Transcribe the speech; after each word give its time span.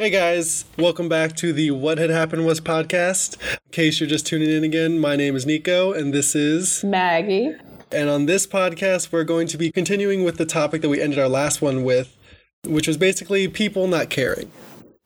Hey 0.00 0.08
guys, 0.08 0.64
welcome 0.78 1.10
back 1.10 1.36
to 1.36 1.52
the 1.52 1.72
What 1.72 1.98
Had 1.98 2.08
Happened 2.08 2.46
Was 2.46 2.58
podcast. 2.58 3.36
In 3.52 3.58
case 3.70 4.00
you're 4.00 4.08
just 4.08 4.26
tuning 4.26 4.48
in 4.48 4.64
again, 4.64 4.98
my 4.98 5.14
name 5.14 5.36
is 5.36 5.44
Nico 5.44 5.92
and 5.92 6.14
this 6.14 6.34
is 6.34 6.82
Maggie. 6.82 7.54
And 7.92 8.08
on 8.08 8.24
this 8.24 8.46
podcast, 8.46 9.12
we're 9.12 9.24
going 9.24 9.46
to 9.48 9.58
be 9.58 9.70
continuing 9.70 10.24
with 10.24 10.38
the 10.38 10.46
topic 10.46 10.80
that 10.80 10.88
we 10.88 11.02
ended 11.02 11.18
our 11.18 11.28
last 11.28 11.60
one 11.60 11.84
with, 11.84 12.16
which 12.64 12.88
was 12.88 12.96
basically 12.96 13.46
people 13.46 13.88
not 13.88 14.08
caring. 14.08 14.50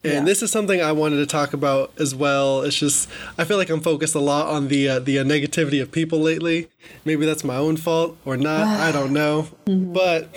And 0.05 0.13
Yeah. 0.13 0.21
this 0.27 0.45
is 0.45 0.53
something 0.53 0.81
I 0.81 0.93
wanted 0.93 1.17
to 1.17 1.27
talk 1.27 1.53
about 1.53 1.93
as 1.99 2.15
well. 2.15 2.63
It's 2.63 2.79
just 2.79 3.09
I 3.37 3.43
feel 3.43 3.57
like 3.57 3.71
I'm 3.71 3.81
focused 3.81 4.15
a 4.15 4.21
lot 4.21 4.47
on 4.47 4.69
the 4.69 4.89
uh, 4.89 4.99
the 5.01 5.17
negativity 5.17 5.83
of 5.83 5.91
people 5.91 6.21
lately. 6.21 6.69
Maybe 7.05 7.27
that's 7.27 7.43
my 7.43 7.57
own 7.57 7.79
fault 7.79 8.17
or 8.25 8.37
not. 8.37 8.69
I 8.69 8.93
don't 8.93 9.13
know. 9.13 9.49
But 9.67 10.29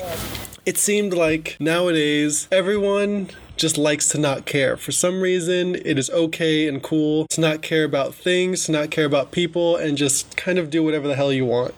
it 0.66 0.80
seemed 0.80 1.14
like 1.14 1.58
nowadays 1.60 2.48
everyone 2.52 3.30
just 3.58 3.78
likes 3.78 4.08
to 4.10 4.18
not 4.18 4.46
care. 4.46 4.78
For 4.78 4.92
some 4.92 5.22
reason, 5.22 5.76
it 5.76 5.98
is 5.98 6.10
okay 6.10 6.68
and 6.68 6.82
cool 6.82 7.28
to 7.28 7.42
not 7.42 7.62
care 7.62 7.84
about 7.84 8.14
things, 8.14 8.66
to 8.66 8.72
not 8.72 8.92
care 8.92 9.06
about 9.06 9.32
people, 9.32 9.76
and 9.76 9.98
just 9.98 10.38
kind 10.38 10.58
of 10.58 10.70
do 10.70 10.84
whatever 10.84 11.08
the 11.08 11.16
hell 11.16 11.34
you 11.34 11.46
want. 11.46 11.74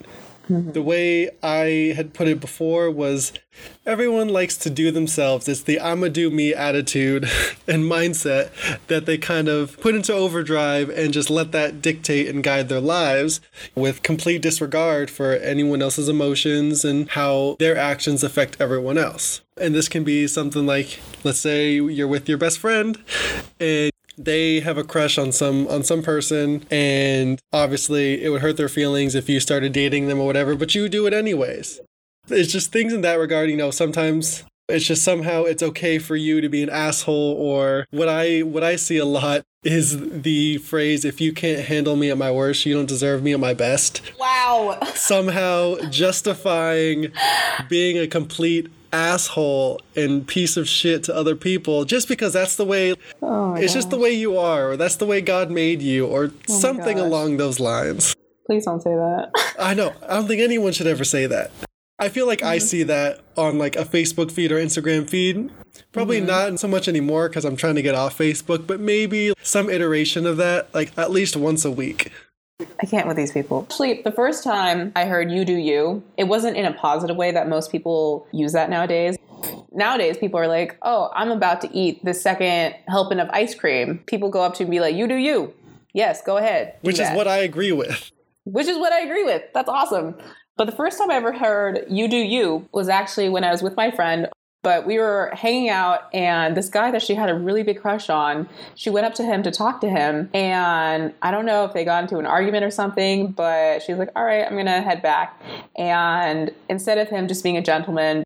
Mm-hmm. 0.50 0.72
The 0.72 0.82
way 0.82 1.30
I 1.42 1.94
had 1.94 2.12
put 2.12 2.26
it 2.26 2.40
before 2.40 2.90
was 2.90 3.32
everyone 3.86 4.28
likes 4.28 4.56
to 4.58 4.70
do 4.70 4.90
themselves. 4.90 5.48
It's 5.48 5.62
the 5.62 5.78
I'ma 5.78 6.08
do 6.08 6.28
me 6.30 6.52
attitude 6.52 7.24
and 7.68 7.84
mindset 7.84 8.50
that 8.88 9.06
they 9.06 9.16
kind 9.16 9.48
of 9.48 9.80
put 9.80 9.94
into 9.94 10.12
overdrive 10.12 10.90
and 10.90 11.12
just 11.12 11.30
let 11.30 11.52
that 11.52 11.80
dictate 11.80 12.28
and 12.28 12.42
guide 12.42 12.68
their 12.68 12.80
lives 12.80 13.40
with 13.76 14.02
complete 14.02 14.42
disregard 14.42 15.08
for 15.08 15.34
anyone 15.34 15.82
else's 15.82 16.08
emotions 16.08 16.84
and 16.84 17.10
how 17.10 17.56
their 17.60 17.76
actions 17.76 18.24
affect 18.24 18.60
everyone 18.60 18.98
else. 18.98 19.42
And 19.56 19.74
this 19.74 19.88
can 19.88 20.02
be 20.02 20.26
something 20.26 20.66
like, 20.66 20.98
let's 21.22 21.38
say 21.38 21.74
you're 21.74 22.08
with 22.08 22.28
your 22.28 22.38
best 22.38 22.58
friend 22.58 22.98
and 23.60 23.92
they 24.24 24.60
have 24.60 24.76
a 24.78 24.84
crush 24.84 25.18
on 25.18 25.32
some 25.32 25.66
on 25.68 25.82
some 25.82 26.02
person 26.02 26.64
and 26.70 27.40
obviously 27.52 28.22
it 28.22 28.28
would 28.28 28.42
hurt 28.42 28.56
their 28.56 28.68
feelings 28.68 29.14
if 29.14 29.28
you 29.28 29.40
started 29.40 29.72
dating 29.72 30.08
them 30.08 30.20
or 30.20 30.26
whatever 30.26 30.54
but 30.54 30.74
you 30.74 30.88
do 30.88 31.06
it 31.06 31.12
anyways 31.14 31.80
it's 32.28 32.52
just 32.52 32.70
things 32.72 32.92
in 32.92 33.00
that 33.00 33.14
regard 33.14 33.48
you 33.50 33.56
know 33.56 33.70
sometimes 33.70 34.44
it's 34.68 34.86
just 34.86 35.02
somehow 35.02 35.42
it's 35.44 35.62
okay 35.62 35.98
for 35.98 36.14
you 36.16 36.40
to 36.40 36.48
be 36.48 36.62
an 36.62 36.70
asshole 36.70 37.34
or 37.38 37.86
what 37.90 38.08
i 38.08 38.40
what 38.40 38.62
i 38.62 38.76
see 38.76 38.98
a 38.98 39.04
lot 39.04 39.42
is 39.64 40.22
the 40.22 40.56
phrase 40.58 41.04
if 41.04 41.20
you 41.20 41.32
can't 41.32 41.66
handle 41.66 41.96
me 41.96 42.10
at 42.10 42.16
my 42.16 42.30
worst 42.30 42.64
you 42.64 42.74
don't 42.74 42.86
deserve 42.86 43.22
me 43.22 43.32
at 43.32 43.40
my 43.40 43.52
best 43.54 44.00
Wow. 44.18 44.78
somehow 44.94 45.76
justifying 45.90 47.12
being 47.68 47.98
a 47.98 48.06
complete 48.06 48.68
asshole 48.92 49.80
and 49.96 50.26
piece 50.26 50.56
of 50.56 50.68
shit 50.68 51.04
to 51.04 51.14
other 51.14 51.36
people 51.36 51.84
just 51.84 52.08
because 52.08 52.32
that's 52.32 52.56
the 52.56 52.64
way 52.64 52.94
Oh 53.22 53.54
it's 53.54 53.72
just 53.72 53.90
the 53.90 53.98
way 53.98 54.12
you 54.12 54.38
are 54.38 54.72
or 54.72 54.76
that's 54.76 54.96
the 54.96 55.06
way 55.06 55.20
god 55.20 55.50
made 55.50 55.82
you 55.82 56.06
or 56.06 56.30
oh 56.48 56.58
something 56.58 56.98
along 56.98 57.36
those 57.36 57.60
lines. 57.60 58.14
Please 58.46 58.64
don't 58.64 58.82
say 58.82 58.90
that. 58.90 59.30
i 59.58 59.74
know. 59.74 59.92
I 60.08 60.14
don't 60.14 60.26
think 60.26 60.40
anyone 60.40 60.72
should 60.72 60.86
ever 60.88 61.04
say 61.04 61.26
that. 61.26 61.50
I 61.98 62.08
feel 62.08 62.26
like 62.26 62.42
i 62.42 62.56
mm-hmm. 62.56 62.66
see 62.66 62.82
that 62.84 63.20
on 63.36 63.58
like 63.58 63.76
a 63.76 63.84
facebook 63.84 64.32
feed 64.32 64.52
or 64.52 64.56
instagram 64.56 65.08
feed. 65.08 65.50
Probably 65.92 66.18
mm-hmm. 66.18 66.26
not 66.26 66.60
so 66.60 66.68
much 66.68 66.88
anymore 66.88 67.28
because 67.28 67.44
i'm 67.44 67.56
trying 67.56 67.74
to 67.76 67.82
get 67.82 67.94
off 67.94 68.16
facebook 68.16 68.66
but 68.66 68.80
maybe 68.80 69.32
some 69.42 69.70
iteration 69.70 70.26
of 70.26 70.36
that 70.36 70.72
like 70.74 70.96
at 70.98 71.10
least 71.10 71.36
once 71.36 71.64
a 71.64 71.70
week 71.70 72.12
I 72.82 72.86
can't 72.86 73.06
with 73.06 73.16
these 73.16 73.32
people. 73.32 73.66
Actually, 73.70 74.02
the 74.02 74.12
first 74.12 74.44
time 74.44 74.92
I 74.96 75.04
heard 75.06 75.30
you 75.30 75.44
do 75.44 75.54
you, 75.54 76.02
it 76.16 76.24
wasn't 76.24 76.56
in 76.56 76.66
a 76.66 76.72
positive 76.72 77.16
way 77.16 77.32
that 77.32 77.48
most 77.48 77.70
people 77.70 78.26
use 78.32 78.52
that 78.52 78.70
nowadays. 78.70 79.16
Nowadays, 79.72 80.18
people 80.18 80.38
are 80.38 80.48
like, 80.48 80.76
oh, 80.82 81.10
I'm 81.14 81.30
about 81.30 81.60
to 81.62 81.76
eat 81.76 82.04
the 82.04 82.14
second 82.14 82.74
helping 82.88 83.20
of 83.20 83.28
ice 83.30 83.54
cream. 83.54 84.00
People 84.06 84.30
go 84.30 84.42
up 84.42 84.54
to 84.54 84.62
me 84.62 84.66
and 84.66 84.70
be 84.70 84.80
like, 84.80 84.94
you 84.96 85.06
do 85.08 85.14
you. 85.14 85.54
Yes, 85.94 86.22
go 86.22 86.36
ahead. 86.36 86.76
which 86.82 87.00
is 87.00 87.08
what 87.10 87.26
i 87.26 87.38
agree 87.38 87.72
with 87.72 88.12
which 88.44 88.66
is 88.66 88.78
what 88.78 88.92
I 88.92 89.00
agree 89.00 89.24
with. 89.24 89.42
That's 89.54 89.68
awesome. 89.68 90.14
But 90.56 90.66
the 90.66 90.72
first 90.72 90.98
time 90.98 91.10
I 91.10 91.14
ever 91.14 91.32
heard 91.32 91.84
you 91.88 92.08
do 92.08 92.16
you 92.16 92.68
was 92.72 92.88
actually 92.88 93.28
when 93.28 93.44
I 93.44 93.50
was 93.50 93.62
with 93.62 93.76
my 93.76 93.90
friend. 93.90 94.28
But 94.62 94.86
we 94.86 94.98
were 94.98 95.30
hanging 95.32 95.70
out, 95.70 96.14
and 96.14 96.54
this 96.54 96.68
guy 96.68 96.90
that 96.90 97.00
she 97.02 97.14
had 97.14 97.30
a 97.30 97.34
really 97.34 97.62
big 97.62 97.80
crush 97.80 98.10
on, 98.10 98.46
she 98.74 98.90
went 98.90 99.06
up 99.06 99.14
to 99.14 99.22
him 99.22 99.42
to 99.44 99.50
talk 99.50 99.80
to 99.80 99.88
him. 99.88 100.28
And 100.34 101.14
I 101.22 101.30
don't 101.30 101.46
know 101.46 101.64
if 101.64 101.72
they 101.72 101.84
got 101.84 102.02
into 102.02 102.18
an 102.18 102.26
argument 102.26 102.64
or 102.64 102.70
something, 102.70 103.32
but 103.32 103.82
she 103.82 103.92
was 103.92 103.98
like, 103.98 104.10
All 104.14 104.24
right, 104.24 104.44
I'm 104.44 104.52
going 104.52 104.66
to 104.66 104.82
head 104.82 105.00
back. 105.00 105.40
And 105.76 106.50
instead 106.68 106.98
of 106.98 107.08
him 107.08 107.26
just 107.26 107.42
being 107.42 107.56
a 107.56 107.62
gentleman, 107.62 108.22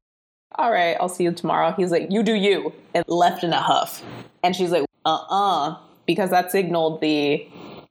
all 0.56 0.70
right, 0.70 0.96
I'll 1.00 1.08
see 1.08 1.24
you 1.24 1.32
tomorrow. 1.32 1.72
He's 1.76 1.90
like, 1.90 2.08
you 2.10 2.22
do 2.22 2.34
you, 2.34 2.72
and 2.94 3.04
left 3.08 3.42
in 3.42 3.52
a 3.52 3.60
huff. 3.60 4.02
And 4.42 4.54
she's 4.54 4.70
like, 4.70 4.84
uh 5.04 5.24
uh 5.28 5.76
because 6.06 6.30
that 6.30 6.50
signaled 6.50 7.00
the 7.00 7.46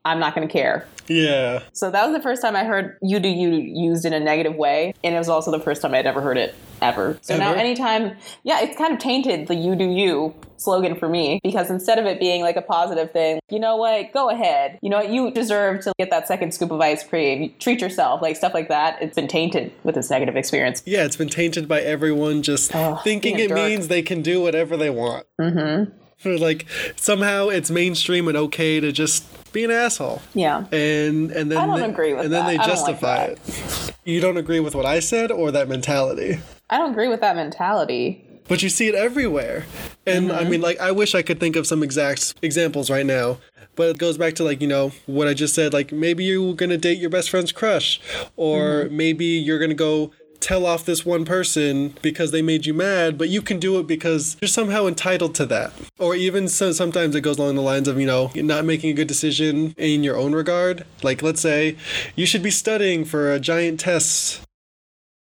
I'm 0.06 0.20
not 0.20 0.36
going 0.36 0.48
to 0.48 0.52
care. 0.52 0.88
yeah 1.08 1.64
So 1.74 1.90
that 1.92 2.06
was 2.06 2.16
the 2.16 2.22
first 2.22 2.42
time 2.42 2.56
I 2.56 2.64
heard 2.64 2.98
you 3.02 3.20
do 3.20 3.30
you 3.30 3.50
used 3.50 4.06
in 4.06 4.14
a 4.14 4.20
negative 4.20 4.56
way. 4.56 4.94
And 5.04 5.16
it 5.16 5.18
was 5.18 5.30
also 5.30 5.52
the 5.52 5.60
first 5.60 5.82
time 5.82 5.94
I'd 5.94 6.06
ever 6.06 6.22
heard 6.22 6.38
it 6.38 6.56
ever. 6.84 7.18
So 7.22 7.38
now 7.38 7.54
anytime, 7.54 8.16
yeah, 8.44 8.62
it's 8.62 8.78
kind 8.78 8.94
of 8.94 9.00
tainted 9.00 9.48
the 9.48 9.56
you 9.56 9.76
do 9.76 9.86
you 9.86 10.34
slogan 10.58 10.96
for 10.96 11.10
me 11.10 11.40
because 11.44 11.70
instead 11.70 12.00
of 12.00 12.06
it 12.06 12.20
being 12.20 12.42
like 12.42 12.56
a 12.56 12.62
positive 12.62 13.12
thing, 13.12 13.40
you 13.50 13.60
know 13.60 13.76
what, 13.76 14.14
go 14.14 14.30
ahead. 14.30 14.80
You 14.82 14.90
know 14.90 14.98
what, 14.98 15.10
you 15.10 15.32
deserve 15.32 15.82
to 15.84 15.94
get 16.00 16.10
that 16.12 16.28
second 16.28 16.54
scoop 16.54 16.72
of 16.72 16.80
ice 16.80 17.04
cream. 17.04 17.54
Treat 17.60 17.82
yourself, 17.82 18.22
like 18.22 18.36
stuff 18.36 18.54
like 18.54 18.70
that. 18.70 19.02
It's 19.02 19.16
been 19.16 19.28
tainted 19.28 19.74
with 19.84 19.96
this 19.96 20.10
negative 20.10 20.36
experience. 20.38 20.82
Yeah, 20.86 21.04
it's 21.06 21.16
been 21.18 21.30
tainted 21.30 21.68
by 21.68 21.82
everyone 21.82 22.44
just 22.44 22.74
Ugh, 22.76 23.00
thinking 23.04 23.40
it 23.40 23.50
jerk. 23.50 23.58
means 23.58 23.88
they 23.90 24.02
can 24.04 24.22
do 24.22 24.42
whatever 24.42 24.78
they 24.78 24.90
want. 24.90 25.26
Mm-hmm. 25.40 25.92
Like 26.26 26.68
somehow 26.96 27.50
it's 27.50 27.70
mainstream 27.70 28.30
and 28.30 28.38
okay 28.38 28.80
to 28.80 28.94
just 28.94 29.26
be 29.52 29.66
an 29.66 29.72
asshole, 29.72 30.22
Yeah. 30.34 30.60
and 30.72 31.32
and 31.32 31.52
then 31.52 31.58
I 31.58 31.66
don't 31.66 31.82
they- 31.82 31.86
agree 31.90 32.14
with 32.14 32.24
and 32.24 32.34
then 32.34 32.46
they 32.46 32.56
don't 32.56 32.66
like 32.66 32.76
justify 32.76 33.24
it. 33.26 33.94
You 34.06 34.22
don't 34.22 34.38
agree 34.38 34.62
with 34.62 34.74
what 34.74 34.86
I 34.86 35.02
said 35.02 35.34
or 35.34 35.52
that 35.52 35.68
mentality, 35.68 36.40
I 36.74 36.78
don't 36.78 36.92
agree 36.92 37.08
with 37.08 37.22
that 37.22 37.36
mentality. 37.36 38.26
but 38.48 38.62
you 38.64 38.70
see 38.70 38.88
it 38.88 38.96
everywhere. 38.96 39.66
And 40.06 40.30
Mm-hmm. 40.30 40.40
I 40.46 40.50
mean, 40.50 40.62
like 40.62 40.80
I 40.80 40.92
wish 40.92 41.16
I 41.16 41.22
could 41.22 41.40
think 41.40 41.56
of 41.56 41.66
some 41.68 41.82
exact 41.84 42.34
examples 42.42 42.90
right 42.90 43.06
now. 43.06 43.38
But 43.76 43.90
it 43.90 43.98
goes 43.98 44.18
back 44.18 44.34
to 44.36 44.44
like, 44.44 44.62
you 44.62 44.68
know, 44.68 44.92
what 45.06 45.28
I 45.28 45.34
just 45.34 45.56
said. 45.56 45.74
Like 45.74 45.92
maybe 45.92 46.24
you're 46.26 46.54
gonna 46.54 46.78
date 46.78 46.98
your 47.00 47.10
best 47.10 47.30
friend's 47.30 47.52
crush, 47.52 48.00
or 48.36 48.60
Mm-hmm. 48.86 48.98
maybe 48.98 49.26
you're 49.26 49.60
gonna 49.60 49.74
go 49.90 50.12
tell 50.40 50.66
off 50.66 50.84
this 50.84 51.06
one 51.06 51.24
person 51.24 51.94
because 52.02 52.32
they 52.32 52.42
made 52.42 52.66
you 52.66 52.74
mad, 52.74 53.18
but 53.18 53.30
you 53.30 53.42
can 53.42 53.60
do 53.60 53.80
it 53.80 53.88
because 53.88 54.36
you're 54.42 54.50
somehow 54.50 54.86
entitled 54.88 55.34
to 55.36 55.46
that. 55.46 55.72
Or 55.98 56.16
even 56.16 56.50
so, 56.50 56.74
sometimes 56.74 57.16
it 57.16 57.22
goes 57.22 57.38
along 57.40 57.56
the 57.56 57.62
lines 57.62 57.88
of, 57.88 57.98
you 57.98 58.06
know, 58.06 58.30
not 58.36 58.66
making 58.66 58.90
a 58.90 58.94
good 58.94 59.08
decision 59.08 59.74
in 59.78 60.04
your 60.04 60.18
own 60.18 60.34
regard. 60.36 60.84
Like, 61.02 61.22
let's 61.24 61.40
say 61.40 61.78
you 62.18 62.26
should 62.26 62.44
be 62.44 62.52
studying 62.52 63.06
for 63.06 63.32
a 63.34 63.40
giant 63.40 63.80
test 63.80 64.42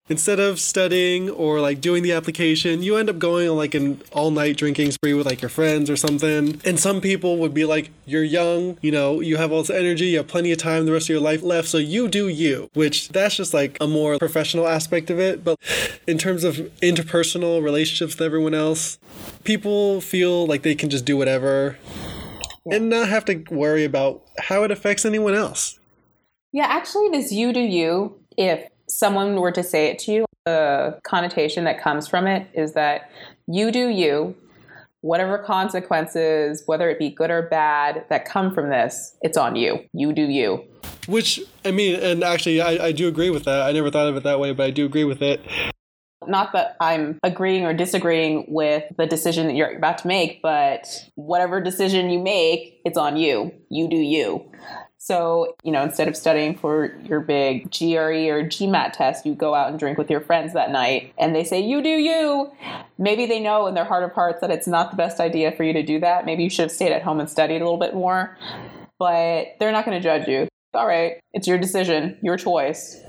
instead 0.10 0.40
of 0.40 0.60
studying 0.60 1.30
or 1.30 1.62
like 1.62 1.80
doing 1.80 2.04
the 2.04 2.12
application, 2.12 2.84
you 2.84 2.98
end 2.98 3.10
up 3.10 3.20
going 3.20 3.48
on 3.48 3.56
like 3.56 3.76
an 3.76 4.02
all 4.12 4.32
night 4.32 4.58
drinking 4.58 4.92
spree 4.92 5.14
with 5.14 5.26
like 5.26 5.42
your 5.42 5.50
friends 5.50 5.90
or 5.90 5.96
something. 5.96 6.60
And 6.66 6.80
some 6.80 7.00
people 7.00 7.38
would 7.38 7.54
be 7.54 7.66
like, 7.66 7.92
You're 8.06 8.24
young, 8.24 8.78
you 8.82 8.92
know, 8.92 9.22
you 9.22 9.38
have 9.38 9.52
all 9.52 9.62
this 9.62 9.70
energy, 9.70 10.08
you 10.08 10.18
have 10.18 10.28
plenty 10.28 10.52
of 10.52 10.58
time 10.58 10.86
the 10.86 10.92
rest 10.92 11.06
of 11.06 11.10
your 11.10 11.22
life 11.22 11.44
left, 11.44 11.68
so 11.68 11.78
you 11.78 12.08
do 12.08 12.28
you, 12.28 12.70
which 12.74 13.10
that's 13.10 13.36
just 13.36 13.54
like 13.54 13.78
a 13.80 13.88
more 13.88 14.18
professional 14.18 14.68
aspect 14.68 15.10
of 15.10 15.20
it. 15.20 15.44
But 15.44 15.60
in 16.08 16.18
terms 16.18 16.44
of 16.44 16.56
interpersonal 16.82 17.64
relationships 17.64 18.16
with 18.18 18.26
everyone 18.26 18.54
else, 18.54 18.98
people 19.44 20.02
feel 20.02 20.46
like 20.46 20.64
they 20.64 20.76
can 20.76 20.90
just 20.90 21.06
do 21.06 21.16
whatever 21.16 21.78
and 22.72 22.90
not 22.90 23.10
have 23.10 23.26
to 23.26 23.44
worry 23.50 23.84
about 23.84 24.24
how 24.38 24.64
it 24.64 24.72
affects 24.72 25.06
anyone 25.06 25.34
else. 25.34 25.80
Yeah, 26.52 26.66
actually, 26.66 27.10
this 27.10 27.32
you 27.32 27.54
do 27.54 27.60
you, 27.60 28.20
if 28.38 28.70
someone 29.00 29.40
were 29.40 29.52
to 29.52 29.64
say 29.64 29.88
it 29.88 30.00
to 30.00 30.12
you, 30.12 30.26
the 30.46 31.00
connotation 31.04 31.64
that 31.64 31.82
comes 31.82 32.08
from 32.08 32.28
it 32.28 32.48
is 32.54 32.74
that 32.74 33.10
you 33.48 33.72
do 33.72 33.88
you, 33.88 34.36
whatever 35.02 35.38
consequences, 35.38 36.64
whether 36.66 36.90
it 36.90 37.00
be 37.00 37.10
good 37.10 37.32
or 37.32 37.44
bad, 37.44 38.06
that 38.10 38.26
come 38.26 38.54
from 38.54 38.70
this, 38.70 39.16
it's 39.22 39.38
on 39.38 39.56
you. 39.56 39.80
You 39.94 40.12
do 40.12 40.24
you. 40.24 40.66
Which, 41.08 41.40
I 41.64 41.72
mean, 41.72 42.00
and 42.00 42.24
actually, 42.24 42.62
I, 42.62 42.88
I 42.88 42.92
do 42.92 43.08
agree 43.08 43.30
with 43.30 43.46
that. 43.46 43.62
I 43.62 43.72
never 43.72 43.90
thought 43.90 44.08
of 44.08 44.18
it 44.18 44.24
that 44.24 44.40
way, 44.40 44.52
but 44.52 44.66
I 44.66 44.72
do 44.72 44.86
agree 44.86 45.06
with 45.06 45.22
it. 45.22 45.42
Not 46.28 46.52
that 46.52 46.76
I'm 46.82 47.18
agreeing 47.24 47.66
or 47.66 47.74
disagreeing 47.74 48.46
with 48.50 48.84
the 48.98 49.08
decision 49.08 49.48
that 49.48 49.56
you're 49.56 49.76
about 49.76 50.00
to 50.00 50.08
make, 50.08 50.42
but 50.42 50.86
whatever 51.16 51.62
decision 51.62 52.10
you 52.10 52.20
make, 52.20 52.82
it's 52.84 52.98
on 52.98 53.16
you. 53.16 53.54
You 53.70 53.90
do 53.90 53.96
you. 53.96 54.52
So, 55.10 55.56
you 55.64 55.72
know, 55.72 55.82
instead 55.82 56.08
of 56.08 56.16
studying 56.16 56.56
for 56.56 56.96
your 57.04 57.20
big 57.20 57.72
GRE 57.72 58.30
or 58.30 58.44
GMAT 58.44 58.94
test, 58.94 59.26
you 59.26 59.34
go 59.34 59.56
out 59.56 59.72
and 59.72 59.80
drink 59.80 59.98
with 59.98 60.08
your 60.08 60.22
friends 60.22 60.54
that 60.54 60.70
night 60.70 61.16
and 61.18 61.34
they 61.34 61.44
say, 61.44 61.60
you 61.60 61.82
do 61.82 61.90
you. 61.90 62.52
Maybe 63.00 63.26
they 63.26 63.40
know 63.40 63.66
in 63.66 63.74
their 63.74 63.86
heart 63.86 64.04
of 64.04 64.12
hearts 64.12 64.40
that 64.42 64.52
it's 64.52 64.68
not 64.68 64.92
the 64.92 64.98
best 64.98 65.20
idea 65.20 65.52
for 65.52 65.64
you 65.64 65.74
to 65.74 65.82
do 65.82 66.00
that. 66.02 66.28
Maybe 66.28 66.44
you 66.44 66.50
should 66.52 66.66
have 66.66 66.72
stayed 66.72 66.92
at 66.92 67.02
home 67.02 67.20
and 67.20 67.28
studied 67.28 67.56
a 67.56 67.64
little 67.64 67.80
bit 67.80 67.96
more, 67.96 68.38
but 69.00 69.48
they're 69.60 69.72
not 69.72 69.84
going 69.84 70.00
to 70.00 70.04
judge 70.04 70.28
you. 70.28 70.48
All 70.76 70.86
right, 70.86 71.14
it's 71.34 71.48
your 71.48 71.58
decision, 71.58 72.20
your 72.22 72.38
choice. 72.38 73.02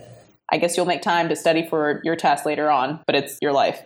I 0.50 0.56
guess 0.56 0.78
you'll 0.78 0.86
make 0.86 1.02
time 1.02 1.28
to 1.28 1.36
study 1.36 1.68
for 1.68 2.00
your 2.02 2.16
test 2.16 2.46
later 2.46 2.70
on, 2.70 3.00
but 3.04 3.14
it's 3.14 3.36
your 3.42 3.52
life. 3.52 3.82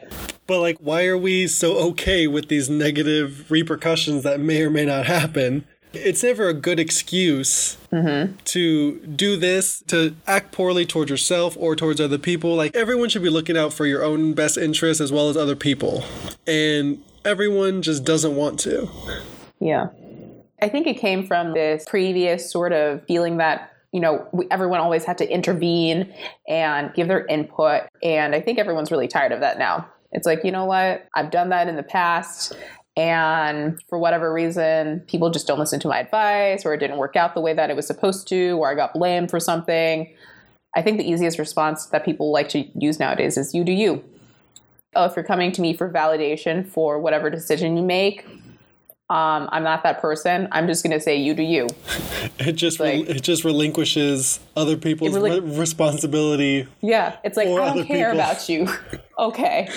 But 0.46 0.60
like, 0.60 0.76
why 0.78 1.06
are 1.06 1.18
we 1.18 1.48
so 1.48 1.78
okay 1.88 2.28
with 2.28 2.48
these 2.48 2.70
negative 2.70 3.50
repercussions 3.50 4.22
that 4.22 4.38
may 4.38 4.62
or 4.62 4.70
may 4.70 4.84
not 4.84 5.06
happen? 5.06 5.66
It's 5.96 6.22
never 6.22 6.48
a 6.48 6.54
good 6.54 6.80
excuse 6.80 7.76
Mm-hmm. 7.92 8.34
to 8.46 8.98
do 9.06 9.36
this, 9.36 9.80
to 9.86 10.16
act 10.26 10.50
poorly 10.50 10.84
towards 10.84 11.10
yourself 11.10 11.56
or 11.58 11.76
towards 11.76 12.00
other 12.00 12.18
people. 12.18 12.56
Like, 12.56 12.74
everyone 12.74 13.08
should 13.08 13.22
be 13.22 13.30
looking 13.30 13.56
out 13.56 13.72
for 13.72 13.86
your 13.86 14.02
own 14.02 14.32
best 14.34 14.58
interests 14.58 15.00
as 15.00 15.12
well 15.12 15.28
as 15.28 15.36
other 15.36 15.54
people. 15.54 16.02
And 16.44 17.00
everyone 17.24 17.82
just 17.82 18.04
doesn't 18.04 18.34
want 18.34 18.58
to. 18.60 18.88
Yeah. 19.60 19.90
I 20.60 20.68
think 20.68 20.88
it 20.88 20.94
came 20.98 21.24
from 21.26 21.54
this 21.54 21.84
previous 21.88 22.50
sort 22.50 22.72
of 22.72 23.04
feeling 23.06 23.36
that 23.36 23.70
you 23.92 24.00
know 24.00 24.26
we, 24.32 24.48
everyone 24.50 24.80
always 24.80 25.04
had 25.04 25.18
to 25.18 25.32
intervene 25.32 26.12
and 26.48 26.92
give 26.94 27.06
their 27.06 27.24
input 27.26 27.82
and 28.02 28.34
i 28.34 28.40
think 28.40 28.58
everyone's 28.58 28.90
really 28.90 29.06
tired 29.06 29.30
of 29.30 29.38
that 29.38 29.56
now 29.56 29.86
it's 30.10 30.26
like 30.26 30.40
you 30.42 30.50
know 30.50 30.64
what 30.64 31.06
i've 31.14 31.30
done 31.30 31.50
that 31.50 31.68
in 31.68 31.76
the 31.76 31.82
past 31.84 32.56
and 32.96 33.82
for 33.88 33.98
whatever 33.98 34.32
reason 34.32 35.00
people 35.08 35.30
just 35.30 35.46
don't 35.46 35.58
listen 35.58 35.80
to 35.80 35.88
my 35.88 35.98
advice 35.98 36.64
or 36.64 36.74
it 36.74 36.78
didn't 36.78 36.96
work 36.96 37.16
out 37.16 37.34
the 37.34 37.40
way 37.40 37.52
that 37.52 37.70
it 37.70 37.76
was 37.76 37.86
supposed 37.86 38.28
to 38.28 38.52
or 38.52 38.70
i 38.70 38.74
got 38.74 38.92
blamed 38.92 39.30
for 39.30 39.40
something. 39.40 40.12
I 40.76 40.82
think 40.82 40.98
the 40.98 41.08
easiest 41.08 41.38
response 41.38 41.86
that 41.86 42.04
people 42.04 42.32
like 42.32 42.48
to 42.50 42.64
use 42.78 42.98
nowadays 42.98 43.36
is 43.36 43.54
you 43.54 43.64
do 43.64 43.72
you. 43.72 44.04
Oh 44.96 45.04
if 45.04 45.16
you're 45.16 45.24
coming 45.24 45.52
to 45.52 45.60
me 45.60 45.74
for 45.74 45.90
validation 45.90 46.68
for 46.68 46.98
whatever 46.98 47.30
decision 47.30 47.76
you 47.76 47.82
make 47.82 48.26
um, 49.10 49.48
I'm 49.52 49.62
not 49.62 49.82
that 49.82 50.00
person. 50.00 50.48
I'm 50.52 50.66
just 50.66 50.82
gonna 50.82 51.00
say 51.00 51.16
you 51.16 51.34
do 51.34 51.42
you. 51.42 51.66
It 52.38 52.52
just 52.52 52.80
Like- 52.80 53.08
it 53.08 53.22
just 53.22 53.44
relinquishes 53.44 54.40
other 54.56 54.76
people's 54.76 55.14
really- 55.14 55.40
re- 55.40 55.58
responsibility. 55.58 56.66
Yeah, 56.80 57.16
it's 57.22 57.36
like 57.36 57.48
I 57.48 57.74
don't 57.74 57.86
care 57.86 58.10
people. 58.12 58.20
about 58.20 58.48
you. 58.48 58.68
okay, 59.18 59.68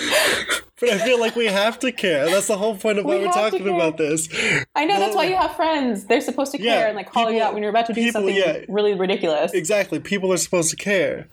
But 0.80 0.90
I 0.90 0.98
feel 0.98 1.20
like 1.20 1.36
we 1.36 1.46
have 1.46 1.78
to 1.80 1.92
care. 1.92 2.26
That's 2.26 2.46
the 2.46 2.56
whole 2.56 2.76
point 2.76 2.98
of 2.98 3.04
why 3.04 3.16
We 3.18 3.26
we're 3.26 3.32
talking 3.32 3.68
about 3.68 3.96
this. 3.98 4.28
I 4.74 4.84
know 4.86 4.98
that's 4.98 5.14
why 5.14 5.24
you 5.26 5.36
have 5.36 5.54
friends. 5.56 6.04
They're 6.06 6.20
supposed 6.20 6.52
to 6.52 6.60
Yeah, 6.62 6.78
care 6.78 6.86
and 6.88 6.96
like 6.96 7.10
call 7.10 7.30
you 7.30 7.42
out 7.42 7.52
when 7.52 7.62
you're 7.62 7.70
about 7.70 7.86
to 7.86 7.92
do 7.92 8.00
people, 8.02 8.20
something 8.20 8.34
yeah. 8.36 8.60
really 8.68 8.94
ridiculous. 8.94 9.52
Exactly. 9.52 9.98
People 10.00 10.32
are 10.32 10.36
supposed 10.38 10.70
to 10.70 10.76
care. 10.76 11.28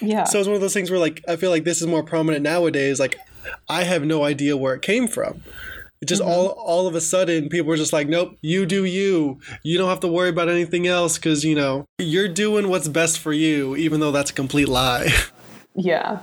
yeah. 0.00 0.24
So 0.24 0.38
it's 0.38 0.46
one 0.46 0.54
of 0.54 0.60
those 0.60 0.74
things 0.74 0.90
where 0.90 1.00
like 1.00 1.22
I 1.28 1.36
feel 1.36 1.50
like 1.50 1.64
this 1.64 1.80
is 1.80 1.86
more 1.86 2.02
prominent 2.02 2.42
nowadays. 2.42 3.00
Like 3.00 3.16
I 3.68 3.82
have 3.84 4.04
no 4.04 4.24
idea 4.24 4.56
where 4.56 4.74
it 4.74 4.82
came 4.82 5.08
from. 5.08 5.42
Just 6.04 6.22
mm-hmm. 6.22 6.30
all 6.30 6.48
all 6.48 6.86
of 6.86 6.94
a 6.94 7.00
sudden 7.00 7.48
people 7.48 7.72
are 7.72 7.76
just 7.76 7.92
like, 7.92 8.08
nope, 8.08 8.36
you 8.40 8.66
do 8.66 8.84
you. 8.84 9.40
You 9.62 9.78
don't 9.78 9.88
have 9.88 10.00
to 10.00 10.08
worry 10.08 10.28
about 10.28 10.48
anything 10.48 10.86
else 10.86 11.16
because 11.16 11.44
you 11.44 11.54
know 11.54 11.86
you're 11.98 12.28
doing 12.28 12.68
what's 12.68 12.88
best 12.88 13.18
for 13.18 13.32
you, 13.32 13.76
even 13.76 14.00
though 14.00 14.12
that's 14.12 14.30
a 14.30 14.34
complete 14.34 14.68
lie. 14.68 15.08
yeah. 15.74 16.20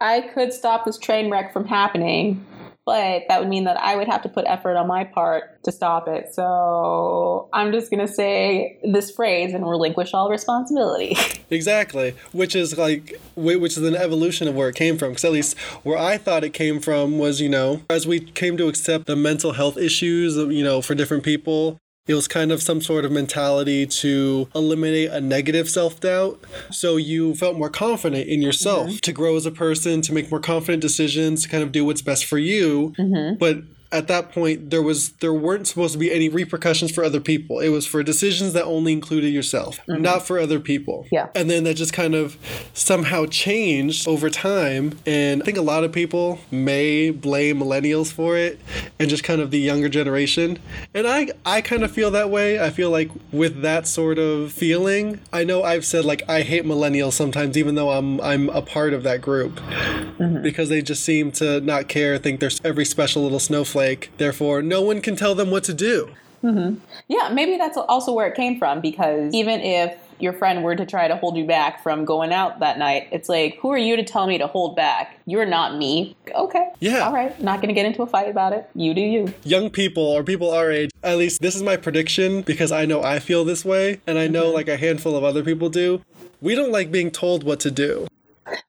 I 0.00 0.22
could 0.34 0.52
stop 0.52 0.84
this 0.84 0.98
train 0.98 1.30
wreck 1.30 1.52
from 1.52 1.66
happening, 1.66 2.44
but 2.86 3.22
that 3.28 3.40
would 3.40 3.48
mean 3.48 3.64
that 3.64 3.78
I 3.80 3.96
would 3.96 4.08
have 4.08 4.22
to 4.22 4.28
put 4.28 4.44
effort 4.46 4.76
on 4.76 4.86
my 4.86 5.04
part 5.04 5.62
to 5.64 5.72
stop 5.72 6.06
it. 6.08 6.34
So 6.34 7.48
I'm 7.52 7.72
just 7.72 7.90
gonna 7.90 8.08
say 8.08 8.78
this 8.82 9.10
phrase 9.10 9.54
and 9.54 9.68
relinquish 9.68 10.12
all 10.14 10.30
responsibility. 10.30 11.16
Exactly, 11.50 12.14
which 12.32 12.56
is 12.56 12.76
like 12.78 13.20
which 13.36 13.76
is 13.76 13.82
an 13.82 13.94
evolution 13.94 14.48
of 14.48 14.54
where 14.54 14.70
it 14.70 14.74
came 14.74 14.96
from. 14.96 15.10
Because 15.10 15.26
at 15.26 15.30
least 15.30 15.58
where 15.84 15.98
I 15.98 16.16
thought 16.16 16.42
it 16.42 16.50
came 16.50 16.80
from 16.80 17.18
was, 17.18 17.40
you 17.40 17.50
know, 17.50 17.82
as 17.90 18.06
we 18.06 18.18
came 18.18 18.56
to 18.56 18.66
accept 18.66 19.06
the 19.06 19.14
mental 19.14 19.52
health 19.52 19.76
issues, 19.76 20.36
you 20.36 20.64
know, 20.64 20.80
for 20.80 20.94
different 20.94 21.22
people, 21.22 21.78
it 22.06 22.14
was 22.14 22.28
kind 22.28 22.52
of 22.52 22.62
some 22.62 22.82
sort 22.82 23.04
of 23.04 23.12
mentality 23.12 23.86
to 23.86 24.48
eliminate 24.54 25.10
a 25.10 25.20
negative 25.20 25.70
self 25.70 26.00
doubt. 26.00 26.38
So 26.70 26.96
you 26.96 27.34
felt 27.34 27.56
more 27.56 27.70
confident 27.70 28.28
in 28.28 28.42
yourself 28.42 28.88
mm-hmm. 28.88 28.96
to 28.98 29.12
grow 29.12 29.36
as 29.36 29.46
a 29.46 29.50
person, 29.50 30.02
to 30.02 30.12
make 30.12 30.30
more 30.30 30.40
confident 30.40 30.82
decisions, 30.82 31.44
to 31.44 31.48
kind 31.48 31.62
of 31.62 31.72
do 31.72 31.84
what's 31.84 32.02
best 32.02 32.26
for 32.26 32.38
you. 32.38 32.92
Mm-hmm. 32.98 33.38
But 33.38 33.62
at 33.94 34.08
that 34.08 34.32
point 34.32 34.70
there 34.70 34.82
was 34.82 35.12
there 35.20 35.32
weren't 35.32 35.68
supposed 35.68 35.92
to 35.92 35.98
be 35.98 36.12
any 36.12 36.28
repercussions 36.28 36.90
for 36.90 37.04
other 37.04 37.20
people. 37.20 37.60
It 37.60 37.68
was 37.68 37.86
for 37.86 38.02
decisions 38.02 38.52
that 38.52 38.64
only 38.64 38.92
included 38.92 39.32
yourself 39.32 39.78
mm-hmm. 39.88 40.02
not 40.02 40.26
for 40.26 40.38
other 40.38 40.58
people. 40.58 41.06
Yeah. 41.12 41.28
and 41.34 41.48
then 41.48 41.64
that 41.64 41.74
just 41.74 41.92
kind 41.92 42.14
of 42.14 42.36
somehow 42.74 43.26
changed 43.26 44.08
over 44.08 44.28
time. 44.28 44.98
And 45.06 45.42
i 45.42 45.44
think 45.44 45.56
a 45.56 45.62
lot 45.62 45.84
of 45.84 45.92
people 45.92 46.40
may 46.50 47.10
blame 47.10 47.60
millennials 47.60 48.12
for 48.12 48.36
it 48.36 48.60
and 48.98 49.08
just 49.08 49.22
kind 49.22 49.40
of 49.40 49.52
the 49.52 49.60
younger 49.60 49.88
generation. 49.88 50.58
And 50.92 51.06
i 51.06 51.28
i 51.46 51.60
kind 51.60 51.84
of 51.84 51.92
feel 51.92 52.10
that 52.10 52.30
way. 52.30 52.60
I 52.60 52.70
feel 52.70 52.90
like 52.90 53.10
with 53.30 53.62
that 53.62 53.86
sort 53.86 54.18
of 54.18 54.52
feeling 54.52 55.20
i 55.32 55.44
know 55.44 55.62
i've 55.62 55.84
said 55.84 56.04
like 56.04 56.22
i 56.28 56.42
hate 56.42 56.64
millennials 56.64 57.12
sometimes 57.12 57.56
even 57.56 57.74
though 57.74 57.90
i'm 57.90 58.20
i'm 58.20 58.48
a 58.48 58.62
part 58.62 58.92
of 58.92 59.04
that 59.04 59.20
group. 59.20 59.54
Mm-hmm. 59.54 60.42
Because 60.42 60.68
they 60.68 60.82
just 60.82 61.04
seem 61.04 61.30
to 61.32 61.60
not 61.60 61.88
care 61.88 62.18
think 62.18 62.40
they're 62.40 62.50
every 62.64 62.84
special 62.84 63.22
little 63.22 63.38
snowflake 63.38 63.83
therefore 64.18 64.62
no 64.62 64.80
one 64.82 65.00
can 65.00 65.16
tell 65.16 65.34
them 65.34 65.50
what 65.50 65.64
to 65.64 65.74
do 65.74 66.10
mm-hmm. 66.42 66.78
Yeah, 67.08 67.30
maybe 67.32 67.56
that's 67.56 67.76
also 67.76 68.12
where 68.12 68.26
it 68.26 68.34
came 68.34 68.58
from 68.58 68.80
because 68.80 69.32
even 69.34 69.60
if 69.60 69.96
your 70.20 70.32
friend 70.32 70.62
were 70.62 70.76
to 70.76 70.86
try 70.86 71.08
to 71.08 71.16
hold 71.16 71.36
you 71.36 71.46
back 71.46 71.82
from 71.82 72.04
going 72.04 72.32
out 72.32 72.60
that 72.60 72.78
night, 72.78 73.08
it's 73.12 73.28
like, 73.28 73.58
who 73.58 73.70
are 73.70 73.78
you 73.78 73.96
to 73.96 74.04
tell 74.04 74.26
me 74.26 74.38
to 74.38 74.46
hold 74.46 74.76
back? 74.76 75.18
You're 75.26 75.46
not 75.46 75.76
me. 75.76 76.16
Okay. 76.34 76.70
Yeah. 76.80 77.00
All 77.00 77.12
right. 77.12 77.38
Not 77.42 77.56
going 77.60 77.68
to 77.68 77.74
get 77.74 77.86
into 77.86 78.02
a 78.02 78.06
fight 78.06 78.28
about 78.28 78.52
it. 78.52 78.68
You 78.74 78.94
do 78.94 79.00
you. 79.00 79.34
young 79.44 79.70
people 79.70 80.02
or 80.02 80.22
people 80.22 80.50
our 80.50 80.70
age, 80.70 80.90
at 81.02 81.18
least 81.18 81.42
this 81.42 81.54
is 81.54 81.62
my 81.62 81.76
prediction 81.76 82.42
because 82.42 82.72
I 82.72 82.86
know 82.86 83.02
I 83.02 83.18
feel 83.18 83.44
this 83.44 83.64
way 83.64 84.00
and 84.06 84.18
I 84.18 84.28
know 84.28 84.44
mm-hmm. 84.44 84.54
like 84.54 84.68
a 84.68 84.76
handful 84.76 85.16
of 85.16 85.24
other 85.24 85.42
people 85.42 85.68
do. 85.68 86.02
We 86.40 86.54
don't 86.54 86.72
like 86.72 86.90
being 86.90 87.10
told 87.10 87.44
what 87.44 87.60
to 87.60 87.70
do. 87.70 88.06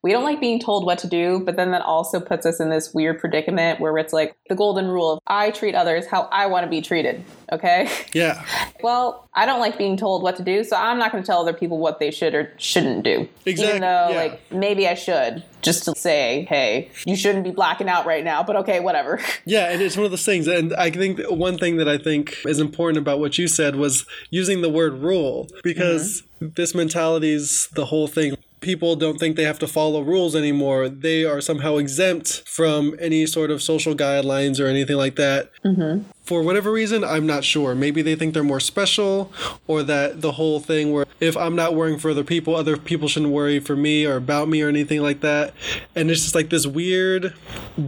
We 0.01 0.12
don't 0.12 0.24
like 0.24 0.39
being 0.39 0.60
told 0.60 0.86
what 0.86 1.00
to 1.00 1.07
do, 1.07 1.39
but 1.39 1.56
then 1.56 1.72
that 1.72 1.81
also 1.81 2.19
puts 2.19 2.45
us 2.45 2.60
in 2.60 2.69
this 2.69 2.94
weird 2.94 3.19
predicament 3.19 3.80
where 3.80 3.98
it's 3.98 4.13
like 4.13 4.36
the 4.50 4.56
golden 4.56 4.88
rule 4.88 5.13
of 5.13 5.19
I 5.27 5.51
treat 5.51 5.75
others 5.75 6.06
how 6.06 6.30
I 6.31 6.45
want 6.48 6.63
to 6.63 6.69
be 6.69 6.81
treated. 6.81 7.24
Okay. 7.51 7.89
Yeah, 8.13 8.45
Well, 8.81 9.27
I 9.33 9.45
don't 9.45 9.60
like 9.60 9.77
being 9.77 9.98
told 9.98 10.24
what 10.24 10.38
to 10.38 10.44
do, 10.44 10.63
so 10.63 10.77
I'm 10.77 10.98
not 10.98 11.12
going 11.12 11.22
to 11.22 11.27
tell 11.27 11.42
other 11.42 11.51
people 11.51 11.80
what 11.80 12.00
they 12.00 12.12
should 12.12 12.33
or 12.33 12.54
shouldn't 12.57 13.04
do. 13.04 13.27
Exact- 13.45 13.69
Even 13.69 13.81
though, 13.81 14.10
yeah. 14.10 14.16
like, 14.16 14.51
maybe 14.51 14.88
I 14.88 14.94
should, 14.94 15.44
just 15.62 15.83
to 15.86 15.95
say, 15.95 16.45
hey, 16.48 16.89
you 17.06 17.18
shouldn't 17.18 17.44
be 17.44 17.51
blacking 17.51 17.89
out 17.89 18.06
right 18.06 18.24
now, 18.24 18.42
but 18.42 18.56
okay, 18.57 18.80
whatever. 18.80 19.19
yeah, 19.45 19.71
and 19.71 19.81
it's 19.81 19.98
one 19.98 20.06
of 20.06 20.12
those 20.12 20.24
things. 20.24 20.48
And 20.48 20.74
I 20.75 20.92
think 20.92 21.19
one 21.30 21.57
thing 21.57 21.75
that 21.78 21.89
I 21.89 21.98
think 21.98 22.38
is 22.45 22.60
important 22.60 23.00
about 23.00 23.19
what 23.19 23.38
you 23.38 23.50
said 23.50 23.75
was 23.75 24.06
using 24.30 24.62
the 24.62 24.69
word 24.69 24.94
rule 24.94 25.50
because 25.63 26.21
mm-hmm. 26.21 26.54
this 26.56 26.74
mentality 26.74 27.33
is 27.33 27.68
the 27.74 27.86
whole 27.86 28.07
thing. 28.07 28.38
People 28.62 28.96
don't 28.96 29.19
think 29.19 29.36
they 29.36 29.44
have 29.44 29.60
to 29.60 29.68
follow 29.68 30.02
rules 30.02 30.36
anymore. 30.36 30.90
They 30.90 31.24
are 31.24 31.40
somehow 31.42 31.78
exempt 31.78 32.44
from 32.48 32.96
any 33.00 33.25
sort 33.28 33.52
of 33.52 33.62
social 33.62 33.94
guidelines 33.94 34.60
or 34.60 34.66
anything 34.66 34.98
like 34.98 35.16
that. 35.18 35.52
Mm-hmm. 35.63 36.10
for 36.24 36.42
whatever 36.42 36.72
reason, 36.72 37.04
I'm 37.04 37.28
not 37.28 37.44
sure. 37.44 37.75
Maybe 37.75 38.02
they 38.02 38.16
think 38.16 38.34
they're 38.34 38.44
more 38.44 38.59
special, 38.59 39.31
or 39.68 39.83
that 39.83 40.21
the 40.21 40.33
whole 40.33 40.59
thing 40.59 40.92
where 40.92 41.06
if 41.19 41.38
I'm 41.38 41.56
not 41.56 41.76
worrying 41.76 42.00
for 42.00 42.09
other 42.09 42.24
people, 42.24 42.56
other 42.56 42.78
people 42.78 43.07
shouldn't 43.07 43.31
worry 43.31 43.59
for 43.59 43.76
me 43.76 44.06
or 44.06 44.16
about 44.16 44.50
me 44.50 44.62
or 44.64 44.68
anything 44.68 45.02
like 45.02 45.21
that. 45.21 45.54
And 45.95 46.09
it's 46.09 46.24
just 46.24 46.33
like 46.35 46.50
this 46.50 46.66
weird 46.66 47.33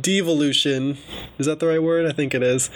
devolution. 0.02 0.98
Is 1.40 1.46
that 1.48 1.60
the 1.60 1.68
right 1.68 1.82
word? 1.82 2.06
I 2.06 2.12
think 2.14 2.34
it 2.36 2.44
is. 2.44 2.70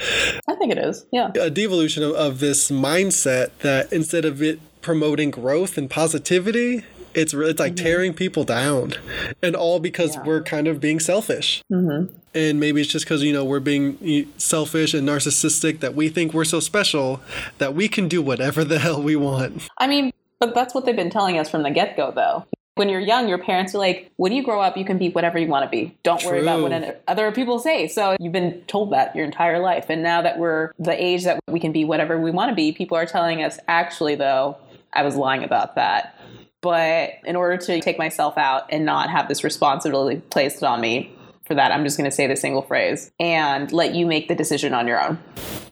I 0.48 0.56
think 0.56 0.72
it 0.72 0.78
is. 0.80 1.06
Yeah. 1.12 1.32
A 1.40 1.50
devolution 1.50 2.04
of, 2.04 2.14
of 2.14 2.40
this 2.40 2.72
mindset 2.72 3.52
that 3.60 3.92
instead 3.94 4.26
of 4.26 4.42
it 4.42 4.60
promoting 4.82 5.30
growth 5.30 5.78
and 5.78 5.90
positivity, 5.90 6.84
it's 7.14 7.34
re- 7.34 7.50
it's 7.50 7.60
like 7.60 7.76
tearing 7.76 8.14
people 8.14 8.44
down, 8.44 8.94
and 9.42 9.56
all 9.56 9.80
because 9.80 10.16
Yeah. 10.16 10.24
we're 10.24 10.42
kind 10.42 10.68
of 10.68 10.80
being 10.80 11.00
selfish. 11.00 11.64
Mm-hmm. 11.72 12.14
And 12.34 12.60
maybe 12.60 12.80
it's 12.82 12.90
just 12.90 13.06
because 13.06 13.24
you 13.24 13.34
know 13.34 13.44
we're 13.44 13.60
being 13.60 14.28
selfish 14.38 14.94
and 14.94 15.08
narcissistic 15.08 15.80
that 15.82 15.96
we 15.96 16.10
think 16.10 16.34
we're 16.34 16.46
so 16.46 16.60
special 16.60 17.22
that 17.58 17.76
we 17.76 17.88
can 17.88 18.08
do 18.08 18.22
whatever 18.22 18.64
the 18.64 18.80
hell 18.80 19.02
we 19.02 19.16
want. 19.16 19.68
I 19.78 19.88
mean, 19.88 20.12
but 20.40 20.56
that's 20.56 20.74
what 20.74 20.86
they've 20.86 20.96
been 20.96 21.10
telling 21.10 21.38
us 21.38 21.50
from 21.50 21.64
the 21.64 21.72
get 21.72 21.98
go, 21.98 22.12
though. 22.12 22.46
When 22.76 22.88
you're 22.88 23.02
young, 23.02 23.28
your 23.28 23.38
parents 23.38 23.76
are 23.76 23.80
like, 23.80 24.10
when 24.16 24.32
you 24.32 24.44
grow 24.44 24.62
up, 24.62 24.78
you 24.78 24.86
can 24.86 24.98
be 24.98 25.10
whatever 25.10 25.38
you 25.38 25.48
want 25.48 25.66
to 25.66 25.70
be. 25.70 25.96
Don't 26.04 26.24
worry 26.24 26.42
about 26.42 26.62
what 26.62 27.04
other 27.06 27.30
people 27.34 27.60
say. 27.60 27.90
So 27.90 28.16
you've 28.18 28.32
been 28.32 28.62
told 28.62 28.94
that 28.94 29.14
your 29.14 29.26
entire 29.26 29.60
life. 29.60 29.88
And 29.90 30.02
now 30.02 30.22
that 30.22 30.40
we're 30.40 30.72
the 30.80 31.00
age 31.00 31.26
that 31.26 31.42
we 31.50 31.60
can 31.60 31.74
be 31.74 31.84
whatever 31.84 32.20
we 32.20 32.32
want 32.32 32.50
to 32.50 32.56
be, 32.56 32.72
people 32.72 32.98
are 32.98 33.06
telling 33.06 33.44
us, 33.44 33.60
actually, 33.68 34.16
though, 34.16 34.58
I 34.94 35.04
was 35.04 35.18
lying 35.18 35.44
about 35.44 35.76
that. 35.76 36.18
But 36.62 37.14
in 37.26 37.36
order 37.36 37.58
to 37.58 37.82
take 37.82 37.98
myself 37.98 38.38
out 38.38 38.64
and 38.70 38.86
not 38.86 39.10
have 39.10 39.28
this 39.28 39.44
responsibility 39.44 40.22
placed 40.30 40.64
on 40.64 40.80
me 40.80 41.12
for 41.46 41.56
that, 41.56 41.72
I'm 41.72 41.84
just 41.84 41.98
going 41.98 42.10
to 42.10 42.16
say 42.16 42.28
the 42.28 42.36
single 42.36 42.62
phrase 42.62 43.12
and 43.20 43.72
let 43.72 43.96
you 43.96 44.06
make 44.06 44.28
the 44.28 44.36
decision 44.36 44.74
on 44.74 44.88
your 44.88 45.02
own. 45.02 45.16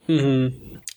Hmm. 0.08 0.48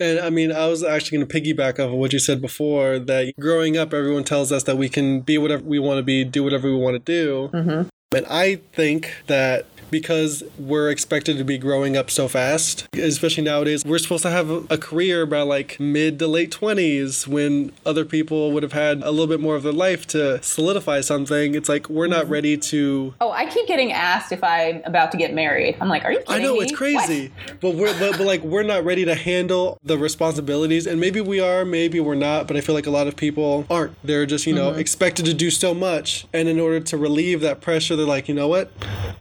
And 0.01 0.19
I 0.19 0.31
mean, 0.31 0.51
I 0.51 0.67
was 0.67 0.83
actually 0.83 1.19
going 1.19 1.29
to 1.29 1.41
piggyback 1.41 1.75
off 1.75 1.93
of 1.93 1.93
what 1.93 2.13
you 2.13 2.19
said 2.19 2.41
before 2.41 2.99
that 2.99 3.35
growing 3.39 3.77
up, 3.77 3.93
everyone 3.95 4.25
tells 4.25 4.51
us 4.51 4.65
that 4.65 4.77
we 4.77 4.89
can 4.89 5.21
be 5.21 5.39
whatever 5.39 5.63
we 5.63 5.79
want 5.79 5.99
to 5.99 6.03
be, 6.03 6.25
do 6.25 6.43
whatever 6.43 6.69
we 6.69 6.77
want 6.77 6.95
to 6.95 6.99
do. 6.99 7.89
And 8.15 8.27
I 8.27 8.57
think 8.73 9.13
that 9.27 9.67
because 9.93 10.43
we're 10.59 10.91
expected 10.91 11.37
to 11.37 11.45
be 11.45 11.59
growing 11.59 11.97
up 11.97 12.11
so 12.11 12.27
fast, 12.27 12.89
especially 12.95 13.45
nowadays, 13.45 13.85
we're 13.85 13.99
supposed 13.99 14.23
to 14.23 14.31
have 14.31 14.51
a 14.71 14.79
career 14.79 15.27
by 15.27 15.43
like 15.43 15.79
mid 15.79 16.19
to 16.19 16.27
late 16.27 16.51
20s 16.51 17.29
when 17.29 17.71
other 17.85 18.05
people 18.05 18.51
would 18.53 18.63
have 18.63 18.73
had 18.73 19.03
a 19.03 19.11
little 19.11 19.27
bit 19.27 19.39
more 19.39 19.55
of 19.55 19.63
their 19.63 19.73
life 19.73 20.07
to 20.09 20.43
solidify 20.43 21.03
something. 21.03 21.55
It's 21.55 21.69
like 21.69 21.89
we're 21.91 22.07
not 22.07 22.25
mm-hmm. 22.25 22.33
ready 22.33 22.57
to. 22.57 23.15
Oh, 23.21 23.31
I 23.31 23.47
keep 23.47 23.69
getting 23.69 23.93
asked 23.93 24.33
if 24.33 24.43
I'm 24.43 24.83
about 24.85 25.13
to 25.13 25.19
get 25.19 25.35
married. 25.35 25.77
I'm 25.81 25.89
like, 25.89 26.05
are 26.05 26.13
you 26.13 26.21
kidding 26.21 26.35
I 26.35 26.39
know 26.39 26.55
me? 26.55 26.61
it's 26.61 26.73
crazy, 26.73 27.31
but 27.61 27.75
we're 27.75 27.97
but, 27.99 28.17
but 28.17 28.27
like 28.27 28.43
we're 28.43 28.63
not 28.63 28.85
ready 28.85 29.05
to 29.05 29.15
handle 29.15 29.79
the 29.85 29.99
responsibilities, 29.99 30.87
and 30.87 30.99
maybe 30.99 31.21
we 31.21 31.39
are, 31.39 31.67
maybe 31.67 32.01
we're 32.01 32.15
not. 32.15 32.49
But 32.49 32.57
I 32.57 32.63
feel 32.63 32.75
like 32.75 32.87
a 32.87 32.91
lot 32.91 33.07
of 33.09 33.15
people 33.15 33.67
aren't. 33.69 33.95
They're 34.03 34.25
just 34.25 34.47
you 34.47 34.55
know 34.55 34.71
mm-hmm. 34.71 34.81
expected 34.81 35.27
to 35.27 35.35
do 35.35 35.51
so 35.51 35.75
much, 35.75 36.27
and 36.33 36.49
in 36.49 36.59
order 36.59 36.81
to 36.81 36.97
relieve 36.97 37.43
that 37.43 37.61
pressure, 37.61 37.95
like, 38.07 38.29
you 38.29 38.35
know 38.35 38.49
what, 38.49 38.71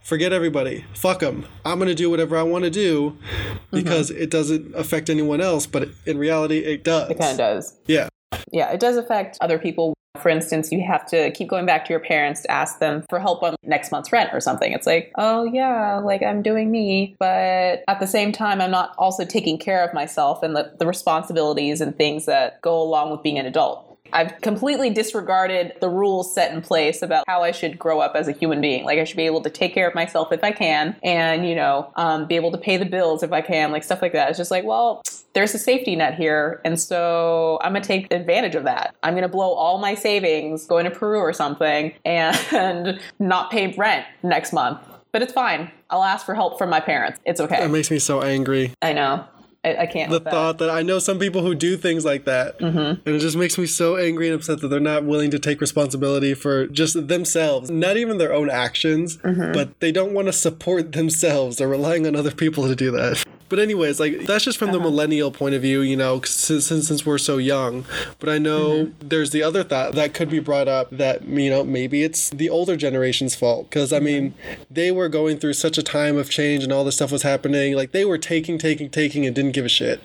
forget 0.02 0.32
everybody, 0.32 0.84
fuck 0.94 1.20
them. 1.20 1.46
I'm 1.64 1.78
gonna 1.78 1.94
do 1.94 2.10
whatever 2.10 2.36
I 2.36 2.42
want 2.42 2.64
to 2.64 2.70
do 2.70 3.10
mm-hmm. 3.10 3.76
because 3.76 4.10
it 4.10 4.30
doesn't 4.30 4.74
affect 4.74 5.10
anyone 5.10 5.40
else, 5.40 5.66
but 5.66 5.88
in 6.06 6.18
reality, 6.18 6.58
it 6.58 6.84
does. 6.84 7.10
It 7.10 7.18
kind 7.18 7.32
of 7.32 7.38
does. 7.38 7.76
Yeah. 7.86 8.08
Yeah, 8.52 8.70
it 8.70 8.80
does 8.80 8.96
affect 8.96 9.38
other 9.40 9.58
people. 9.58 9.94
For 10.18 10.28
instance, 10.28 10.70
you 10.70 10.84
have 10.86 11.06
to 11.06 11.30
keep 11.32 11.48
going 11.48 11.64
back 11.64 11.86
to 11.86 11.90
your 11.90 12.00
parents 12.00 12.42
to 12.42 12.50
ask 12.50 12.78
them 12.78 13.02
for 13.08 13.18
help 13.18 13.42
on 13.42 13.56
next 13.64 13.90
month's 13.90 14.12
rent 14.12 14.30
or 14.32 14.40
something. 14.40 14.72
It's 14.72 14.86
like, 14.86 15.10
oh, 15.16 15.44
yeah, 15.44 15.96
like 15.98 16.22
I'm 16.22 16.42
doing 16.42 16.70
me. 16.70 17.16
But 17.18 17.82
at 17.88 17.98
the 17.98 18.06
same 18.06 18.30
time, 18.30 18.60
I'm 18.60 18.70
not 18.70 18.94
also 18.98 19.24
taking 19.24 19.58
care 19.58 19.82
of 19.82 19.94
myself 19.94 20.42
and 20.42 20.54
the, 20.54 20.72
the 20.78 20.86
responsibilities 20.86 21.80
and 21.80 21.96
things 21.96 22.26
that 22.26 22.60
go 22.60 22.80
along 22.80 23.10
with 23.10 23.22
being 23.22 23.38
an 23.38 23.46
adult. 23.46 23.91
I've 24.12 24.40
completely 24.40 24.90
disregarded 24.90 25.72
the 25.80 25.88
rules 25.88 26.34
set 26.34 26.52
in 26.52 26.62
place 26.62 27.02
about 27.02 27.24
how 27.26 27.42
I 27.42 27.50
should 27.50 27.78
grow 27.78 28.00
up 28.00 28.14
as 28.14 28.28
a 28.28 28.32
human 28.32 28.60
being. 28.60 28.84
Like, 28.84 28.98
I 28.98 29.04
should 29.04 29.16
be 29.16 29.26
able 29.26 29.42
to 29.42 29.50
take 29.50 29.74
care 29.74 29.88
of 29.88 29.94
myself 29.94 30.32
if 30.32 30.44
I 30.44 30.52
can 30.52 30.96
and, 31.02 31.48
you 31.48 31.54
know, 31.54 31.92
um, 31.96 32.26
be 32.26 32.36
able 32.36 32.52
to 32.52 32.58
pay 32.58 32.76
the 32.76 32.84
bills 32.84 33.22
if 33.22 33.32
I 33.32 33.40
can, 33.40 33.72
like 33.72 33.84
stuff 33.84 34.02
like 34.02 34.12
that. 34.12 34.28
It's 34.28 34.38
just 34.38 34.50
like, 34.50 34.64
well, 34.64 35.02
there's 35.34 35.54
a 35.54 35.58
safety 35.58 35.96
net 35.96 36.14
here. 36.14 36.60
And 36.64 36.78
so 36.78 37.58
I'm 37.62 37.72
going 37.72 37.82
to 37.82 37.88
take 37.88 38.12
advantage 38.12 38.54
of 38.54 38.64
that. 38.64 38.94
I'm 39.02 39.14
going 39.14 39.22
to 39.22 39.28
blow 39.28 39.52
all 39.52 39.78
my 39.78 39.94
savings 39.94 40.66
going 40.66 40.84
to 40.84 40.90
Peru 40.90 41.18
or 41.18 41.32
something 41.32 41.92
and 42.04 43.00
not 43.18 43.50
pay 43.50 43.74
rent 43.74 44.06
next 44.22 44.52
month. 44.52 44.80
But 45.12 45.22
it's 45.22 45.32
fine. 45.32 45.70
I'll 45.90 46.04
ask 46.04 46.24
for 46.24 46.34
help 46.34 46.56
from 46.56 46.70
my 46.70 46.80
parents. 46.80 47.20
It's 47.26 47.40
okay. 47.40 47.60
That 47.60 47.70
makes 47.70 47.90
me 47.90 47.98
so 47.98 48.22
angry. 48.22 48.72
I 48.80 48.94
know. 48.94 49.26
I, 49.64 49.76
I 49.76 49.86
can't. 49.86 50.10
the 50.10 50.16
with 50.16 50.24
that. 50.24 50.30
thought 50.32 50.58
that 50.58 50.70
I 50.70 50.82
know 50.82 50.98
some 50.98 51.18
people 51.20 51.42
who 51.42 51.54
do 51.54 51.76
things 51.76 52.04
like 52.04 52.24
that, 52.24 52.58
Mm-hmm. 52.58 52.78
and 52.78 53.08
it 53.16 53.18
just 53.20 53.36
makes 53.36 53.56
me 53.58 53.66
so 53.66 53.96
angry 53.96 54.26
and 54.28 54.34
upset 54.34 54.60
that 54.60 54.68
they're 54.68 54.80
not 54.80 55.04
willing 55.04 55.30
to 55.30 55.38
take 55.38 55.60
responsibility 55.60 56.34
for 56.34 56.66
just 56.66 57.06
themselves, 57.08 57.70
not 57.70 57.96
even 57.96 58.18
their 58.18 58.32
own 58.32 58.50
actions, 58.50 59.18
Mm-hmm. 59.18 59.52
but 59.52 59.78
they 59.80 59.92
don't 59.92 60.12
want 60.12 60.26
to 60.26 60.32
support 60.32 60.92
themselves. 60.92 61.58
They're 61.58 61.68
relying 61.68 62.06
on 62.06 62.16
other 62.16 62.32
people 62.32 62.66
to 62.66 62.74
do 62.74 62.90
that. 62.92 63.24
But 63.52 63.58
anyways, 63.58 64.00
like 64.00 64.20
that's 64.24 64.44
just 64.44 64.56
from 64.58 64.70
Uh-huh. 64.70 64.78
the 64.78 64.84
millennial 64.84 65.30
point 65.30 65.54
of 65.54 65.60
view, 65.60 65.82
you 65.82 65.94
know, 65.94 66.22
since, 66.22 66.68
since 66.68 66.88
since 66.88 67.04
we're 67.04 67.18
so 67.18 67.36
young. 67.36 67.84
But 68.18 68.30
I 68.30 68.38
know 68.38 68.70
Mm-hmm. 68.86 69.08
there's 69.10 69.30
the 69.30 69.42
other 69.42 69.62
thought 69.62 69.94
that 69.94 70.14
could 70.14 70.30
be 70.30 70.38
brought 70.40 70.68
up 70.68 70.88
that 70.90 71.24
you 71.28 71.50
know 71.50 71.62
maybe 71.62 72.02
it's 72.02 72.30
the 72.30 72.48
older 72.48 72.76
generation's 72.76 73.34
fault 73.34 73.68
because 73.68 73.92
I 73.92 73.98
mean 74.00 74.32
they 74.70 74.90
were 74.90 75.10
going 75.10 75.36
through 75.38 75.52
such 75.52 75.76
a 75.76 75.82
time 75.82 76.16
of 76.16 76.30
change 76.30 76.64
and 76.64 76.72
all 76.72 76.82
this 76.82 76.94
stuff 76.94 77.12
was 77.12 77.24
happening. 77.24 77.74
Like 77.76 77.92
they 77.92 78.06
were 78.06 78.16
taking, 78.18 78.56
taking, 78.56 78.88
taking, 78.88 79.26
and 79.26 79.34
didn't 79.36 79.52
give 79.52 79.66
a 79.66 79.68
shit. 79.68 80.00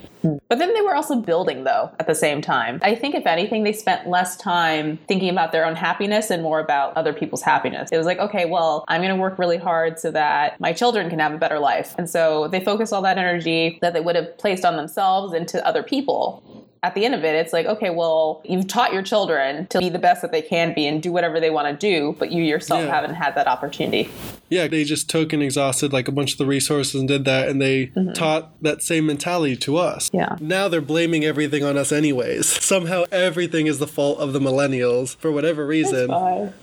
But 0.50 0.60
then 0.60 0.74
they 0.74 0.82
were 0.82 0.96
also 0.96 1.16
building, 1.16 1.63
though, 1.63 1.89
at 2.00 2.08
the 2.08 2.16
same 2.16 2.42
time. 2.42 2.80
I 2.82 2.96
think, 2.96 3.16
if 3.16 3.25
anything, 3.25 3.63
they 3.63 3.72
spent 3.72 4.10
less 4.10 4.36
time 4.36 4.98
thinking 5.08 5.30
about 5.30 5.51
their 5.54 5.63
own 5.66 5.75
happiness 5.75 6.32
and 6.32 6.42
more 6.44 6.60
about 6.60 6.98
other 6.98 7.13
people's 7.13 7.44
happiness. 7.44 7.89
It 7.94 7.98
was 7.98 8.06
like, 8.06 8.18
okay, 8.20 8.46
well, 8.46 8.84
I'm 8.89 9.01
going 9.01 9.13
to 9.16 9.22
work 9.22 9.38
really 9.39 9.58
hard 9.58 10.00
so 10.00 10.12
that 10.12 10.60
my 10.60 10.74
children 10.74 11.10
can 11.10 11.20
have 11.20 11.34
a 11.34 11.38
better 11.38 11.60
life. 11.60 11.96
And 11.98 12.10
so 12.10 12.48
they 12.50 12.60
focused 12.60 12.92
all 12.92 13.04
that 13.04 13.18
energy 13.18 13.37
that 13.82 13.94
they 13.94 14.00
would 14.00 14.15
have 14.15 14.38
placed 14.38 14.65
on 14.65 14.75
themselves 14.75 15.34
and 15.34 15.48
to 15.50 15.65
other 15.65 15.84
people. 15.84 16.44
At 16.84 16.96
the 16.96 17.05
end 17.05 17.15
of 17.15 17.24
it, 17.24 17.36
it's 17.36 17.53
like, 17.53 17.65
okay, 17.65 17.89
well, 17.89 18.41
you've 18.46 18.67
taught 18.67 18.93
your 18.93 19.01
children 19.03 19.67
to 19.67 19.79
be 19.79 19.89
the 19.89 20.00
best 20.00 20.22
that 20.22 20.31
they 20.31 20.41
can 20.41 20.74
be 20.74 20.88
and 20.88 21.01
do 21.01 21.12
whatever 21.12 21.39
they 21.39 21.50
want 21.50 21.67
to 21.67 21.88
do, 21.88 22.15
but 22.19 22.31
you 22.31 22.43
yourself 22.43 22.84
Yeah. 22.84 22.91
haven't 22.93 23.15
had 23.15 23.36
that 23.36 23.48
opportunity. 23.48 24.10
Yeah, 24.50 24.67
they 24.67 24.86
just 24.86 25.10
took 25.10 25.34
and 25.34 25.43
exhausted 25.43 25.91
like 25.91 26.07
a 26.07 26.12
bunch 26.12 26.31
of 26.31 26.38
the 26.38 26.46
resources 26.46 26.96
and 26.96 27.07
did 27.07 27.25
that, 27.25 27.50
and 27.50 27.62
they 27.62 27.91
taught 28.13 28.51
that 28.63 28.81
same 28.81 29.05
mentality 29.05 29.57
to 29.57 29.77
us. 29.77 30.10
Yeah. 30.13 30.38
Now 30.39 30.67
they're 30.69 30.79
blaming 30.79 31.25
everything 31.25 31.63
on 31.63 31.77
us, 31.77 31.91
anyways. 31.91 32.46
Somehow 32.63 33.03
everything 33.12 33.67
is 33.67 33.79
the 33.79 33.88
fault 33.88 34.19
of 34.19 34.31
the 34.31 34.39
millennials 34.39 35.17
for 35.17 35.31
whatever 35.31 35.65
reason, 35.65 36.07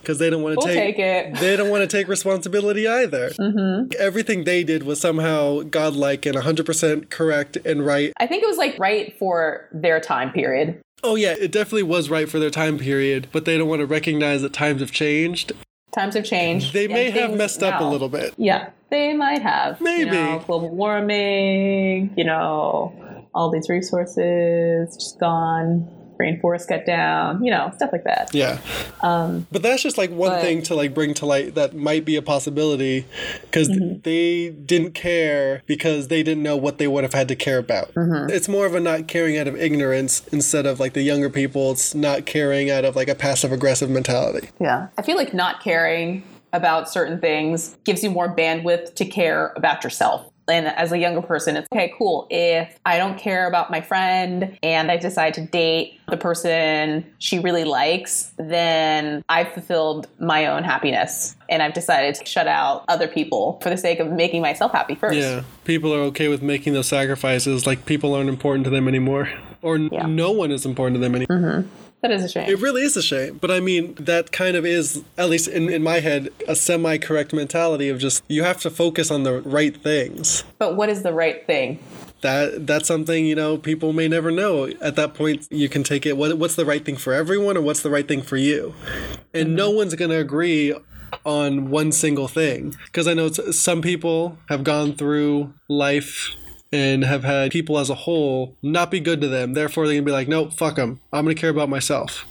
because 0.01 0.19
they 0.19 0.31
don't 0.31 0.43
want 0.43 0.59
to 0.61 0.67
We'll 0.67 0.75
take, 0.75 0.97
take 0.97 0.99
it. 0.99 1.35
They 1.45 1.57
don't 1.57 1.69
want 1.69 1.83
to 1.83 1.97
take 1.97 2.09
responsibility 2.09 2.89
either. 2.89 3.31
Mm-hmm. 3.31 3.93
Everything 3.99 4.45
they 4.45 4.65
did 4.65 4.85
was 4.85 5.01
somehow 5.01 5.61
godlike 5.61 6.25
and 6.27 6.37
100% 6.37 7.11
correct 7.11 7.59
and 7.67 7.85
right. 7.85 8.13
I 8.19 8.27
think 8.27 8.43
it 8.43 8.47
was 8.47 8.57
like 8.57 8.79
right 8.79 9.15
for 9.19 9.69
their 9.73 10.01
time 10.05 10.31
period. 10.33 10.81
Oh 11.03 11.17
yeah, 11.17 11.35
it 11.39 11.53
definitely 11.53 11.83
was 11.83 12.09
right 12.09 12.29
for 12.29 12.39
their 12.39 12.51
time 12.51 12.79
period, 12.79 13.29
but 13.33 13.45
they 13.45 13.59
don't 13.59 13.69
want 13.69 13.81
to 13.81 13.87
recognize 13.87 14.43
that 14.43 14.53
times 14.53 14.81
have 14.81 14.93
changed. 14.93 15.53
Times 15.95 16.15
have 16.15 16.25
changed. 16.25 16.73
They 16.73 16.89
may 16.89 17.11
have 17.11 17.37
messed 17.37 17.63
up 17.63 17.81
a 17.81 17.85
little 17.85 18.09
bit. 18.09 18.35
Yeah, 18.37 18.71
they 18.91 19.15
might 19.15 19.43
have. 19.43 19.81
Maybe. 19.81 20.07
You 20.07 20.13
know, 20.13 20.43
global 20.47 20.71
warming, 20.71 22.15
you 22.17 22.25
know, 22.25 23.27
all 23.35 23.51
these 23.51 23.69
resources 23.69 24.97
just 24.97 25.21
gone, 25.21 25.89
rainforest 26.19 26.69
cut 26.69 26.87
down, 26.87 27.43
you 27.45 27.51
know, 27.51 27.71
stuff 27.77 27.91
like 27.93 28.05
that. 28.05 28.31
Yeah. 28.35 28.59
but 29.03 29.63
that's 29.63 29.83
just 29.83 29.99
like 29.99 30.11
one 30.11 30.31
Um, 30.31 30.37
but- 30.37 30.43
thing 30.43 30.63
to 30.63 30.75
like 30.75 30.95
bring 30.95 31.15
to 31.15 31.27
light 31.27 31.55
that 31.55 31.75
might 31.75 32.05
be 32.05 32.17
a 32.17 32.23
possibility 32.23 33.07
because 33.43 33.69
Mm-hmm. 33.69 34.01
they 34.03 34.51
didn't 34.51 34.93
care 34.95 35.63
because 35.67 36.09
they 36.09 36.23
didn't 36.23 36.43
know 36.43 36.57
what 36.57 36.79
they 36.79 36.87
would 36.87 37.05
have 37.05 37.15
had 37.15 37.29
to 37.29 37.37
care 37.37 37.59
about. 37.59 37.93
Mm-hmm. 37.95 38.31
It's 38.31 38.49
more 38.49 38.67
of 38.67 38.75
a 38.75 38.81
not 38.81 39.09
caring 39.09 39.37
out 39.39 39.47
of 39.49 39.57
ignorance 39.57 40.23
instead 40.33 40.67
of 40.67 40.81
like 40.81 40.93
the 40.93 41.03
younger 41.03 41.31
people. 41.31 41.73
It's 41.73 41.95
not 41.95 42.27
caring 42.27 42.71
out 42.71 42.85
of 42.85 42.95
like 42.97 43.09
a 43.09 43.15
passive 43.15 43.53
aggressive 43.53 43.91
mentality. 43.91 44.49
Yeah. 44.61 44.89
I 44.99 45.03
feel 45.03 45.17
like 45.17 45.33
not 45.35 45.63
caring 45.63 46.23
about 46.53 46.89
certain 46.89 47.21
things 47.21 47.77
gives 47.85 48.03
you 48.05 48.11
more 48.11 48.35
bandwidth 48.35 48.95
to 48.95 49.05
care 49.05 49.53
about 49.57 49.83
yourself. 49.83 50.31
And 50.49 50.67
as 50.67 50.93
a 50.93 50.99
younger 50.99 51.23
person, 51.23 51.57
it's 51.57 51.69
okay, 51.73 51.93
cool. 51.97 52.27
If 52.31 52.79
I 52.85 52.99
don't 52.99 53.19
care 53.19 53.47
about 53.47 53.71
my 53.71 53.81
friend 53.81 54.59
and 54.63 54.91
I 54.91 54.97
decide 54.97 55.35
to 55.35 55.41
date 55.41 56.01
the 56.09 56.17
person 56.17 57.07
she 57.19 57.39
really 57.39 57.65
likes, 57.65 58.33
then 58.37 59.25
I've 59.29 59.53
fulfilled 59.53 60.07
my 60.19 60.47
own 60.47 60.65
happiness. 60.65 61.35
And 61.49 61.63
I've 61.63 61.73
decided 61.75 62.15
to 62.17 62.27
shut 62.27 62.47
out 62.47 62.85
other 62.89 63.09
people 63.09 63.59
for 63.63 63.71
the 63.71 63.77
sake 63.77 64.01
of 64.01 64.11
making 64.11 64.43
myself 64.43 64.73
happy 64.73 64.95
first. 64.95 65.17
Yeah. 65.17 65.43
People 65.65 65.95
are 65.95 66.01
okay 66.01 66.29
with 66.29 66.43
making 66.43 66.75
those 66.75 66.89
sacrifices. 66.89 67.67
Like 67.67 67.87
people 67.87 68.15
aren't 68.15 68.29
important 68.29 68.65
to 68.65 68.71
them 68.71 68.87
anymore. 68.89 69.31
Or 69.63 69.79
Yeah. 69.79 70.07
no 70.07 70.31
one 70.31 70.51
is 70.51 70.67
important 70.67 70.97
to 70.97 71.01
them 71.01 71.15
anymore. 71.15 71.39
Mm-hmm. 71.39 71.84
That 72.05 72.11
is 72.11 72.23
a 72.23 72.29
shame. 72.29 72.51
It 72.51 72.61
really 72.61 72.83
is 72.83 72.99
a 72.99 73.03
shame. 73.03 73.39
But 73.39 73.51
I 73.51 73.61
mean, 73.61 73.95
that 73.95 74.31
kind 74.31 74.59
of 74.59 74.67
is, 74.67 75.03
at 75.17 75.31
least 75.31 75.49
in, 75.49 75.71
in 75.71 75.83
my 75.83 76.01
head, 76.01 76.29
a 76.47 76.55
semi 76.55 76.99
correct 76.99 77.33
mentality 77.33 77.89
of 77.89 77.99
just 77.99 78.23
you 78.29 78.43
have 78.43 78.61
to 78.61 78.69
focus 78.69 79.11
on 79.11 79.23
the 79.23 79.41
right 79.41 79.75
things. 79.75 80.45
but 80.59 80.77
what 80.77 80.91
is 80.91 81.03
the 81.03 81.15
right 81.15 81.47
thing? 81.47 81.79
that 82.21 82.67
that's 82.67 82.89
something 82.89 83.27
you 83.27 83.35
know 83.35 83.59
people 83.59 83.93
may 83.93 84.09
never 84.09 84.31
know 84.31 84.67
at 84.81 84.97
that 84.97 85.13
point 85.13 85.47
you 85.51 85.69
can 85.69 85.83
take 85.83 86.07
it 86.07 86.17
what, 86.17 86.39
what's 86.39 86.55
the 86.55 86.65
right 86.65 86.83
thing 86.83 86.97
for 86.97 87.13
everyone 87.13 87.55
or 87.55 87.61
what's 87.61 87.83
the 87.83 87.91
right 87.91 88.09
thing 88.09 88.23
for 88.23 88.39
you 88.39 88.75
and 89.35 89.55
no 89.55 89.69
mm-hmm. 89.69 89.77
one's 89.77 89.95
going 89.95 90.11
to 90.11 90.17
agree 90.17 90.75
on 91.27 91.69
one 91.69 91.93
single 91.93 92.27
thing 92.27 92.75
because 92.87 93.07
i 93.07 93.13
know 93.13 93.29
some 93.29 93.83
people 93.83 94.39
have 94.49 94.65
gone 94.65 94.95
through 94.95 95.53
life 95.69 96.35
and 96.75 97.05
have 97.05 97.23
had 97.25 97.51
people 97.53 97.79
as 97.79 97.89
a 97.91 97.95
whole 97.95 98.57
not 98.63 98.91
be 98.91 98.99
good 99.01 99.21
to 99.21 99.29
them 99.29 99.55
therefore 99.55 99.87
they're 99.87 99.95
going 99.95 100.05
to 100.05 100.09
be 100.09 100.13
like 100.13 100.29
no 100.29 100.51
fuck 100.51 100.77
them 100.77 101.01
i'm 101.13 101.25
going 101.25 101.35
to 101.35 101.41
care 101.41 101.51
about 101.51 101.69
myself 101.69 102.25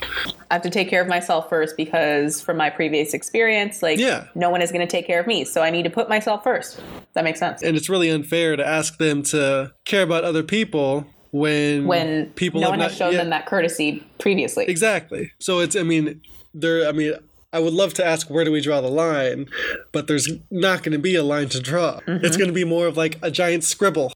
I 0.51 0.55
have 0.57 0.61
to 0.63 0.69
take 0.69 0.87
care 0.87 1.01
of 1.01 1.07
myself 1.07 1.49
first 1.49 1.75
because 1.75 2.39
from 2.39 2.57
my 2.57 2.69
previous 2.69 3.15
experience, 3.15 3.81
like 3.81 3.97
Yeah. 3.97 4.27
no 4.35 4.51
one 4.51 4.61
is 4.61 4.71
going 4.71 4.87
to 4.87 4.91
take 4.91 5.07
care 5.07 5.19
of 5.19 5.25
me. 5.25 5.45
So 5.45 5.63
I 5.63 5.71
need 5.71 5.81
to 5.81 5.89
put 5.89 6.09
myself 6.09 6.43
first. 6.43 6.79
That 7.13 7.23
makes 7.23 7.39
sense. 7.39 7.63
and 7.63 7.75
it's 7.75 7.89
really 7.89 8.07
unfair 8.11 8.55
to 8.55 8.63
ask 8.63 8.99
them 8.99 9.23
to 9.33 9.71
care 9.85 10.03
about 10.03 10.23
other 10.23 10.43
people 10.43 11.07
when 11.31 11.87
when 11.87 12.27
people 12.35 12.61
no 12.61 12.69
one 12.69 12.77
not 12.77 12.89
has 12.91 12.97
shown 12.99 13.13
yet- 13.13 13.17
them 13.17 13.31
that 13.31 13.47
courtesy 13.47 14.03
previously. 14.19 14.65
Exactly. 14.65 15.31
So 15.39 15.57
it's, 15.59 15.75
I 15.75 15.81
mean, 15.81 16.21
there, 16.53 16.87
I 16.87 16.91
mean, 16.91 17.15
I 17.51 17.57
would 17.59 17.73
love 17.73 17.95
to 17.95 18.05
ask 18.05 18.29
where 18.29 18.45
do 18.45 18.51
we 18.51 18.61
draw 18.61 18.79
the 18.79 18.91
line, 18.91 19.47
but 19.91 20.05
there's 20.05 20.29
not 20.51 20.83
going 20.83 20.91
to 20.93 20.99
be 20.99 21.15
a 21.15 21.23
line 21.23 21.49
to 21.49 21.59
draw. 21.59 21.99
Mm-hmm. 22.01 22.23
It's 22.25 22.37
going 22.37 22.49
to 22.49 22.53
be 22.53 22.63
more 22.63 22.85
of 22.85 22.95
like 22.95 23.17
a 23.23 23.31
giant 23.31 23.63
scribble. 23.63 24.13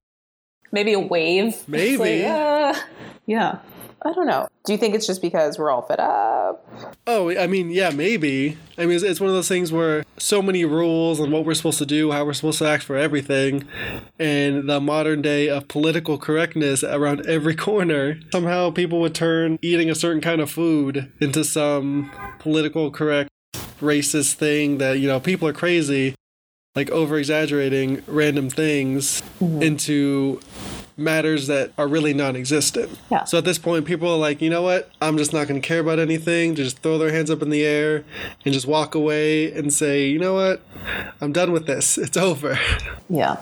Maybe 0.77 0.93
a 0.93 0.99
wave. 0.99 1.67
Maybe. 1.67 1.97
like, 1.97 2.31
uh, 2.31 2.79
yeah. 3.25 3.57
I 4.03 4.13
don't 4.13 4.27
know. 4.27 4.47
Do 4.63 4.73
you 4.73 4.77
think 4.77 4.93
it's 4.93 5.07
just 5.07 5.23
because 5.23 5.57
we're 5.57 5.71
all 5.71 5.81
fed 5.81 5.99
up? 5.99 6.63
Oh, 7.07 7.35
I 7.35 7.47
mean, 7.47 7.71
yeah, 7.71 7.89
maybe. 7.89 8.55
I 8.77 8.85
mean, 8.85 8.91
it's, 8.95 9.03
it's 9.03 9.19
one 9.19 9.27
of 9.29 9.35
those 9.35 9.47
things 9.47 9.71
where 9.71 10.05
so 10.17 10.39
many 10.43 10.65
rules 10.65 11.19
and 11.19 11.33
what 11.33 11.45
we're 11.45 11.55
supposed 11.55 11.79
to 11.79 11.85
do, 11.87 12.11
how 12.11 12.23
we're 12.23 12.33
supposed 12.33 12.59
to 12.59 12.67
act 12.67 12.83
for 12.83 12.95
everything, 12.95 13.67
and 14.19 14.69
the 14.69 14.79
modern 14.79 15.23
day 15.23 15.49
of 15.49 15.67
political 15.67 16.19
correctness 16.19 16.83
around 16.83 17.25
every 17.25 17.55
corner. 17.55 18.19
Somehow 18.31 18.69
people 18.69 18.99
would 18.99 19.15
turn 19.15 19.57
eating 19.63 19.89
a 19.89 19.95
certain 19.95 20.21
kind 20.21 20.41
of 20.41 20.51
food 20.51 21.11
into 21.19 21.43
some 21.43 22.11
political 22.37 22.91
correct 22.91 23.31
racist 23.81 24.33
thing 24.33 24.77
that 24.77 24.99
you 24.99 25.07
know 25.07 25.19
people 25.19 25.47
are 25.47 25.53
crazy 25.53 26.13
like 26.75 26.89
over 26.91 27.17
exaggerating 27.17 28.03
random 28.07 28.49
things 28.49 29.23
Mm-hmm. 29.39 29.61
into 29.61 30.39
matters 30.97 31.47
that 31.47 31.71
are 31.77 31.87
really 31.87 32.13
non-existent 32.13 32.97
Yeah. 33.11 33.23
so 33.25 33.37
at 33.37 33.45
this 33.45 33.57
point 33.59 33.85
people 33.85 34.11
are 34.11 34.17
like 34.17 34.41
you 34.41 34.49
know 34.49 34.63
what 34.63 34.89
i'm 35.01 35.17
just 35.17 35.31
not 35.31 35.47
going 35.47 35.61
to 35.61 35.67
care 35.67 35.79
about 35.79 35.99
anything 35.99 36.55
just 36.55 36.79
throw 36.79 36.97
their 36.97 37.11
hands 37.11 37.29
up 37.29 37.41
in 37.43 37.49
the 37.51 37.63
air 37.65 38.03
and 38.43 38.53
just 38.53 38.65
walk 38.65 38.95
away 38.95 39.51
and 39.51 39.71
say 39.73 40.07
you 40.07 40.17
know 40.19 40.33
what 40.33 40.61
i'm 41.21 41.31
done 41.31 41.51
with 41.51 41.67
this 41.67 41.97
it's 42.05 42.17
over 42.17 42.57
Yeah. 43.09 43.37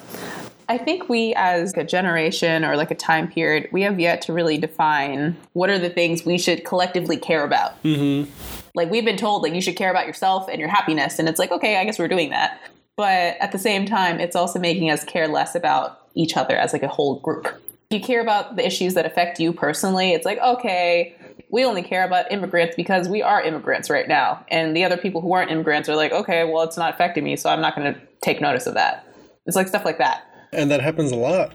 I 0.68 0.80
think 0.80 1.10
we, 1.10 1.32
as 1.36 1.76
a 1.78 1.84
generation 1.84 2.66
or 2.66 2.76
like 2.76 2.90
a 2.90 2.96
time 2.96 3.28
period, 3.28 3.70
we 3.72 3.84
have 3.84 4.00
yet 4.00 4.24
to 4.24 4.34
really 4.34 4.58
define 4.58 5.38
what 5.54 5.70
are 5.70 5.78
the 5.78 5.92
things 5.92 6.26
we 6.26 6.40
should 6.40 6.66
collectively 6.66 7.18
care 7.18 7.44
about. 7.44 7.80
Mm-hmm. 7.84 8.32
Like 8.74 8.90
we've 8.90 9.06
been 9.06 9.16
told, 9.16 9.44
like 9.44 9.54
you 9.54 9.62
should 9.62 9.76
care 9.76 9.92
about 9.92 10.08
yourself 10.08 10.48
and 10.50 10.60
your 10.60 10.68
happiness, 10.70 11.20
and 11.20 11.30
it's 11.30 11.38
like, 11.38 11.52
okay, 11.52 11.78
I 11.78 11.86
guess 11.86 12.00
we're 12.00 12.08
doing 12.08 12.32
that. 12.32 12.60
But 12.96 13.38
at 13.40 13.52
the 13.52 13.60
same 13.60 13.86
time, 13.86 14.20
it's 14.20 14.36
also 14.36 14.58
making 14.58 14.90
us 14.90 15.04
care 15.04 15.28
less 15.28 15.54
about 15.54 16.02
each 16.16 16.38
other 16.38 16.56
as 16.56 16.74
like 16.74 16.84
a 16.84 16.88
whole 16.88 17.20
group. 17.20 17.46
If 17.90 18.00
you 18.00 18.06
care 18.06 18.22
about 18.22 18.56
the 18.56 18.66
issues 18.66 18.96
that 18.96 19.06
affect 19.06 19.40
you 19.40 19.54
personally, 19.54 20.12
it's 20.14 20.26
like, 20.26 20.40
okay, 20.40 21.16
we 21.52 21.64
only 21.64 21.84
care 21.84 22.04
about 22.04 22.32
immigrants 22.32 22.76
because 22.76 23.08
we 23.08 23.22
are 23.22 23.42
immigrants 23.42 23.90
right 23.90 24.08
now. 24.08 24.44
And 24.50 24.76
the 24.76 24.84
other 24.84 24.98
people 24.98 25.22
who 25.22 25.34
aren't 25.34 25.52
immigrants 25.52 25.88
are 25.88 25.96
like, 25.96 26.12
okay, 26.12 26.44
well, 26.44 26.64
it's 26.64 26.78
not 26.78 26.94
affecting 26.94 27.24
me, 27.24 27.36
so 27.36 27.50
I'm 27.50 27.62
not 27.62 27.76
going 27.76 27.94
to 27.94 28.00
take 28.22 28.42
notice 28.42 28.66
of 28.66 28.74
that. 28.74 29.08
It's 29.46 29.56
like 29.56 29.68
stuff 29.68 29.86
like 29.86 30.00
that. 30.00 30.24
and 30.52 30.72
that 30.72 30.82
happens 30.82 31.12
a 31.12 31.16
lot 31.16 31.52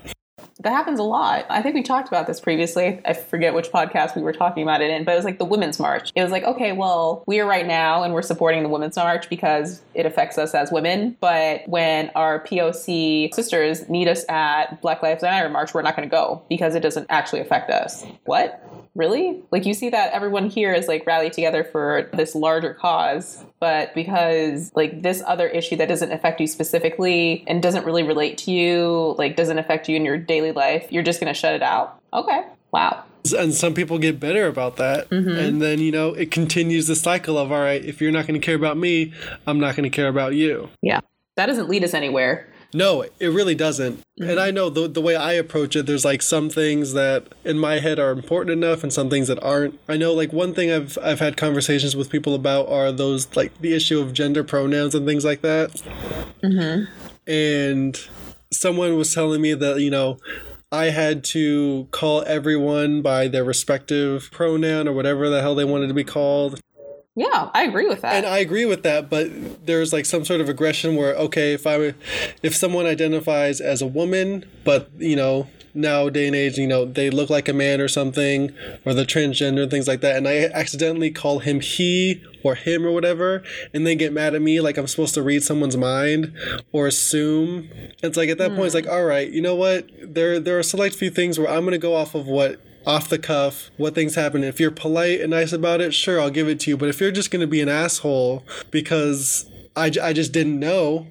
That 0.60 0.72
happens 0.72 0.98
a 0.98 1.04
lot. 1.04 1.46
I 1.48 1.62
think 1.62 1.74
we 1.74 1.82
talked 1.82 2.08
about 2.08 2.26
this 2.26 2.38
previously. 2.38 3.00
I 3.06 3.14
forget 3.14 3.54
which 3.54 3.70
podcast 3.70 4.14
we 4.14 4.20
were 4.20 4.32
talking 4.32 4.62
about 4.62 4.82
it 4.82 4.90
in, 4.90 5.04
but 5.04 5.12
it 5.12 5.16
was 5.16 5.24
like 5.24 5.38
the 5.38 5.44
Women's 5.46 5.78
March. 5.80 6.12
It 6.14 6.22
was 6.22 6.30
like, 6.30 6.44
okay, 6.44 6.72
well, 6.72 7.24
we 7.26 7.40
are 7.40 7.46
right 7.46 7.66
now 7.66 8.02
and 8.02 8.12
we're 8.12 8.20
supporting 8.20 8.62
the 8.62 8.68
Women's 8.68 8.96
March 8.96 9.30
because 9.30 9.80
it 9.94 10.04
affects 10.04 10.36
us 10.36 10.54
as 10.54 10.70
women. 10.70 11.16
But 11.18 11.66
when 11.66 12.10
our 12.14 12.44
POC 12.44 13.32
sisters 13.32 13.88
need 13.88 14.06
us 14.06 14.24
at 14.28 14.82
Black 14.82 15.02
Lives 15.02 15.22
Matter 15.22 15.48
March, 15.48 15.72
we're 15.72 15.82
not 15.82 15.96
going 15.96 16.08
to 16.08 16.12
go 16.14 16.42
because 16.50 16.74
it 16.74 16.80
doesn't 16.80 17.06
actually 17.08 17.40
affect 17.40 17.70
us. 17.70 18.04
What? 18.26 18.62
Really? 18.94 19.42
Like 19.50 19.66
you 19.66 19.74
see 19.74 19.88
that 19.90 20.12
everyone 20.12 20.48
here 20.48 20.72
is 20.72 20.88
like 20.88 21.06
rallied 21.06 21.32
together 21.32 21.64
for 21.64 22.08
this 22.12 22.34
larger 22.34 22.74
cause, 22.74 23.44
but 23.60 23.94
because 23.94 24.72
like 24.74 25.02
this 25.02 25.22
other 25.26 25.46
issue 25.46 25.76
that 25.76 25.88
doesn't 25.88 26.10
affect 26.10 26.40
you 26.40 26.46
specifically 26.46 27.44
and 27.46 27.62
doesn't 27.62 27.84
really 27.84 28.02
relate 28.02 28.38
to 28.38 28.50
you, 28.50 29.14
like 29.18 29.36
doesn't 29.36 29.58
affect 29.58 29.88
you 29.88 29.96
in 29.96 30.04
your 30.04 30.18
daily 30.18 30.52
life, 30.52 30.90
you're 30.90 31.02
just 31.02 31.20
going 31.20 31.32
to 31.32 31.38
shut 31.38 31.54
it 31.54 31.62
out. 31.62 32.00
Okay. 32.12 32.42
Wow. 32.72 33.04
and 33.36 33.52
some 33.52 33.74
people 33.74 33.98
get 33.98 34.18
bitter 34.18 34.46
about 34.46 34.76
that 34.76 35.10
mm-hmm. 35.10 35.28
and 35.28 35.60
then 35.60 35.78
you 35.78 35.92
know 35.92 36.14
it 36.14 36.30
continues 36.30 36.86
the 36.86 36.96
cycle 36.96 37.36
of 37.36 37.52
all 37.52 37.60
right 37.60 37.84
if 37.84 38.00
you're 38.00 38.12
not 38.12 38.26
going 38.26 38.40
to 38.40 38.44
care 38.44 38.54
about 38.54 38.78
me 38.78 39.12
i'm 39.46 39.60
not 39.60 39.76
going 39.76 39.84
to 39.84 39.94
care 39.94 40.08
about 40.08 40.34
you 40.34 40.70
Yeah. 40.80 41.00
That 41.36 41.46
doesn't 41.46 41.70
lead 41.70 41.84
us 41.84 41.94
anywhere. 41.94 42.48
No 42.72 43.02
it 43.02 43.28
really 43.28 43.54
doesn't. 43.54 44.00
And 44.18 44.28
mm-hmm. 44.28 44.38
i 44.38 44.50
know 44.50 44.70
the, 44.70 44.88
the 44.88 45.00
way 45.00 45.16
i 45.16 45.32
approach 45.32 45.76
it 45.76 45.86
there's 45.86 46.04
like 46.04 46.22
some 46.22 46.50
things 46.50 46.92
that 46.92 47.26
in 47.44 47.58
my 47.58 47.80
head 47.80 47.98
are 47.98 48.10
important 48.10 48.52
enough 48.52 48.82
and 48.82 48.92
some 48.92 49.10
things 49.10 49.28
that 49.28 49.42
aren't. 49.42 49.78
I 49.88 49.96
know 49.96 50.12
like 50.12 50.32
one 50.32 50.54
thing 50.54 50.70
i've 50.70 50.98
i've 51.02 51.20
had 51.20 51.36
conversations 51.36 51.96
with 51.96 52.10
people 52.10 52.34
about 52.34 52.68
are 52.68 52.92
those 52.92 53.34
like 53.36 53.58
the 53.60 53.74
issue 53.74 54.00
of 54.00 54.12
gender 54.12 54.44
pronouns 54.44 54.94
and 54.94 55.06
things 55.06 55.24
like 55.24 55.42
that. 55.42 55.70
Mm-hmm. 56.42 56.84
And 57.30 57.98
someone 58.52 58.96
was 58.96 59.14
telling 59.14 59.40
me 59.40 59.54
that 59.54 59.80
you 59.80 59.90
know 59.90 60.18
I 60.72 60.90
had 60.90 61.24
to 61.24 61.88
call 61.90 62.22
everyone 62.22 63.02
by 63.02 63.26
their 63.26 63.42
respective 63.42 64.30
pronoun 64.30 64.86
or 64.86 64.92
whatever 64.92 65.28
the 65.28 65.40
hell 65.40 65.56
they 65.56 65.64
wanted 65.64 65.88
to 65.88 65.94
be 65.94 66.04
called. 66.04 66.60
Yeah, 67.20 67.50
I 67.52 67.64
agree 67.64 67.86
with 67.86 68.00
that. 68.00 68.14
And 68.14 68.24
I 68.24 68.38
agree 68.38 68.64
with 68.64 68.82
that, 68.84 69.10
but 69.10 69.66
there's 69.66 69.92
like 69.92 70.06
some 70.06 70.24
sort 70.24 70.40
of 70.40 70.48
aggression 70.48 70.96
where 70.96 71.14
okay, 71.16 71.52
if 71.52 71.66
I 71.66 71.92
if 72.42 72.56
someone 72.56 72.86
identifies 72.86 73.60
as 73.60 73.82
a 73.82 73.86
woman, 73.86 74.46
but 74.64 74.88
you 74.96 75.16
know, 75.16 75.46
now 75.74 76.08
day 76.08 76.28
and 76.28 76.34
age, 76.34 76.56
you 76.56 76.66
know, 76.66 76.86
they 76.86 77.10
look 77.10 77.28
like 77.28 77.46
a 77.46 77.52
man 77.52 77.78
or 77.78 77.88
something, 77.88 78.54
or 78.86 78.94
they're 78.94 79.04
transgender 79.04 79.64
and 79.64 79.70
things 79.70 79.86
like 79.86 80.00
that, 80.00 80.16
and 80.16 80.26
I 80.26 80.44
accidentally 80.46 81.10
call 81.10 81.40
him 81.40 81.60
he 81.60 82.22
or 82.42 82.54
him 82.54 82.86
or 82.86 82.90
whatever, 82.90 83.42
and 83.74 83.86
they 83.86 83.96
get 83.96 84.14
mad 84.14 84.34
at 84.34 84.40
me 84.40 84.62
like 84.62 84.78
I'm 84.78 84.86
supposed 84.86 85.12
to 85.12 85.22
read 85.22 85.42
someone's 85.42 85.76
mind 85.76 86.32
or 86.72 86.86
assume. 86.86 87.68
It's 88.02 88.16
like 88.16 88.30
at 88.30 88.38
that 88.38 88.52
point, 88.52 88.64
it's 88.64 88.74
hmm. 88.74 88.86
like, 88.86 88.88
all 88.88 89.04
right, 89.04 89.30
you 89.30 89.42
know 89.42 89.56
what? 89.56 89.90
There 90.02 90.40
there 90.40 90.58
are 90.58 90.62
select 90.62 90.94
few 90.94 91.10
things 91.10 91.38
where 91.38 91.50
I'm 91.50 91.64
gonna 91.64 91.76
go 91.76 91.94
off 91.94 92.14
of 92.14 92.26
what 92.26 92.62
off 92.86 93.08
the 93.08 93.18
cuff 93.18 93.70
what 93.76 93.94
things 93.94 94.14
happen. 94.14 94.44
If 94.44 94.60
you're 94.60 94.70
polite 94.70 95.20
and 95.20 95.30
nice 95.30 95.52
about 95.52 95.80
it, 95.80 95.94
sure, 95.94 96.20
I'll 96.20 96.30
give 96.30 96.48
it 96.48 96.60
to 96.60 96.70
you. 96.70 96.76
But 96.76 96.88
if 96.88 97.00
you're 97.00 97.12
just 97.12 97.30
going 97.30 97.40
to 97.40 97.46
be 97.46 97.60
an 97.60 97.68
asshole 97.68 98.44
because 98.70 99.48
I, 99.76 99.92
I 100.02 100.12
just 100.12 100.32
didn't 100.32 100.58
know, 100.58 101.06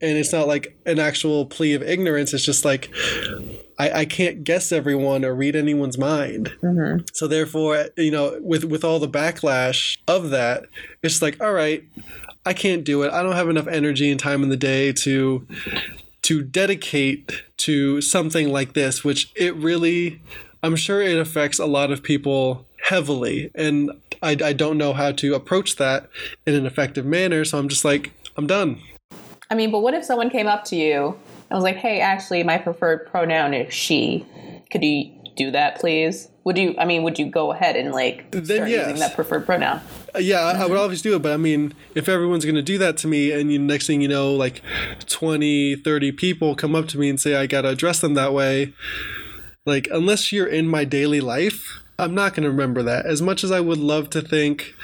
and 0.00 0.16
it's 0.16 0.32
not 0.32 0.46
like 0.46 0.76
an 0.86 0.98
actual 0.98 1.46
plea 1.46 1.74
of 1.74 1.82
ignorance, 1.82 2.32
it's 2.32 2.44
just 2.44 2.64
like 2.64 2.90
I, 3.78 3.90
I 3.90 4.04
can't 4.04 4.44
guess 4.44 4.72
everyone 4.72 5.24
or 5.24 5.34
read 5.34 5.54
anyone's 5.54 5.98
mind. 5.98 6.52
Mm-hmm. 6.62 7.04
So 7.12 7.28
therefore, 7.28 7.86
you 7.96 8.10
know, 8.10 8.38
with 8.42 8.64
with 8.64 8.84
all 8.84 8.98
the 8.98 9.08
backlash 9.08 9.98
of 10.08 10.30
that, 10.30 10.64
it's 11.02 11.22
like, 11.22 11.40
all 11.40 11.52
right, 11.52 11.84
I 12.44 12.54
can't 12.54 12.84
do 12.84 13.02
it. 13.02 13.12
I 13.12 13.22
don't 13.22 13.36
have 13.36 13.48
enough 13.48 13.66
energy 13.66 14.10
and 14.10 14.18
time 14.18 14.42
in 14.42 14.48
the 14.48 14.56
day 14.56 14.92
to 14.92 15.46
to 16.22 16.42
dedicate 16.42 17.30
to 17.58 18.00
something 18.00 18.50
like 18.50 18.74
this, 18.74 19.04
which 19.04 19.32
it 19.34 19.54
really, 19.56 20.20
I'm 20.62 20.76
sure 20.76 21.00
it 21.02 21.18
affects 21.18 21.58
a 21.58 21.66
lot 21.66 21.90
of 21.90 22.02
people 22.02 22.66
heavily. 22.84 23.50
And 23.54 23.92
I, 24.22 24.36
I 24.42 24.52
don't 24.52 24.78
know 24.78 24.92
how 24.92 25.12
to 25.12 25.34
approach 25.34 25.76
that 25.76 26.08
in 26.46 26.54
an 26.54 26.66
effective 26.66 27.04
manner. 27.04 27.44
So 27.44 27.58
I'm 27.58 27.68
just 27.68 27.84
like, 27.84 28.12
I'm 28.36 28.46
done. 28.46 28.80
I 29.50 29.54
mean, 29.54 29.70
but 29.70 29.80
what 29.80 29.94
if 29.94 30.04
someone 30.04 30.30
came 30.30 30.46
up 30.46 30.64
to 30.66 30.76
you 30.76 31.16
and 31.50 31.56
was 31.56 31.64
like, 31.64 31.76
"Hey, 31.76 32.00
actually, 32.00 32.42
my 32.42 32.58
preferred 32.58 33.06
pronoun 33.10 33.54
is 33.54 33.72
she. 33.72 34.26
Could 34.70 34.84
you 34.84 35.10
do 35.36 35.50
that, 35.50 35.80
please?" 35.80 36.28
Would 36.44 36.58
you? 36.58 36.74
I 36.78 36.84
mean, 36.84 37.02
would 37.02 37.18
you 37.18 37.26
go 37.30 37.52
ahead 37.52 37.76
and 37.76 37.92
like 37.92 38.30
Then 38.30 38.44
start 38.44 38.68
yes. 38.68 38.86
using 38.86 39.00
that 39.00 39.14
preferred 39.14 39.46
pronoun? 39.46 39.80
Uh, 40.14 40.18
Yeah, 40.18 40.40
I, 40.40 40.62
I 40.62 40.66
would 40.66 40.78
always 40.78 41.02
do 41.02 41.16
it. 41.16 41.22
But 41.22 41.32
I 41.32 41.36
mean, 41.36 41.74
if 41.94 42.08
everyone's 42.08 42.44
going 42.44 42.54
to 42.54 42.62
do 42.62 42.78
that 42.78 42.96
to 42.98 43.06
me, 43.06 43.32
and 43.32 43.50
you, 43.52 43.58
next 43.58 43.86
thing 43.86 44.00
you 44.00 44.08
know, 44.08 44.32
like 44.34 44.62
20, 45.08 45.76
30 45.76 46.12
people 46.12 46.54
come 46.54 46.74
up 46.74 46.88
to 46.88 46.98
me 46.98 47.08
and 47.08 47.20
say, 47.20 47.34
I 47.34 47.46
got 47.46 47.62
to 47.62 47.68
address 47.68 48.00
them 48.00 48.14
that 48.14 48.32
way, 48.32 48.72
like, 49.68 49.86
unless 49.92 50.32
you're 50.32 50.46
in 50.46 50.66
my 50.66 50.84
daily 50.84 51.20
life, 51.20 51.80
I'm 51.98 52.14
not 52.14 52.34
going 52.34 52.44
to 52.44 52.50
remember 52.50 52.82
that. 52.84 53.06
As 53.06 53.20
much 53.20 53.44
as 53.44 53.50
I 53.50 53.60
would 53.60 53.78
love 53.78 54.10
to 54.10 54.22
think 54.22 54.74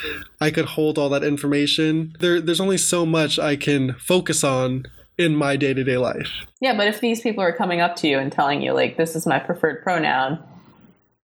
I 0.41 0.51
could 0.51 0.65
hold 0.67 0.99
all 0.99 1.09
that 1.11 1.25
information, 1.25 2.15
there, 2.21 2.41
there's 2.41 2.61
only 2.61 2.79
so 2.79 3.07
much 3.07 3.39
I 3.39 3.57
can 3.57 3.95
focus 3.95 4.45
on 4.45 4.85
in 5.17 5.37
my 5.37 5.57
day 5.57 5.73
to 5.75 5.85
day 5.85 5.97
life. 5.97 6.31
Yeah, 6.61 6.77
but 6.77 6.89
if 6.89 7.01
these 7.01 7.21
people 7.21 7.43
are 7.43 7.53
coming 7.53 7.81
up 7.81 7.95
to 7.97 8.09
you 8.09 8.19
and 8.19 8.33
telling 8.33 8.63
you 8.63 8.73
like, 8.73 8.97
"This 8.97 9.15
is 9.15 9.27
my 9.27 9.39
preferred 9.39 9.83
pronoun," 9.85 10.43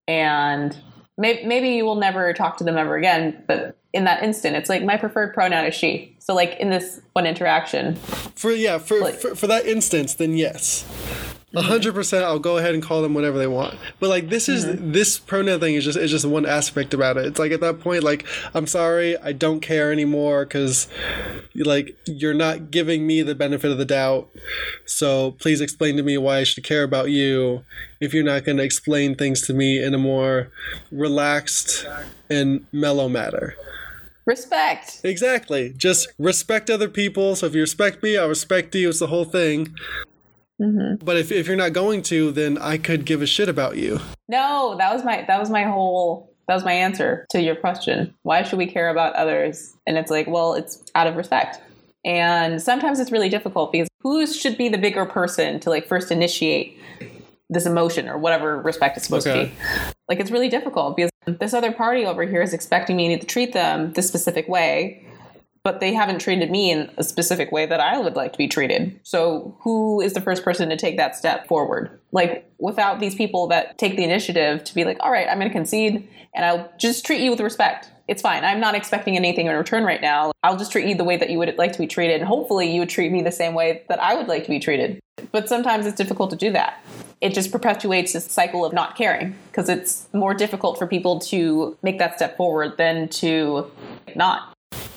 and 0.06 0.76
maybe 1.18 1.44
maybe 1.44 1.70
you 1.70 1.84
will 1.84 1.96
never 1.96 2.32
talk 2.32 2.56
to 2.58 2.64
them 2.64 2.78
ever 2.78 2.96
again, 2.96 3.42
but 3.48 3.76
in 3.92 4.04
that 4.04 4.22
instant, 4.22 4.54
it's 4.54 4.68
like 4.68 4.84
my 4.84 4.96
preferred 4.96 5.34
pronoun 5.34 5.66
is 5.66 5.74
she. 5.74 6.16
So 6.20 6.34
like 6.34 6.56
in 6.60 6.70
this 6.70 7.00
one 7.14 7.26
interaction, 7.26 7.96
For 7.96 8.52
yeah, 8.52 8.78
for 8.78 9.00
Like- 9.00 9.14
for, 9.16 9.34
for 9.34 9.48
that 9.48 9.66
instance, 9.66 10.14
then 10.14 10.36
yes, 10.36 10.84
hundred 11.56 11.94
percent. 11.94 12.24
I'll 12.24 12.38
go 12.38 12.58
ahead 12.58 12.74
and 12.74 12.82
call 12.82 13.02
them 13.02 13.12
whatever 13.12 13.38
they 13.38 13.46
want. 13.46 13.76
But 13.98 14.08
like 14.08 14.28
this 14.28 14.48
is 14.48 14.64
mm-hmm. 14.64 14.92
this 14.92 15.18
pronoun 15.18 15.60
thing 15.60 15.74
is 15.74 15.84
just 15.84 15.98
is 15.98 16.10
just 16.10 16.24
one 16.24 16.46
aspect 16.46 16.94
about 16.94 17.16
it. 17.16 17.26
It's 17.26 17.38
like 17.38 17.52
at 17.52 17.60
that 17.60 17.80
point, 17.80 18.04
like 18.04 18.26
I'm 18.54 18.66
sorry, 18.66 19.16
I 19.18 19.32
don't 19.32 19.60
care 19.60 19.90
anymore 19.90 20.44
because 20.44 20.88
like 21.56 21.96
you're 22.06 22.34
not 22.34 22.70
giving 22.70 23.06
me 23.06 23.22
the 23.22 23.34
benefit 23.34 23.70
of 23.70 23.78
the 23.78 23.84
doubt. 23.84 24.30
So 24.86 25.32
please 25.32 25.60
explain 25.60 25.96
to 25.96 26.02
me 26.02 26.16
why 26.18 26.38
I 26.38 26.44
should 26.44 26.62
care 26.62 26.84
about 26.84 27.10
you 27.10 27.64
if 28.00 28.14
you're 28.14 28.24
not 28.24 28.44
going 28.44 28.58
to 28.58 28.64
explain 28.64 29.14
things 29.14 29.42
to 29.48 29.52
me 29.52 29.82
in 29.82 29.92
a 29.94 29.98
more 29.98 30.50
relaxed 30.92 31.86
and 32.28 32.64
mellow 32.72 33.08
manner. 33.08 33.54
respect. 34.30 35.00
Exactly. 35.04 35.74
Just 35.76 36.08
respect 36.18 36.70
other 36.70 36.88
people. 36.88 37.36
So 37.36 37.46
if 37.46 37.54
you 37.54 37.60
respect 37.60 38.02
me, 38.02 38.16
I'll 38.16 38.28
respect 38.28 38.74
you. 38.74 38.88
It's 38.88 39.00
the 39.00 39.08
whole 39.08 39.24
thing. 39.24 39.74
Mm-hmm. 40.60 41.04
But 41.04 41.16
if, 41.16 41.32
if 41.32 41.46
you're 41.46 41.56
not 41.56 41.72
going 41.72 42.02
to, 42.02 42.32
then 42.32 42.58
I 42.58 42.76
could 42.76 43.04
give 43.04 43.22
a 43.22 43.26
shit 43.26 43.48
about 43.48 43.76
you. 43.76 44.00
No, 44.28 44.76
that 44.78 44.92
was 44.92 45.04
my 45.04 45.24
that 45.26 45.40
was 45.40 45.50
my 45.50 45.64
whole 45.64 46.30
that 46.46 46.54
was 46.54 46.64
my 46.64 46.72
answer 46.72 47.26
to 47.30 47.40
your 47.40 47.56
question. 47.56 48.14
Why 48.22 48.42
should 48.42 48.58
we 48.58 48.66
care 48.66 48.90
about 48.90 49.14
others? 49.14 49.74
And 49.86 49.96
it's 49.96 50.10
like, 50.10 50.26
well, 50.26 50.54
it's 50.54 50.82
out 50.94 51.06
of 51.06 51.16
respect. 51.16 51.60
And 52.04 52.60
sometimes 52.60 52.98
it's 52.98 53.12
really 53.12 53.28
difficult 53.28 53.72
because 53.72 53.88
who 54.00 54.26
should 54.26 54.58
be 54.58 54.68
the 54.68 54.78
bigger 54.78 55.06
person 55.06 55.60
to 55.60 55.70
like 55.70 55.86
first 55.86 56.10
initiate 56.10 56.78
this 57.50 57.66
emotion 57.66 58.08
or 58.08 58.16
whatever 58.18 58.60
respect 58.60 58.96
is 58.96 59.02
supposed 59.02 59.26
to 59.26 59.44
be? 59.44 59.52
Like 60.08 60.20
it's 60.20 60.30
really 60.30 60.48
difficult 60.48 60.96
because 60.96 61.10
this 61.26 61.54
other 61.54 61.72
party 61.72 62.04
over 62.04 62.24
here 62.24 62.42
is 62.42 62.52
expecting 62.52 62.96
me 62.96 63.16
to 63.16 63.26
treat 63.26 63.52
them 63.52 63.92
this 63.92 64.08
specific 64.08 64.48
way. 64.48 65.04
But 65.62 65.80
they 65.80 65.92
haven't 65.92 66.20
treated 66.20 66.50
me 66.50 66.70
in 66.70 66.90
a 66.96 67.04
specific 67.04 67.52
way 67.52 67.66
that 67.66 67.80
I 67.80 67.98
would 67.98 68.16
like 68.16 68.32
to 68.32 68.38
be 68.38 68.48
treated. 68.48 68.98
So, 69.02 69.56
who 69.60 70.00
is 70.00 70.14
the 70.14 70.20
first 70.20 70.42
person 70.42 70.68
to 70.70 70.76
take 70.76 70.96
that 70.96 71.16
step 71.16 71.46
forward? 71.46 72.00
Like, 72.12 72.50
without 72.58 73.00
these 73.00 73.14
people 73.14 73.46
that 73.48 73.76
take 73.78 73.96
the 73.96 74.04
initiative 74.04 74.64
to 74.64 74.74
be 74.74 74.84
like, 74.84 74.96
all 75.00 75.12
right, 75.12 75.28
I'm 75.28 75.38
going 75.38 75.50
to 75.50 75.54
concede 75.54 76.08
and 76.34 76.44
I'll 76.44 76.72
just 76.78 77.04
treat 77.04 77.20
you 77.20 77.30
with 77.30 77.40
respect. 77.40 77.90
It's 78.08 78.22
fine. 78.22 78.44
I'm 78.44 78.60
not 78.60 78.74
expecting 78.74 79.16
anything 79.16 79.46
in 79.46 79.54
return 79.54 79.84
right 79.84 80.00
now. 80.00 80.32
I'll 80.42 80.56
just 80.56 80.72
treat 80.72 80.86
you 80.86 80.94
the 80.94 81.04
way 81.04 81.16
that 81.16 81.30
you 81.30 81.38
would 81.38 81.56
like 81.58 81.72
to 81.72 81.78
be 81.78 81.86
treated. 81.86 82.20
And 82.20 82.28
hopefully, 82.28 82.72
you 82.72 82.80
would 82.80 82.88
treat 82.88 83.12
me 83.12 83.22
the 83.22 83.30
same 83.30 83.54
way 83.54 83.84
that 83.88 84.02
I 84.02 84.14
would 84.14 84.28
like 84.28 84.44
to 84.44 84.50
be 84.50 84.58
treated. 84.58 84.98
But 85.30 85.48
sometimes 85.48 85.86
it's 85.86 85.96
difficult 85.96 86.30
to 86.30 86.36
do 86.36 86.50
that. 86.52 86.82
It 87.20 87.34
just 87.34 87.52
perpetuates 87.52 88.14
this 88.14 88.24
cycle 88.24 88.64
of 88.64 88.72
not 88.72 88.96
caring 88.96 89.36
because 89.50 89.68
it's 89.68 90.08
more 90.14 90.32
difficult 90.32 90.78
for 90.78 90.86
people 90.86 91.20
to 91.20 91.76
make 91.82 91.98
that 91.98 92.16
step 92.16 92.36
forward 92.36 92.78
than 92.78 93.08
to 93.08 93.70
not. 94.16 94.49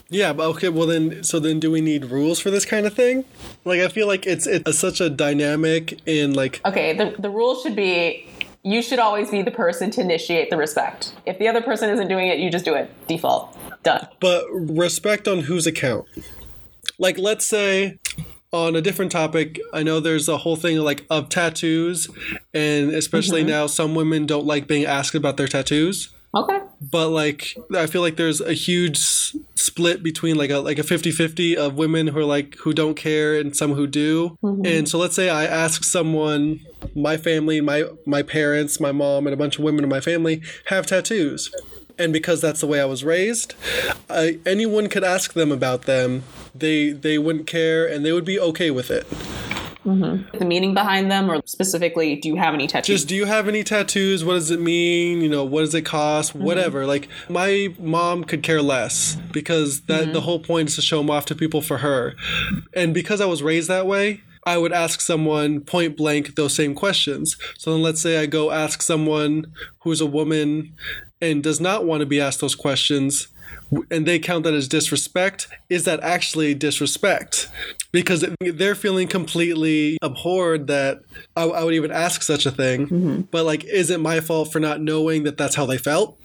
Yeah, 0.09 0.33
but 0.33 0.47
okay, 0.49 0.69
well 0.69 0.87
then, 0.87 1.23
so 1.23 1.39
then 1.39 1.59
do 1.59 1.71
we 1.71 1.81
need 1.81 2.05
rules 2.05 2.39
for 2.39 2.51
this 2.51 2.65
kind 2.65 2.85
of 2.85 2.93
thing? 2.93 3.25
Like, 3.65 3.81
I 3.81 3.87
feel 3.87 4.05
like 4.05 4.27
it's 4.27 4.45
it's 4.45 4.77
such 4.77 5.01
a 5.01 5.09
dynamic 5.09 5.99
in 6.05 6.33
like. 6.33 6.61
Okay, 6.65 6.95
the, 6.95 7.15
the 7.17 7.29
rule 7.29 7.55
should 7.55 7.75
be 7.75 8.27
you 8.63 8.81
should 8.81 8.99
always 8.99 9.29
be 9.29 9.41
the 9.41 9.51
person 9.51 9.91
to 9.91 10.01
initiate 10.01 10.49
the 10.49 10.57
respect. 10.57 11.13
If 11.25 11.37
the 11.37 11.47
other 11.47 11.61
person 11.61 11.89
isn't 11.89 12.07
doing 12.07 12.29
it, 12.29 12.39
you 12.39 12.49
just 12.49 12.65
do 12.65 12.73
it. 12.73 12.89
Default. 13.07 13.57
Done. 13.83 14.07
But 14.21 14.45
respect 14.51 15.27
on 15.27 15.41
whose 15.41 15.67
account? 15.67 16.07
Like, 16.97 17.17
let's 17.17 17.45
say 17.45 17.99
on 18.53 18.75
a 18.75 18.81
different 18.81 19.11
topic, 19.11 19.59
I 19.73 19.83
know 19.83 19.99
there's 19.99 20.29
a 20.29 20.37
whole 20.37 20.55
thing 20.55 20.77
like 20.77 21.05
of 21.09 21.27
tattoos, 21.27 22.09
and 22.53 22.91
especially 22.91 23.41
mm-hmm. 23.41 23.49
now, 23.49 23.67
some 23.67 23.95
women 23.95 24.25
don't 24.25 24.45
like 24.45 24.67
being 24.67 24.85
asked 24.85 25.15
about 25.15 25.35
their 25.35 25.47
tattoos. 25.47 26.13
Okay. 26.35 26.59
But 26.81 27.09
like 27.09 27.55
I 27.75 27.85
feel 27.85 28.01
like 28.01 28.15
there's 28.15 28.41
a 28.41 28.53
huge 28.53 28.97
split 28.97 30.01
between 30.03 30.35
like 30.35 30.49
a 30.49 30.57
like 30.59 30.79
a 30.79 30.83
50-50 30.83 31.55
of 31.55 31.75
women 31.75 32.07
who 32.07 32.19
are 32.19 32.25
like 32.25 32.55
who 32.57 32.73
don't 32.73 32.95
care 32.95 33.39
and 33.39 33.55
some 33.55 33.73
who 33.73 33.87
do. 33.87 34.37
Mm-hmm. 34.43 34.65
And 34.65 34.89
so 34.89 34.97
let's 34.97 35.15
say 35.15 35.29
I 35.29 35.45
ask 35.45 35.83
someone 35.83 36.59
my 36.95 37.17
family, 37.17 37.61
my 37.61 37.85
my 38.05 38.23
parents, 38.23 38.79
my 38.79 38.91
mom 38.91 39.27
and 39.27 39.33
a 39.33 39.37
bunch 39.37 39.57
of 39.57 39.63
women 39.63 39.83
in 39.83 39.89
my 39.89 40.01
family 40.01 40.41
have 40.65 40.87
tattoos. 40.87 41.53
And 41.99 42.11
because 42.11 42.41
that's 42.41 42.59
the 42.61 42.67
way 42.67 42.81
I 42.81 42.85
was 42.85 43.03
raised, 43.03 43.53
I, 44.09 44.39
anyone 44.47 44.89
could 44.89 45.03
ask 45.03 45.33
them 45.33 45.51
about 45.51 45.83
them. 45.83 46.23
They 46.55 46.89
they 46.89 47.19
wouldn't 47.19 47.45
care 47.45 47.85
and 47.85 48.03
they 48.03 48.11
would 48.11 48.25
be 48.25 48.39
okay 48.39 48.71
with 48.71 48.89
it. 48.89 49.05
Mm-hmm. 49.85 50.37
The 50.37 50.45
meaning 50.45 50.73
behind 50.73 51.11
them, 51.11 51.29
or 51.29 51.41
specifically, 51.45 52.15
do 52.15 52.29
you 52.29 52.35
have 52.35 52.53
any 52.53 52.67
tattoos? 52.67 52.87
Just 52.95 53.07
do 53.07 53.15
you 53.15 53.25
have 53.25 53.47
any 53.47 53.63
tattoos? 53.63 54.23
What 54.23 54.35
does 54.35 54.49
it 54.49 54.61
mean? 54.61 55.21
You 55.21 55.29
know, 55.29 55.43
what 55.43 55.61
does 55.61 55.75
it 55.75 55.83
cost? 55.83 56.33
Mm-hmm. 56.33 56.43
Whatever. 56.43 56.85
Like 56.85 57.09
my 57.29 57.73
mom 57.79 58.23
could 58.23 58.43
care 58.43 58.61
less 58.61 59.15
because 59.31 59.81
that 59.81 60.03
mm-hmm. 60.03 60.13
the 60.13 60.21
whole 60.21 60.39
point 60.39 60.69
is 60.69 60.75
to 60.75 60.81
show 60.81 60.99
them 60.99 61.09
off 61.09 61.25
to 61.27 61.35
people 61.35 61.61
for 61.61 61.79
her, 61.79 62.15
and 62.73 62.93
because 62.93 63.21
I 63.21 63.25
was 63.25 63.43
raised 63.43 63.69
that 63.69 63.87
way. 63.87 64.21
I 64.45 64.57
would 64.57 64.73
ask 64.73 64.99
someone 64.99 65.61
point 65.61 65.95
blank 65.95 66.35
those 66.35 66.53
same 66.53 66.75
questions. 66.75 67.37
So 67.57 67.71
then 67.71 67.81
let's 67.81 68.01
say 68.01 68.17
I 68.17 68.25
go 68.25 68.51
ask 68.51 68.81
someone 68.81 69.53
who's 69.83 70.01
a 70.01 70.05
woman 70.05 70.73
and 71.23 71.41
does 71.41 71.59
not 71.59 71.85
want 71.85 72.01
to 72.01 72.05
be 72.05 72.19
asked 72.19 72.41
those 72.41 72.55
questions 72.55 73.29
and 73.89 74.05
they 74.05 74.19
count 74.19 74.43
that 74.43 74.53
as 74.53 74.67
disrespect, 74.67 75.47
is 75.69 75.85
that 75.85 75.99
actually 76.01 76.53
disrespect? 76.53 77.49
Because 77.91 78.25
they're 78.39 78.75
feeling 78.75 79.07
completely 79.07 79.97
abhorred 80.01 80.67
that 80.67 81.01
I, 81.35 81.43
I 81.43 81.63
would 81.63 81.73
even 81.73 81.91
ask 81.91 82.21
such 82.21 82.45
a 82.45 82.51
thing. 82.51 82.87
Mm-hmm. 82.87 83.21
But, 83.31 83.45
like, 83.45 83.63
is 83.65 83.89
it 83.89 83.99
my 83.99 84.19
fault 84.19 84.51
for 84.51 84.59
not 84.59 84.81
knowing 84.81 85.23
that 85.23 85.37
that's 85.37 85.55
how 85.55 85.65
they 85.65 85.77
felt? 85.77 86.19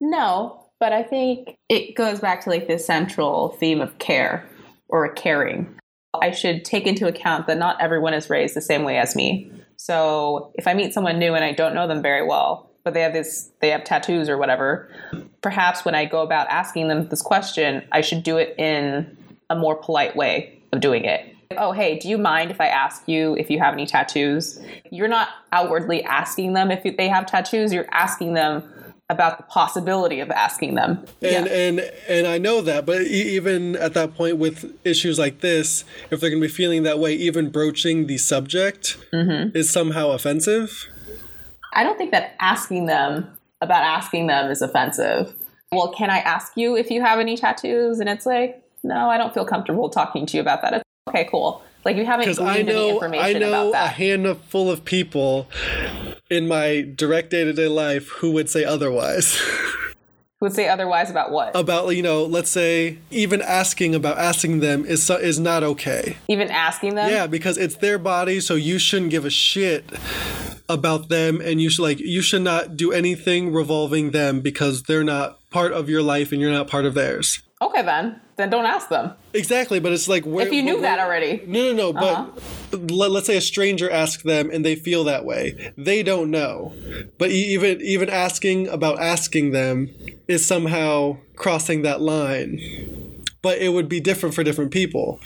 No, 0.00 0.66
but 0.80 0.92
I 0.92 1.02
think 1.02 1.56
it 1.68 1.96
goes 1.96 2.20
back 2.20 2.42
to 2.44 2.50
like 2.50 2.68
the 2.68 2.78
central 2.78 3.50
theme 3.60 3.80
of 3.80 3.98
care 3.98 4.48
or 4.88 5.12
caring. 5.12 5.74
I 6.20 6.30
should 6.30 6.64
take 6.64 6.86
into 6.86 7.06
account 7.06 7.46
that 7.46 7.58
not 7.58 7.80
everyone 7.80 8.14
is 8.14 8.30
raised 8.30 8.54
the 8.54 8.60
same 8.60 8.84
way 8.84 8.98
as 8.98 9.14
me. 9.14 9.52
So 9.76 10.52
if 10.54 10.66
I 10.66 10.74
meet 10.74 10.92
someone 10.92 11.18
new 11.18 11.34
and 11.34 11.44
I 11.44 11.52
don't 11.52 11.74
know 11.74 11.86
them 11.86 12.02
very 12.02 12.26
well, 12.26 12.67
but 12.88 12.94
they 12.94 13.02
have 13.02 13.12
this 13.12 13.50
they 13.60 13.68
have 13.68 13.84
tattoos 13.84 14.30
or 14.30 14.38
whatever 14.38 14.88
perhaps 15.42 15.84
when 15.84 15.94
i 15.94 16.06
go 16.06 16.22
about 16.22 16.48
asking 16.48 16.88
them 16.88 17.06
this 17.10 17.20
question 17.20 17.86
i 17.92 18.00
should 18.00 18.22
do 18.22 18.38
it 18.38 18.54
in 18.56 19.14
a 19.50 19.54
more 19.54 19.76
polite 19.76 20.16
way 20.16 20.58
of 20.72 20.80
doing 20.80 21.04
it 21.04 21.36
oh 21.58 21.70
hey 21.70 21.98
do 21.98 22.08
you 22.08 22.16
mind 22.16 22.50
if 22.50 22.62
i 22.62 22.66
ask 22.66 23.06
you 23.06 23.36
if 23.36 23.50
you 23.50 23.58
have 23.58 23.74
any 23.74 23.84
tattoos 23.84 24.58
you're 24.90 25.06
not 25.06 25.28
outwardly 25.52 26.02
asking 26.04 26.54
them 26.54 26.70
if 26.70 26.82
they 26.96 27.08
have 27.08 27.26
tattoos 27.26 27.74
you're 27.74 27.88
asking 27.92 28.32
them 28.32 28.62
about 29.10 29.38
the 29.38 29.44
possibility 29.44 30.20
of 30.20 30.30
asking 30.30 30.74
them. 30.74 31.02
And 31.22 31.46
yeah. 31.46 31.52
and 31.52 31.80
and 32.08 32.26
I 32.26 32.36
know 32.36 32.60
that, 32.60 32.84
but 32.84 33.00
even 33.02 33.74
at 33.76 33.94
that 33.94 34.14
point 34.14 34.36
with 34.36 34.78
issues 34.84 35.18
like 35.18 35.40
this, 35.40 35.84
if 36.10 36.20
they're 36.20 36.28
going 36.28 36.42
to 36.42 36.46
be 36.46 36.52
feeling 36.52 36.82
that 36.82 36.98
way, 36.98 37.14
even 37.14 37.48
broaching 37.48 38.06
the 38.06 38.18
subject 38.18 38.98
mm-hmm. 39.10 39.56
is 39.56 39.70
somehow 39.70 40.10
offensive. 40.10 40.88
I 41.72 41.82
don't 41.82 41.98
think 41.98 42.10
that 42.12 42.34
asking 42.40 42.86
them 42.86 43.30
about 43.60 43.82
asking 43.82 44.26
them 44.26 44.50
is 44.50 44.62
offensive. 44.62 45.34
Well, 45.72 45.92
can 45.92 46.10
I 46.10 46.18
ask 46.18 46.56
you 46.56 46.76
if 46.76 46.90
you 46.90 47.00
have 47.02 47.18
any 47.18 47.36
tattoos? 47.36 48.00
And 48.00 48.08
it's 48.08 48.24
like, 48.26 48.62
no, 48.82 49.10
I 49.10 49.18
don't 49.18 49.34
feel 49.34 49.44
comfortable 49.44 49.90
talking 49.90 50.26
to 50.26 50.36
you 50.36 50.40
about 50.40 50.62
that. 50.62 50.74
It's, 50.74 50.84
okay, 51.08 51.28
cool. 51.30 51.62
Like 51.84 51.96
you 51.96 52.04
haven't 52.04 52.36
gleaned 52.36 52.40
I 52.40 52.62
know, 52.62 52.86
any 52.86 52.90
information 52.90 53.36
I 53.36 53.38
know 53.38 53.72
a 53.72 53.86
handful 53.86 54.70
of 54.70 54.84
people 54.84 55.48
in 56.30 56.48
my 56.48 56.82
direct 56.94 57.30
day 57.30 57.44
to 57.44 57.52
day 57.52 57.68
life 57.68 58.08
who 58.08 58.32
would 58.32 58.50
say 58.50 58.64
otherwise. 58.64 59.36
Who 60.40 60.46
would 60.46 60.54
say 60.54 60.68
otherwise 60.68 61.10
about 61.10 61.30
what? 61.30 61.54
About 61.56 61.88
you 61.96 62.02
know, 62.02 62.24
let's 62.24 62.50
say 62.50 62.98
even 63.10 63.40
asking 63.42 63.94
about 63.94 64.18
asking 64.18 64.60
them 64.60 64.84
is 64.84 65.08
is 65.08 65.38
not 65.38 65.62
okay. 65.62 66.16
Even 66.28 66.50
asking 66.50 66.94
them? 66.94 67.10
Yeah, 67.10 67.26
because 67.26 67.56
it's 67.56 67.76
their 67.76 67.98
body, 67.98 68.40
so 68.40 68.54
you 68.54 68.78
shouldn't 68.78 69.10
give 69.10 69.24
a 69.24 69.30
shit 69.30 69.90
about 70.68 71.08
them 71.08 71.40
and 71.40 71.60
you 71.60 71.70
should 71.70 71.82
like 71.82 71.98
you 71.98 72.20
should 72.20 72.42
not 72.42 72.76
do 72.76 72.92
anything 72.92 73.52
revolving 73.52 74.10
them 74.10 74.40
because 74.40 74.82
they're 74.82 75.04
not 75.04 75.38
part 75.50 75.72
of 75.72 75.88
your 75.88 76.02
life 76.02 76.32
and 76.32 76.40
you're 76.40 76.52
not 76.52 76.68
part 76.68 76.84
of 76.84 76.94
theirs. 76.94 77.42
Okay 77.60 77.82
then. 77.82 78.20
Then 78.36 78.50
don't 78.50 78.66
ask 78.66 78.88
them. 78.88 79.12
Exactly, 79.34 79.80
but 79.80 79.92
it's 79.92 80.06
like 80.06 80.24
where, 80.24 80.46
if 80.46 80.52
you 80.52 80.62
knew 80.62 80.74
where, 80.74 80.82
that 80.82 81.00
already. 81.00 81.42
No, 81.44 81.72
no, 81.72 81.90
no. 81.90 82.00
Uh-huh. 82.00 82.26
But 82.70 82.90
let, 82.92 83.10
us 83.10 83.26
say 83.26 83.36
a 83.36 83.40
stranger 83.40 83.90
asks 83.90 84.22
them 84.22 84.50
and 84.52 84.64
they 84.64 84.76
feel 84.76 85.02
that 85.04 85.24
way. 85.24 85.72
They 85.76 86.04
don't 86.04 86.30
know, 86.30 86.72
but 87.18 87.30
even 87.30 87.80
even 87.80 88.08
asking 88.08 88.68
about 88.68 89.00
asking 89.00 89.50
them 89.50 89.90
is 90.28 90.46
somehow 90.46 91.16
crossing 91.34 91.82
that 91.82 92.00
line. 92.00 92.60
But 93.42 93.58
it 93.58 93.70
would 93.70 93.88
be 93.88 94.00
different 94.00 94.34
for 94.36 94.44
different 94.44 94.70
people. 94.70 95.20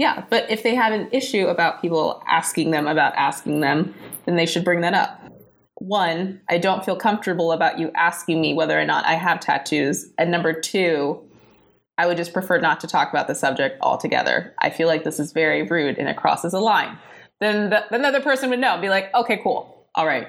Yeah, 0.00 0.24
but 0.30 0.50
if 0.50 0.62
they 0.62 0.74
have 0.74 0.94
an 0.94 1.10
issue 1.12 1.48
about 1.48 1.82
people 1.82 2.22
asking 2.26 2.70
them 2.70 2.86
about 2.86 3.14
asking 3.16 3.60
them, 3.60 3.94
then 4.24 4.36
they 4.36 4.46
should 4.46 4.64
bring 4.64 4.80
that 4.80 4.94
up. 4.94 5.20
One, 5.74 6.40
I 6.48 6.56
don't 6.56 6.82
feel 6.82 6.96
comfortable 6.96 7.52
about 7.52 7.78
you 7.78 7.90
asking 7.94 8.40
me 8.40 8.54
whether 8.54 8.80
or 8.80 8.86
not 8.86 9.04
I 9.04 9.16
have 9.16 9.40
tattoos. 9.40 10.06
And 10.16 10.30
number 10.30 10.58
two, 10.58 11.22
I 11.98 12.06
would 12.06 12.16
just 12.16 12.32
prefer 12.32 12.58
not 12.58 12.80
to 12.80 12.86
talk 12.86 13.10
about 13.10 13.26
the 13.26 13.34
subject 13.34 13.76
altogether. 13.82 14.54
I 14.60 14.70
feel 14.70 14.88
like 14.88 15.04
this 15.04 15.20
is 15.20 15.32
very 15.32 15.64
rude 15.64 15.98
and 15.98 16.08
it 16.08 16.16
crosses 16.16 16.54
a 16.54 16.60
line. 16.60 16.96
Then 17.40 17.68
the, 17.68 17.84
then 17.90 18.00
the 18.00 18.08
other 18.08 18.22
person 18.22 18.48
would 18.48 18.58
know 18.58 18.72
and 18.72 18.80
be 18.80 18.88
like, 18.88 19.12
okay, 19.14 19.38
cool. 19.42 19.86
All 19.94 20.06
right. 20.06 20.28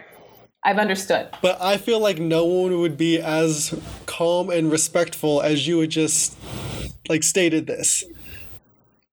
I've 0.65 0.79
understood. 0.79 1.29
But 1.41 1.61
I 1.61 1.77
feel 1.77 2.01
like 2.01 2.19
no 2.19 2.43
one 2.43 2.77
would 2.81 2.97
be 2.97 3.21
as 3.21 3.73
calm 4.05 4.49
and 4.49 4.69
respectful 4.69 5.39
as 5.41 5.65
you 5.65 5.79
had 5.79 5.91
just 5.91 6.37
like 7.07 7.23
stated 7.23 7.67
this. 7.67 8.03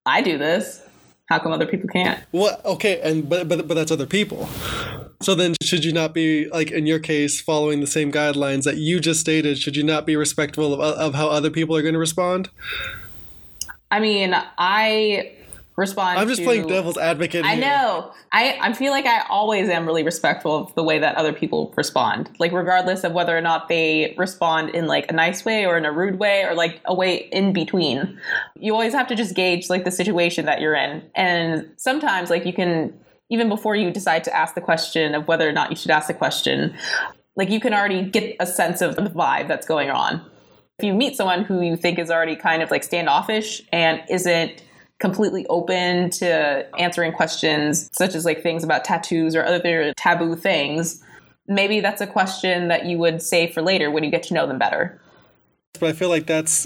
I 0.08 0.22
do 0.22 0.38
this. 0.38 0.82
How 1.28 1.38
come 1.38 1.52
other 1.52 1.66
people 1.66 1.88
can't? 1.90 2.18
Well, 2.32 2.58
okay, 2.64 3.00
and 3.02 3.28
but 3.28 3.48
but 3.48 3.68
but 3.68 3.74
that's 3.74 3.90
other 3.90 4.06
people. 4.06 4.48
So 5.20 5.34
then, 5.34 5.54
should 5.62 5.84
you 5.84 5.92
not 5.92 6.14
be 6.14 6.48
like 6.48 6.70
in 6.70 6.86
your 6.86 6.98
case 6.98 7.40
following 7.40 7.80
the 7.80 7.86
same 7.86 8.10
guidelines 8.10 8.62
that 8.62 8.78
you 8.78 8.98
just 8.98 9.20
stated? 9.20 9.58
Should 9.58 9.76
you 9.76 9.82
not 9.82 10.06
be 10.06 10.16
respectful 10.16 10.72
of, 10.72 10.80
of 10.80 11.14
how 11.14 11.28
other 11.28 11.50
people 11.50 11.76
are 11.76 11.82
going 11.82 11.92
to 11.92 12.00
respond? 12.00 12.48
I 13.90 14.00
mean, 14.00 14.34
I 14.56 15.32
respond. 15.78 16.18
I'm 16.18 16.28
just 16.28 16.40
to, 16.40 16.44
playing 16.44 16.66
devil's 16.66 16.98
advocate. 16.98 17.44
I 17.44 17.54
know. 17.54 18.12
I 18.32 18.58
I 18.60 18.72
feel 18.74 18.90
like 18.90 19.06
I 19.06 19.24
always 19.30 19.68
am 19.68 19.86
really 19.86 20.02
respectful 20.02 20.56
of 20.56 20.74
the 20.74 20.82
way 20.82 20.98
that 20.98 21.14
other 21.14 21.32
people 21.32 21.72
respond. 21.76 22.28
Like 22.38 22.52
regardless 22.52 23.04
of 23.04 23.12
whether 23.12 23.36
or 23.36 23.40
not 23.40 23.68
they 23.68 24.14
respond 24.18 24.70
in 24.70 24.86
like 24.86 25.10
a 25.10 25.14
nice 25.14 25.44
way 25.44 25.64
or 25.64 25.78
in 25.78 25.86
a 25.86 25.92
rude 25.92 26.18
way 26.18 26.42
or 26.42 26.54
like 26.54 26.80
a 26.84 26.94
way 26.94 27.28
in 27.32 27.52
between. 27.52 28.18
You 28.56 28.74
always 28.74 28.92
have 28.92 29.06
to 29.06 29.14
just 29.14 29.34
gauge 29.34 29.70
like 29.70 29.84
the 29.84 29.92
situation 29.92 30.44
that 30.46 30.60
you're 30.60 30.74
in. 30.74 31.02
And 31.14 31.70
sometimes 31.76 32.28
like 32.28 32.44
you 32.44 32.52
can 32.52 32.92
even 33.30 33.48
before 33.48 33.76
you 33.76 33.90
decide 33.90 34.24
to 34.24 34.36
ask 34.36 34.54
the 34.54 34.60
question 34.60 35.14
of 35.14 35.28
whether 35.28 35.48
or 35.48 35.52
not 35.52 35.70
you 35.70 35.76
should 35.76 35.90
ask 35.90 36.08
the 36.08 36.14
question, 36.14 36.74
like 37.36 37.50
you 37.50 37.60
can 37.60 37.72
already 37.72 38.02
get 38.02 38.36
a 38.40 38.46
sense 38.46 38.80
of 38.80 38.96
the 38.96 39.02
vibe 39.02 39.46
that's 39.46 39.66
going 39.66 39.90
on. 39.90 40.28
If 40.78 40.84
you 40.84 40.94
meet 40.94 41.16
someone 41.16 41.44
who 41.44 41.60
you 41.60 41.76
think 41.76 41.98
is 41.98 42.10
already 42.10 42.36
kind 42.36 42.62
of 42.62 42.70
like 42.70 42.84
standoffish 42.84 43.62
and 43.72 44.02
isn't 44.08 44.62
completely 44.98 45.46
open 45.46 46.10
to 46.10 46.66
answering 46.78 47.12
questions 47.12 47.88
such 47.92 48.14
as 48.14 48.24
like 48.24 48.42
things 48.42 48.64
about 48.64 48.84
tattoos 48.84 49.36
or 49.36 49.44
other 49.44 49.92
taboo 49.96 50.34
things, 50.34 51.02
maybe 51.46 51.80
that's 51.80 52.00
a 52.00 52.06
question 52.06 52.68
that 52.68 52.86
you 52.86 52.98
would 52.98 53.22
save 53.22 53.52
for 53.52 53.62
later 53.62 53.90
when 53.90 54.04
you 54.04 54.10
get 54.10 54.22
to 54.24 54.34
know 54.34 54.46
them 54.46 54.58
better. 54.58 55.00
but 55.78 55.88
I 55.88 55.92
feel 55.92 56.08
like 56.08 56.26
that's 56.26 56.64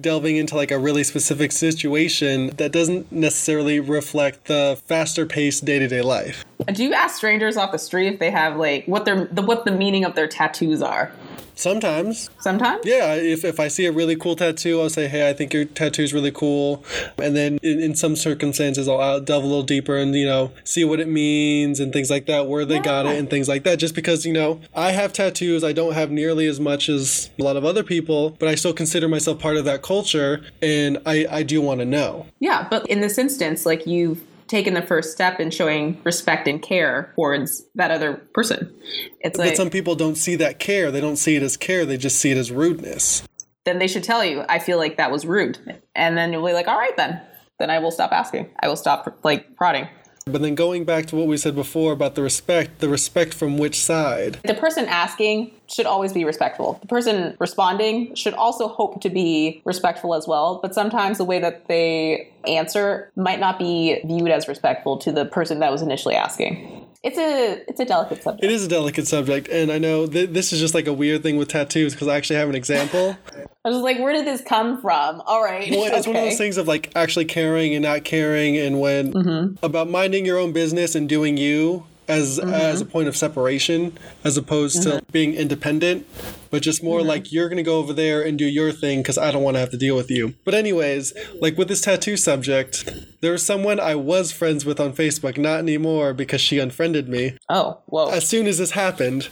delving 0.00 0.36
into 0.36 0.54
like 0.54 0.70
a 0.70 0.78
really 0.78 1.02
specific 1.04 1.50
situation 1.52 2.48
that 2.58 2.70
doesn't 2.70 3.10
necessarily 3.10 3.80
reflect 3.80 4.44
the 4.44 4.80
faster 4.86 5.26
paced 5.26 5.64
day 5.64 5.78
to 5.78 5.88
day 5.88 6.02
life. 6.02 6.44
Do 6.72 6.84
you 6.84 6.92
ask 6.92 7.16
strangers 7.16 7.56
off 7.56 7.72
the 7.72 7.78
street 7.78 8.08
if 8.08 8.20
they 8.20 8.30
have 8.30 8.56
like 8.56 8.86
what 8.86 9.04
their 9.04 9.24
the, 9.26 9.42
what 9.42 9.64
the 9.64 9.72
meaning 9.72 10.04
of 10.04 10.14
their 10.14 10.28
tattoos 10.28 10.80
are? 10.82 11.12
Sometimes. 11.54 12.30
Sometimes? 12.40 12.84
Yeah, 12.84 13.14
if, 13.14 13.44
if 13.44 13.60
I 13.60 13.68
see 13.68 13.86
a 13.86 13.92
really 13.92 14.16
cool 14.16 14.36
tattoo, 14.36 14.80
I'll 14.80 14.90
say, 14.90 15.08
hey, 15.08 15.28
I 15.28 15.32
think 15.32 15.52
your 15.52 15.64
tattoo 15.64 16.02
is 16.02 16.12
really 16.12 16.30
cool. 16.30 16.84
And 17.18 17.36
then 17.36 17.58
in, 17.62 17.80
in 17.80 17.94
some 17.94 18.16
circumstances, 18.16 18.88
I'll, 18.88 19.00
I'll 19.00 19.20
delve 19.20 19.44
a 19.44 19.46
little 19.46 19.62
deeper 19.62 19.96
and, 19.96 20.14
you 20.14 20.26
know, 20.26 20.52
see 20.64 20.84
what 20.84 21.00
it 21.00 21.08
means 21.08 21.80
and 21.80 21.92
things 21.92 22.10
like 22.10 22.26
that, 22.26 22.46
where 22.46 22.64
they 22.64 22.76
yeah. 22.76 22.82
got 22.82 23.06
it 23.06 23.18
and 23.18 23.28
things 23.28 23.48
like 23.48 23.64
that. 23.64 23.78
Just 23.78 23.94
because, 23.94 24.24
you 24.24 24.32
know, 24.32 24.60
I 24.74 24.92
have 24.92 25.12
tattoos, 25.12 25.62
I 25.62 25.72
don't 25.72 25.94
have 25.94 26.10
nearly 26.10 26.46
as 26.46 26.58
much 26.58 26.88
as 26.88 27.30
a 27.38 27.42
lot 27.42 27.56
of 27.56 27.64
other 27.64 27.82
people, 27.82 28.30
but 28.30 28.48
I 28.48 28.54
still 28.54 28.72
consider 28.72 29.08
myself 29.08 29.38
part 29.38 29.56
of 29.56 29.64
that 29.64 29.82
culture 29.82 30.44
and 30.60 30.98
I, 31.06 31.26
I 31.30 31.42
do 31.42 31.60
want 31.60 31.80
to 31.80 31.86
know. 31.86 32.26
Yeah, 32.40 32.66
but 32.68 32.86
in 32.86 33.00
this 33.00 33.18
instance, 33.18 33.66
like 33.66 33.86
you've 33.86 34.22
taken 34.46 34.74
the 34.74 34.82
first 34.82 35.12
step 35.12 35.40
in 35.40 35.50
showing 35.50 36.00
respect 36.04 36.46
and 36.48 36.62
care 36.62 37.12
towards 37.16 37.64
that 37.74 37.90
other 37.90 38.14
person. 38.34 38.74
It's 39.20 39.36
but 39.36 39.46
like, 39.46 39.56
some 39.56 39.70
people 39.70 39.94
don't 39.94 40.16
see 40.16 40.36
that 40.36 40.58
care. 40.58 40.90
They 40.90 41.00
don't 41.00 41.16
see 41.16 41.36
it 41.36 41.42
as 41.42 41.56
care. 41.56 41.84
They 41.84 41.96
just 41.96 42.18
see 42.18 42.30
it 42.30 42.36
as 42.36 42.50
rudeness. 42.50 43.22
Then 43.64 43.78
they 43.78 43.86
should 43.86 44.04
tell 44.04 44.24
you, 44.24 44.44
I 44.48 44.58
feel 44.58 44.78
like 44.78 44.96
that 44.96 45.10
was 45.10 45.24
rude. 45.24 45.80
And 45.94 46.16
then 46.16 46.32
you'll 46.32 46.46
be 46.46 46.52
like, 46.52 46.68
all 46.68 46.78
right, 46.78 46.96
then. 46.96 47.20
Then 47.58 47.70
I 47.70 47.78
will 47.78 47.92
stop 47.92 48.10
asking. 48.12 48.50
I 48.60 48.68
will 48.68 48.76
stop 48.76 49.20
like 49.22 49.54
prodding. 49.56 49.86
But 50.26 50.42
then 50.42 50.54
going 50.54 50.84
back 50.84 51.06
to 51.06 51.16
what 51.16 51.26
we 51.26 51.36
said 51.36 51.54
before 51.54 51.92
about 51.92 52.14
the 52.14 52.22
respect, 52.22 52.78
the 52.78 52.88
respect 52.88 53.34
from 53.34 53.58
which 53.58 53.80
side? 53.80 54.38
The 54.44 54.54
person 54.54 54.86
asking 54.86 55.52
should 55.66 55.86
always 55.86 56.12
be 56.12 56.24
respectful. 56.24 56.78
The 56.80 56.86
person 56.86 57.36
responding 57.38 58.14
should 58.14 58.34
also 58.34 58.68
hope 58.68 59.00
to 59.02 59.10
be 59.10 59.62
respectful 59.64 60.14
as 60.14 60.28
well, 60.28 60.60
but 60.62 60.74
sometimes 60.74 61.18
the 61.18 61.24
way 61.24 61.40
that 61.40 61.66
they 61.66 62.30
answer 62.46 63.10
might 63.16 63.40
not 63.40 63.58
be 63.58 64.00
viewed 64.04 64.30
as 64.30 64.48
respectful 64.48 64.96
to 64.98 65.12
the 65.12 65.24
person 65.24 65.60
that 65.60 65.72
was 65.72 65.82
initially 65.82 66.14
asking 66.14 66.86
it's 67.02 67.18
a 67.18 67.64
it's 67.68 67.80
a 67.80 67.84
delicate 67.84 68.22
subject. 68.22 68.44
It 68.44 68.50
is 68.50 68.64
a 68.64 68.68
delicate 68.68 69.08
subject, 69.08 69.48
and 69.48 69.72
I 69.72 69.78
know 69.78 70.06
th- 70.06 70.30
this 70.30 70.52
is 70.52 70.60
just 70.60 70.72
like 70.74 70.86
a 70.86 70.92
weird 70.92 71.22
thing 71.22 71.36
with 71.36 71.48
tattoos 71.48 71.94
because 71.94 72.06
I 72.06 72.16
actually 72.16 72.36
have 72.36 72.48
an 72.48 72.54
example. 72.54 73.16
I 73.64 73.68
was 73.68 73.78
like, 73.78 73.98
where 73.98 74.12
did 74.12 74.26
this 74.26 74.40
come 74.40 74.80
from? 74.80 75.20
All 75.22 75.42
right. 75.42 75.70
Well, 75.70 75.84
it's 75.84 76.06
okay. 76.06 76.10
one 76.10 76.16
of 76.16 76.30
those 76.30 76.38
things 76.38 76.56
of 76.58 76.68
like 76.68 76.92
actually 76.94 77.24
caring 77.24 77.74
and 77.74 77.82
not 77.82 78.04
caring, 78.04 78.56
and 78.56 78.80
when 78.80 79.12
mm-hmm. 79.12 79.64
about 79.64 79.90
minding 79.90 80.24
your 80.24 80.38
own 80.38 80.52
business 80.52 80.94
and 80.94 81.08
doing 81.08 81.36
you 81.36 81.84
as 82.08 82.38
mm-hmm. 82.38 82.52
as 82.52 82.80
a 82.80 82.84
point 82.84 83.08
of 83.08 83.16
separation 83.16 83.96
as 84.24 84.36
opposed 84.36 84.82
mm-hmm. 84.82 84.98
to 84.98 85.12
being 85.12 85.34
independent 85.34 86.06
but 86.50 86.62
just 86.62 86.82
more 86.82 86.98
mm-hmm. 86.98 87.08
like 87.08 87.32
you're 87.32 87.48
gonna 87.48 87.62
go 87.62 87.78
over 87.78 87.92
there 87.92 88.22
and 88.22 88.38
do 88.38 88.46
your 88.46 88.72
thing 88.72 89.00
because 89.00 89.18
i 89.18 89.30
don't 89.30 89.42
want 89.42 89.54
to 89.54 89.60
have 89.60 89.70
to 89.70 89.76
deal 89.76 89.96
with 89.96 90.10
you 90.10 90.34
but 90.44 90.54
anyways 90.54 91.12
like 91.40 91.56
with 91.56 91.68
this 91.68 91.80
tattoo 91.80 92.16
subject 92.16 92.88
there 93.20 93.32
was 93.32 93.44
someone 93.44 93.78
i 93.78 93.94
was 93.94 94.32
friends 94.32 94.64
with 94.64 94.80
on 94.80 94.92
facebook 94.92 95.38
not 95.38 95.58
anymore 95.58 96.12
because 96.12 96.40
she 96.40 96.58
unfriended 96.58 97.08
me 97.08 97.36
oh 97.48 97.78
whoa 97.86 98.10
as 98.10 98.26
soon 98.26 98.46
as 98.46 98.58
this 98.58 98.72
happened 98.72 99.28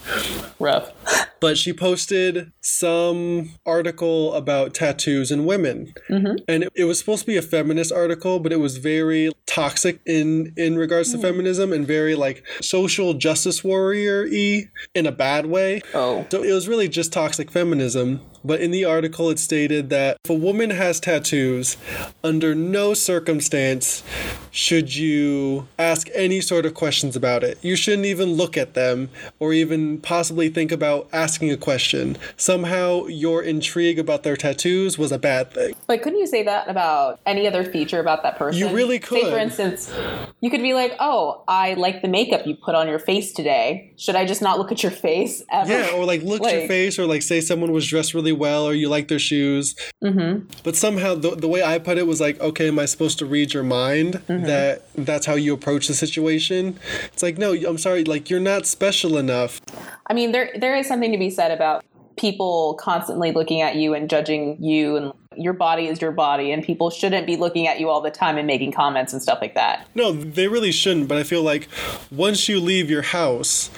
rough 0.59 0.93
but 1.41 1.57
she 1.59 1.73
posted 1.73 2.53
some 2.61 3.51
article 3.67 4.35
about 4.35 4.75
tattoos 4.75 5.31
and 5.31 5.47
women 5.47 5.93
mm-hmm. 6.09 6.37
and 6.47 6.65
it, 6.65 6.73
it, 6.75 6.85
was 6.85 6.99
supposed 6.99 7.23
to 7.23 7.27
be 7.27 7.37
a 7.37 7.43
feminist 7.43 7.93
article 7.93 8.39
but 8.39 8.53
it 8.53 8.61
was 8.61 8.77
very 8.77 9.31
toxic 9.47 10.01
in 10.07 10.53
in 10.57 10.77
regards 10.77 11.11
to 11.13 11.19
mm. 11.19 11.23
feminism 11.23 11.73
and 11.73 11.87
very 11.87 12.15
like 12.15 12.45
social 12.61 13.15
justice 13.15 13.65
warrior 13.65 14.27
y 14.31 14.65
in 14.95 15.07
a 15.07 15.13
bad 15.13 15.47
way 15.47 15.81
oh 15.95 16.27
so 16.31 16.43
it 16.43 16.53
was 16.53 16.69
really 16.69 16.89
just 16.89 17.13
toxic 17.13 17.51
feminism 17.51 18.21
but 18.45 18.61
in 18.61 18.71
the 18.71 18.85
article 18.85 19.31
it 19.31 19.39
stated 19.39 19.91
that 19.91 20.17
if 20.25 20.31
a 20.31 20.35
woman 20.35 20.71
has 20.71 21.01
tattoos, 21.01 21.77
under 22.23 22.55
no 22.55 22.95
circumstance 22.95 24.03
should 24.51 24.95
you 24.95 25.69
ask 25.79 26.09
any 26.15 26.41
sort 26.41 26.67
of 26.67 26.75
questions 26.75 27.17
about 27.17 27.45
it. 27.45 27.59
You 27.63 27.77
shouldn't 27.77 28.07
even 28.07 28.33
look 28.33 28.57
at 28.57 28.75
them 28.75 29.09
or 29.39 29.53
even 29.53 30.01
possibly 30.01 30.49
think 30.49 30.73
about 30.73 31.09
asking 31.13 31.51
a 31.51 31.57
question. 31.57 32.17
Somehow 32.37 33.07
your 33.07 33.43
intrigue 33.43 33.99
about 33.99 34.23
their 34.23 34.37
tattoos 34.37 34.99
was 34.99 35.13
a 35.13 35.19
bad 35.19 35.53
thing. 35.53 35.75
But 35.87 36.03
couldn't 36.03 36.19
you 36.19 36.27
say 36.27 36.43
that 36.43 36.69
about 36.69 37.21
any 37.27 37.47
other 37.47 37.65
feature 37.65 38.01
about 38.01 38.23
that 38.23 38.37
person? 38.39 38.59
You 38.59 38.75
really 38.75 38.99
could. 38.99 39.23
Say, 39.23 39.31
for 39.31 39.39
instance, 39.39 39.93
you 40.41 40.51
could 40.51 40.63
be 40.63 40.75
like, 40.75 40.95
oh, 40.99 41.45
I 41.47 41.75
like 41.75 42.03
the 42.03 42.09
makeup 42.09 42.47
you 42.47 42.57
put 42.57 42.75
on 42.75 42.89
your 42.89 42.99
face 42.99 43.33
today. 43.33 43.93
Should 43.97 44.17
I 44.17 44.25
just 44.25 44.43
not 44.43 44.59
look 44.59 44.73
at 44.73 44.83
your 44.83 44.93
face 44.93 45.43
ever? 45.51 45.71
Yeah, 45.71 45.93
or 45.95 46.05
like 46.05 46.23
look 46.23 46.41
like, 46.43 46.53
at 46.53 46.59
your 46.61 46.69
face 46.69 46.99
or 46.99 47.07
like 47.07 47.23
say 47.23 47.41
someone 47.41 47.73
was 47.73 47.87
dressed 47.87 48.15
really 48.15 48.30
really 48.31 48.41
well 48.41 48.65
or 48.65 48.75
you 48.75 48.89
like 48.89 49.09
their 49.09 49.19
shoes. 49.19 49.75
Mm-hmm. 50.03 50.47
But 50.63 50.77
somehow 50.77 51.15
the, 51.15 51.35
the 51.35 51.49
way 51.49 51.63
I 51.63 51.79
put 51.79 51.99
it 51.99 52.07
was 52.07 52.21
like, 52.21 52.41
okay, 52.41 52.69
am 52.69 52.79
I 52.79 52.87
supposed 52.87 53.19
to 53.19 53.27
read 53.27 53.53
your 53.53 53.63
mind? 53.63 54.15
Mm-hmm. 54.29 54.47
That 54.47 54.83
that's 54.95 55.27
how 55.27 55.35
you 55.35 55.55
approach 55.55 55.89
the 55.89 55.95
situation. 55.95 56.79
It's 57.13 57.23
like, 57.23 57.39
no, 57.39 57.53
I'm 57.53 57.79
sorry, 57.79 58.05
like 58.05 58.31
you're 58.31 58.41
not 58.41 58.67
special 58.67 59.17
enough. 59.19 59.61
I 60.07 60.15
mean, 60.15 60.33
there 60.33 60.51
there 60.57 60.77
is 60.77 60.87
something 60.87 61.13
to 61.13 61.19
be 61.19 61.31
said 61.31 61.51
about 61.51 61.85
people 62.21 62.75
constantly 62.75 63.33
looking 63.33 63.63
at 63.63 63.77
you 63.77 63.95
and 63.95 64.11
judging 64.11 64.63
you 64.63 64.95
and 64.97 65.13
your 65.37 65.55
body 65.55 65.87
is 65.87 66.03
your 66.03 66.13
body 66.13 66.53
and 66.53 66.63
people 66.63 66.91
shouldn't 66.91 67.27
be 67.27 67.35
looking 67.35 67.67
at 67.67 67.81
you 67.81 67.89
all 67.89 68.03
the 68.03 68.11
time 68.11 68.37
and 68.37 68.47
making 68.47 68.71
comments 68.71 69.15
and 69.15 69.23
stuff 69.23 69.39
like 69.41 69.55
that. 69.55 69.89
No, 69.95 70.13
they 70.13 70.47
really 70.47 70.71
shouldn't, 70.71 71.09
but 71.09 71.17
I 71.17 71.23
feel 71.23 71.43
like 71.43 71.67
once 72.11 72.47
you 72.47 72.61
leave 72.61 72.91
your 72.91 73.03
house, 73.03 73.71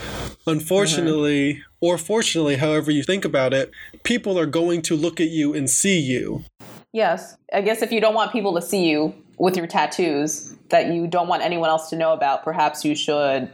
unfortunately 0.44 1.54
mm-hmm. 1.54 1.62
or 1.80 1.96
fortunately, 1.98 2.56
however 2.56 2.90
you 2.90 3.04
think 3.04 3.24
about 3.24 3.54
it, 3.54 3.70
people 4.02 4.36
are 4.36 4.46
going 4.46 4.82
to 4.82 4.96
look 4.96 5.20
at 5.20 5.28
you 5.28 5.54
and 5.54 5.70
see 5.70 6.00
you. 6.00 6.44
Yes. 6.92 7.36
I 7.52 7.60
guess 7.60 7.80
if 7.80 7.92
you 7.92 8.00
don't 8.00 8.14
want 8.14 8.32
people 8.32 8.54
to 8.54 8.62
see 8.62 8.90
you 8.90 9.14
with 9.38 9.56
your 9.56 9.68
tattoos 9.68 10.56
that 10.70 10.88
you 10.88 11.06
don't 11.06 11.28
want 11.28 11.42
anyone 11.42 11.68
else 11.68 11.88
to 11.90 11.96
know 11.96 12.12
about, 12.12 12.42
perhaps 12.42 12.84
you 12.84 12.96
should 12.96 13.48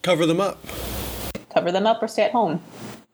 cover 0.00 0.24
them 0.24 0.40
up. 0.40 0.64
Cover 1.52 1.70
them 1.70 1.86
up 1.86 2.02
or 2.02 2.08
stay 2.08 2.22
at 2.22 2.32
home 2.32 2.62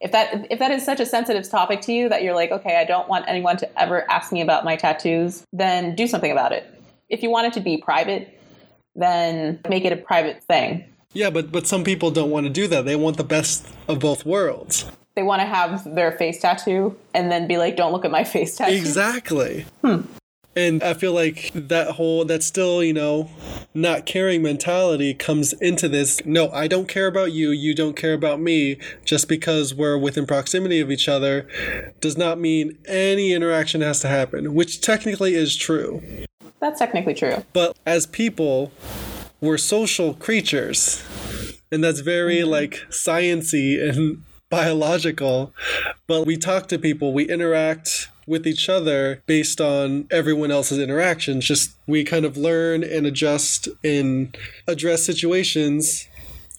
if 0.00 0.12
that 0.12 0.46
if 0.50 0.58
that 0.58 0.70
is 0.70 0.84
such 0.84 1.00
a 1.00 1.06
sensitive 1.06 1.48
topic 1.48 1.80
to 1.82 1.92
you 1.92 2.08
that 2.08 2.22
you're 2.22 2.34
like 2.34 2.50
okay 2.50 2.76
i 2.76 2.84
don't 2.84 3.08
want 3.08 3.24
anyone 3.28 3.56
to 3.56 3.80
ever 3.80 4.08
ask 4.10 4.32
me 4.32 4.40
about 4.40 4.64
my 4.64 4.76
tattoos 4.76 5.44
then 5.52 5.94
do 5.94 6.06
something 6.06 6.30
about 6.30 6.52
it. 6.52 6.74
If 7.08 7.22
you 7.22 7.30
want 7.30 7.46
it 7.46 7.52
to 7.54 7.60
be 7.60 7.78
private 7.78 8.38
then 8.94 9.60
make 9.68 9.84
it 9.84 9.92
a 9.92 9.96
private 9.96 10.42
thing. 10.44 10.84
Yeah 11.12 11.30
but 11.30 11.50
but 11.50 11.66
some 11.66 11.84
people 11.84 12.10
don't 12.10 12.30
want 12.30 12.44
to 12.46 12.50
do 12.50 12.66
that. 12.68 12.84
They 12.84 12.96
want 12.96 13.16
the 13.16 13.24
best 13.24 13.66
of 13.88 13.98
both 13.98 14.24
worlds. 14.26 14.90
They 15.14 15.22
want 15.22 15.40
to 15.40 15.46
have 15.46 15.94
their 15.94 16.12
face 16.12 16.40
tattoo 16.40 16.96
and 17.14 17.32
then 17.32 17.48
be 17.48 17.58
like 17.58 17.76
don't 17.76 17.92
look 17.92 18.04
at 18.04 18.10
my 18.10 18.24
face 18.34 18.56
tattoo. 18.56 18.74
Exactly. 18.74 19.66
Hmm. 19.82 20.02
And 20.58 20.82
I 20.82 20.94
feel 20.94 21.12
like 21.12 21.52
that 21.54 21.92
whole, 21.92 22.24
that 22.24 22.42
still, 22.42 22.82
you 22.82 22.92
know, 22.92 23.30
not 23.74 24.06
caring 24.06 24.42
mentality 24.42 25.14
comes 25.14 25.52
into 25.52 25.88
this. 25.88 26.20
No, 26.24 26.50
I 26.50 26.66
don't 26.66 26.88
care 26.88 27.06
about 27.06 27.30
you. 27.30 27.52
You 27.52 27.76
don't 27.76 27.94
care 27.94 28.12
about 28.12 28.40
me. 28.40 28.76
Just 29.04 29.28
because 29.28 29.72
we're 29.72 29.96
within 29.96 30.26
proximity 30.26 30.80
of 30.80 30.90
each 30.90 31.08
other 31.08 31.48
does 32.00 32.18
not 32.18 32.40
mean 32.40 32.76
any 32.88 33.32
interaction 33.32 33.82
has 33.82 34.00
to 34.00 34.08
happen, 34.08 34.52
which 34.52 34.80
technically 34.80 35.36
is 35.36 35.54
true. 35.54 36.02
That's 36.58 36.80
technically 36.80 37.14
true. 37.14 37.44
But 37.52 37.78
as 37.86 38.06
people, 38.06 38.72
we're 39.40 39.58
social 39.58 40.12
creatures. 40.14 41.04
And 41.70 41.84
that's 41.84 42.00
very 42.00 42.38
mm-hmm. 42.38 42.50
like 42.50 42.72
sciency 42.90 43.80
and 43.80 44.24
biological. 44.50 45.54
But 46.08 46.26
we 46.26 46.36
talk 46.36 46.66
to 46.68 46.80
people, 46.80 47.12
we 47.12 47.28
interact 47.28 48.08
with 48.28 48.46
each 48.46 48.68
other 48.68 49.22
based 49.26 49.60
on 49.60 50.06
everyone 50.10 50.50
else's 50.50 50.78
interactions. 50.78 51.46
Just 51.46 51.76
we 51.86 52.04
kind 52.04 52.24
of 52.24 52.36
learn 52.36 52.84
and 52.84 53.06
adjust 53.06 53.68
and 53.82 54.36
address 54.66 55.04
situations 55.04 56.08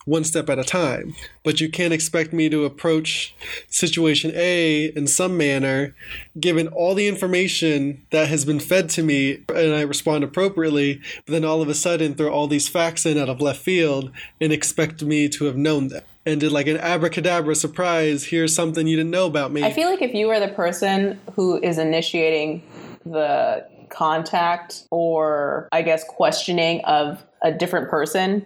one 0.05 0.23
step 0.23 0.49
at 0.49 0.59
a 0.59 0.63
time. 0.63 1.15
But 1.43 1.61
you 1.61 1.69
can't 1.69 1.93
expect 1.93 2.33
me 2.33 2.49
to 2.49 2.65
approach 2.65 3.35
situation 3.67 4.31
A 4.33 4.85
in 4.95 5.07
some 5.07 5.37
manner, 5.37 5.95
given 6.39 6.67
all 6.67 6.95
the 6.95 7.07
information 7.07 8.05
that 8.09 8.27
has 8.27 8.43
been 8.43 8.59
fed 8.59 8.89
to 8.91 9.03
me, 9.03 9.43
and 9.53 9.75
I 9.75 9.81
respond 9.81 10.23
appropriately, 10.23 11.01
but 11.25 11.33
then 11.33 11.45
all 11.45 11.61
of 11.61 11.69
a 11.69 11.75
sudden 11.75 12.15
throw 12.15 12.31
all 12.31 12.47
these 12.47 12.67
facts 12.67 13.05
in 13.05 13.17
out 13.17 13.29
of 13.29 13.39
left 13.39 13.61
field 13.61 14.11
and 14.41 14.51
expect 14.51 15.03
me 15.03 15.29
to 15.29 15.45
have 15.45 15.57
known 15.57 15.89
that 15.89 16.05
and 16.29 16.39
did 16.39 16.51
like 16.51 16.67
an 16.67 16.77
abracadabra 16.77 17.55
surprise. 17.55 18.25
Here's 18.25 18.55
something 18.55 18.87
you 18.87 18.95
didn't 18.95 19.11
know 19.11 19.25
about 19.25 19.51
me. 19.51 19.63
I 19.63 19.73
feel 19.73 19.89
like 19.89 20.01
if 20.01 20.13
you 20.13 20.29
are 20.29 20.39
the 20.39 20.53
person 20.53 21.19
who 21.33 21.61
is 21.61 21.77
initiating 21.77 22.63
the 23.05 23.67
contact 23.89 24.83
or 24.91 25.67
I 25.71 25.81
guess 25.81 26.03
questioning 26.03 26.81
of 26.85 27.23
a 27.41 27.51
different 27.51 27.89
person, 27.89 28.45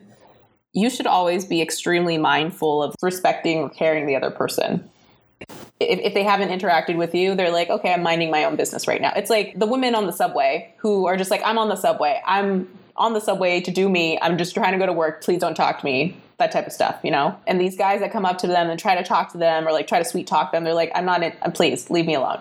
you 0.73 0.89
should 0.89 1.07
always 1.07 1.45
be 1.45 1.61
extremely 1.61 2.17
mindful 2.17 2.81
of 2.81 2.95
respecting 3.01 3.59
or 3.59 3.69
caring 3.69 4.07
the 4.07 4.15
other 4.15 4.31
person. 4.31 4.89
If, 5.89 5.99
if, 5.99 6.13
they 6.13 6.23
haven't 6.23 6.49
interacted 6.49 6.97
with 6.97 7.13
you, 7.13 7.35
they're 7.35 7.51
like, 7.51 7.69
okay, 7.69 7.93
I'm 7.93 8.03
minding 8.03 8.31
my 8.31 8.45
own 8.45 8.55
business 8.55 8.87
right 8.87 9.01
now. 9.01 9.13
It's 9.15 9.29
like 9.29 9.57
the 9.57 9.67
women 9.67 9.95
on 9.95 10.05
the 10.05 10.13
subway 10.13 10.73
who 10.77 11.07
are 11.07 11.17
just 11.17 11.31
like, 11.31 11.41
I'm 11.45 11.57
on 11.57 11.69
the 11.69 11.75
subway. 11.75 12.21
I'm 12.25 12.67
on 12.95 13.13
the 13.13 13.19
subway 13.19 13.61
to 13.61 13.71
do 13.71 13.89
me. 13.89 14.19
I'm 14.21 14.37
just 14.37 14.53
trying 14.53 14.73
to 14.73 14.79
go 14.79 14.85
to 14.85 14.93
work. 14.93 15.23
Please 15.23 15.39
don't 15.39 15.55
talk 15.55 15.79
to 15.79 15.85
me 15.85 16.17
that 16.37 16.51
type 16.51 16.67
of 16.67 16.73
stuff, 16.73 16.99
you 17.03 17.11
know? 17.11 17.37
And 17.47 17.59
these 17.59 17.77
guys 17.77 17.99
that 18.01 18.11
come 18.11 18.25
up 18.25 18.37
to 18.39 18.47
them 18.47 18.69
and 18.69 18.79
try 18.79 18.95
to 18.95 19.03
talk 19.03 19.31
to 19.31 19.37
them 19.37 19.67
or 19.67 19.71
like 19.71 19.87
try 19.87 19.99
to 19.99 20.05
sweet 20.05 20.27
talk 20.27 20.51
them, 20.51 20.63
they're 20.63 20.73
like, 20.73 20.91
I'm 20.95 21.05
not 21.05 21.23
in, 21.23 21.33
uh, 21.41 21.51
please 21.51 21.89
leave 21.89 22.05
me 22.05 22.15
alone. 22.15 22.39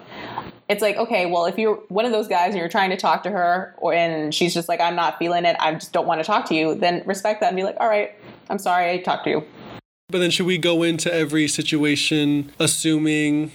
it's 0.69 0.81
like 0.81 0.97
okay 0.97 1.27
well 1.27 1.45
if 1.45 1.59
you're 1.59 1.77
one 1.89 2.07
of 2.07 2.13
those 2.13 2.29
guys 2.29 2.51
and 2.51 2.57
you're 2.57 2.69
trying 2.69 2.91
to 2.91 2.97
talk 2.97 3.23
to 3.25 3.31
her 3.31 3.75
or 3.79 3.93
and 3.93 4.35
she's 4.35 4.55
just 4.55 4.69
like 4.69 4.81
i'm 4.81 4.97
not 4.97 5.19
feeling 5.19 5.45
it 5.45 5.57
i 5.61 5.75
just 5.75 5.93
don't 5.93 6.07
want 6.07 6.19
to 6.21 6.25
talk 6.25 6.47
to 6.47 6.55
you 6.55 6.75
then 6.75 7.03
respect 7.05 7.41
that 7.41 7.49
and 7.49 7.57
be 7.57 7.63
like 7.63 7.77
all 7.81 7.89
right 7.89 8.15
i'm 8.49 8.59
sorry 8.59 8.91
i 8.91 8.97
talked 8.99 9.25
to 9.25 9.31
you 9.31 9.45
But 10.13 10.19
then 10.19 10.31
should 10.31 10.47
we 10.47 10.59
go 10.59 10.83
into 10.83 11.13
every 11.13 11.49
situation 11.49 12.53
assuming 12.59 13.51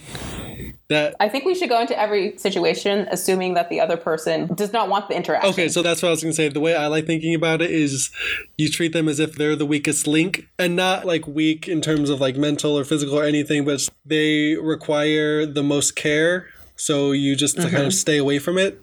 that 0.88 1.14
i 1.20 1.28
think 1.28 1.44
we 1.44 1.54
should 1.54 1.68
go 1.68 1.80
into 1.80 1.98
every 1.98 2.36
situation 2.38 3.06
assuming 3.10 3.54
that 3.54 3.68
the 3.68 3.78
other 3.80 3.96
person 3.96 4.46
does 4.54 4.72
not 4.72 4.88
want 4.88 5.08
the 5.08 5.14
interaction 5.14 5.50
Okay, 5.50 5.68
so 5.68 5.82
that's 5.82 6.02
what 6.02 6.08
I 6.08 6.10
was 6.12 6.22
gonna 6.22 6.32
say. 6.32 6.48
The 6.48 6.60
way 6.60 6.74
I 6.74 6.86
like 6.86 7.06
thinking 7.06 7.34
about 7.34 7.62
it 7.62 7.70
is 7.70 8.10
you 8.56 8.68
treat 8.68 8.92
them 8.92 9.08
as 9.08 9.20
if 9.20 9.34
they're 9.34 9.56
the 9.56 9.66
weakest 9.66 10.06
link 10.06 10.48
and 10.58 10.74
not 10.76 11.04
like 11.06 11.26
weak 11.26 11.68
in 11.68 11.80
terms 11.80 12.10
of 12.10 12.20
like 12.20 12.36
mental 12.36 12.78
or 12.78 12.84
physical 12.84 13.18
or 13.18 13.24
anything, 13.24 13.64
but 13.64 13.86
they 14.04 14.56
require 14.56 15.46
the 15.46 15.62
most 15.62 15.94
care. 15.94 16.46
So 16.76 17.12
you 17.12 17.36
just 17.36 17.56
kind 17.56 17.68
of 17.68 17.74
mm-hmm. 17.74 17.90
stay 17.90 18.16
away 18.18 18.38
from 18.38 18.58
it 18.58 18.82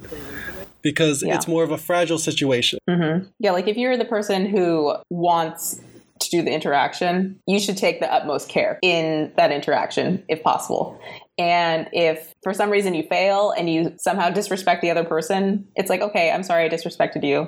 because 0.81 1.23
Yeah. 1.23 1.35
it's 1.35 1.47
more 1.47 1.63
of 1.63 1.71
a 1.71 1.77
fragile 1.77 2.19
situation. 2.19 2.79
Mm-hmm. 2.89 3.27
yeah 3.39 3.51
like 3.51 3.67
if 3.67 3.77
you're 3.77 3.97
the 3.97 4.05
person 4.05 4.45
who 4.45 4.95
wants 5.09 5.79
to 6.25 6.37
do 6.37 6.43
the 6.43 6.51
interaction 6.51 7.39
you 7.47 7.59
should 7.59 7.77
take 7.77 7.99
the 7.99 8.11
utmost 8.11 8.49
care 8.49 8.79
in 8.81 9.31
that 9.37 9.51
interaction 9.51 10.23
if 10.27 10.41
possible. 10.43 10.99
And 11.37 11.89
if 11.91 12.33
for 12.43 12.53
some 12.53 12.69
reason 12.69 12.93
you 12.93 13.03
fail 13.03 13.51
and 13.51 13.69
you 13.69 13.93
somehow 13.97 14.29
disrespect 14.29 14.81
the 14.81 14.91
other 14.91 15.03
person 15.03 15.67
it's 15.75 15.89
like 15.89 16.01
okay 16.01 16.31
i'm 16.31 16.43
sorry 16.43 16.65
i 16.65 16.69
disrespected 16.69 17.23
you. 17.23 17.47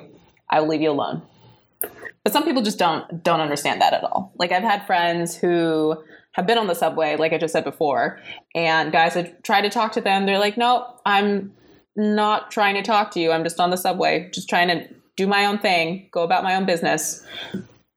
I 0.50 0.60
will 0.60 0.68
leave 0.68 0.82
you 0.82 0.90
alone. 0.90 1.22
But 2.24 2.32
some 2.32 2.44
people 2.44 2.62
just 2.62 2.78
don't 2.78 3.22
don't 3.22 3.40
understand 3.40 3.80
that 3.80 3.94
at 3.94 4.04
all. 4.04 4.32
Like 4.38 4.52
i've 4.52 4.62
had 4.62 4.86
friends 4.86 5.36
who 5.36 6.02
have 6.34 6.46
been 6.46 6.58
on 6.58 6.66
the 6.66 6.74
subway 6.74 7.16
like 7.16 7.32
i 7.32 7.38
just 7.38 7.52
said 7.52 7.64
before 7.64 8.20
and 8.54 8.92
guys 8.92 9.14
have 9.14 9.42
tried 9.42 9.62
to 9.62 9.70
talk 9.70 9.92
to 9.92 10.00
them. 10.00 10.26
They're 10.26 10.38
like 10.38 10.56
no 10.56 10.86
i'm 11.06 11.52
not 11.96 12.50
trying 12.52 12.76
to 12.76 12.82
talk 12.82 13.10
to 13.10 13.20
you. 13.20 13.32
I'm 13.32 13.42
just 13.42 13.58
on 13.58 13.70
the 13.70 13.76
subway 13.76 14.30
just 14.32 14.48
trying 14.48 14.68
to 14.68 14.88
do 15.18 15.26
my 15.26 15.44
own 15.44 15.58
thing 15.58 16.08
go 16.12 16.22
about 16.22 16.44
my 16.44 16.54
own 16.54 16.64
business 16.64 17.26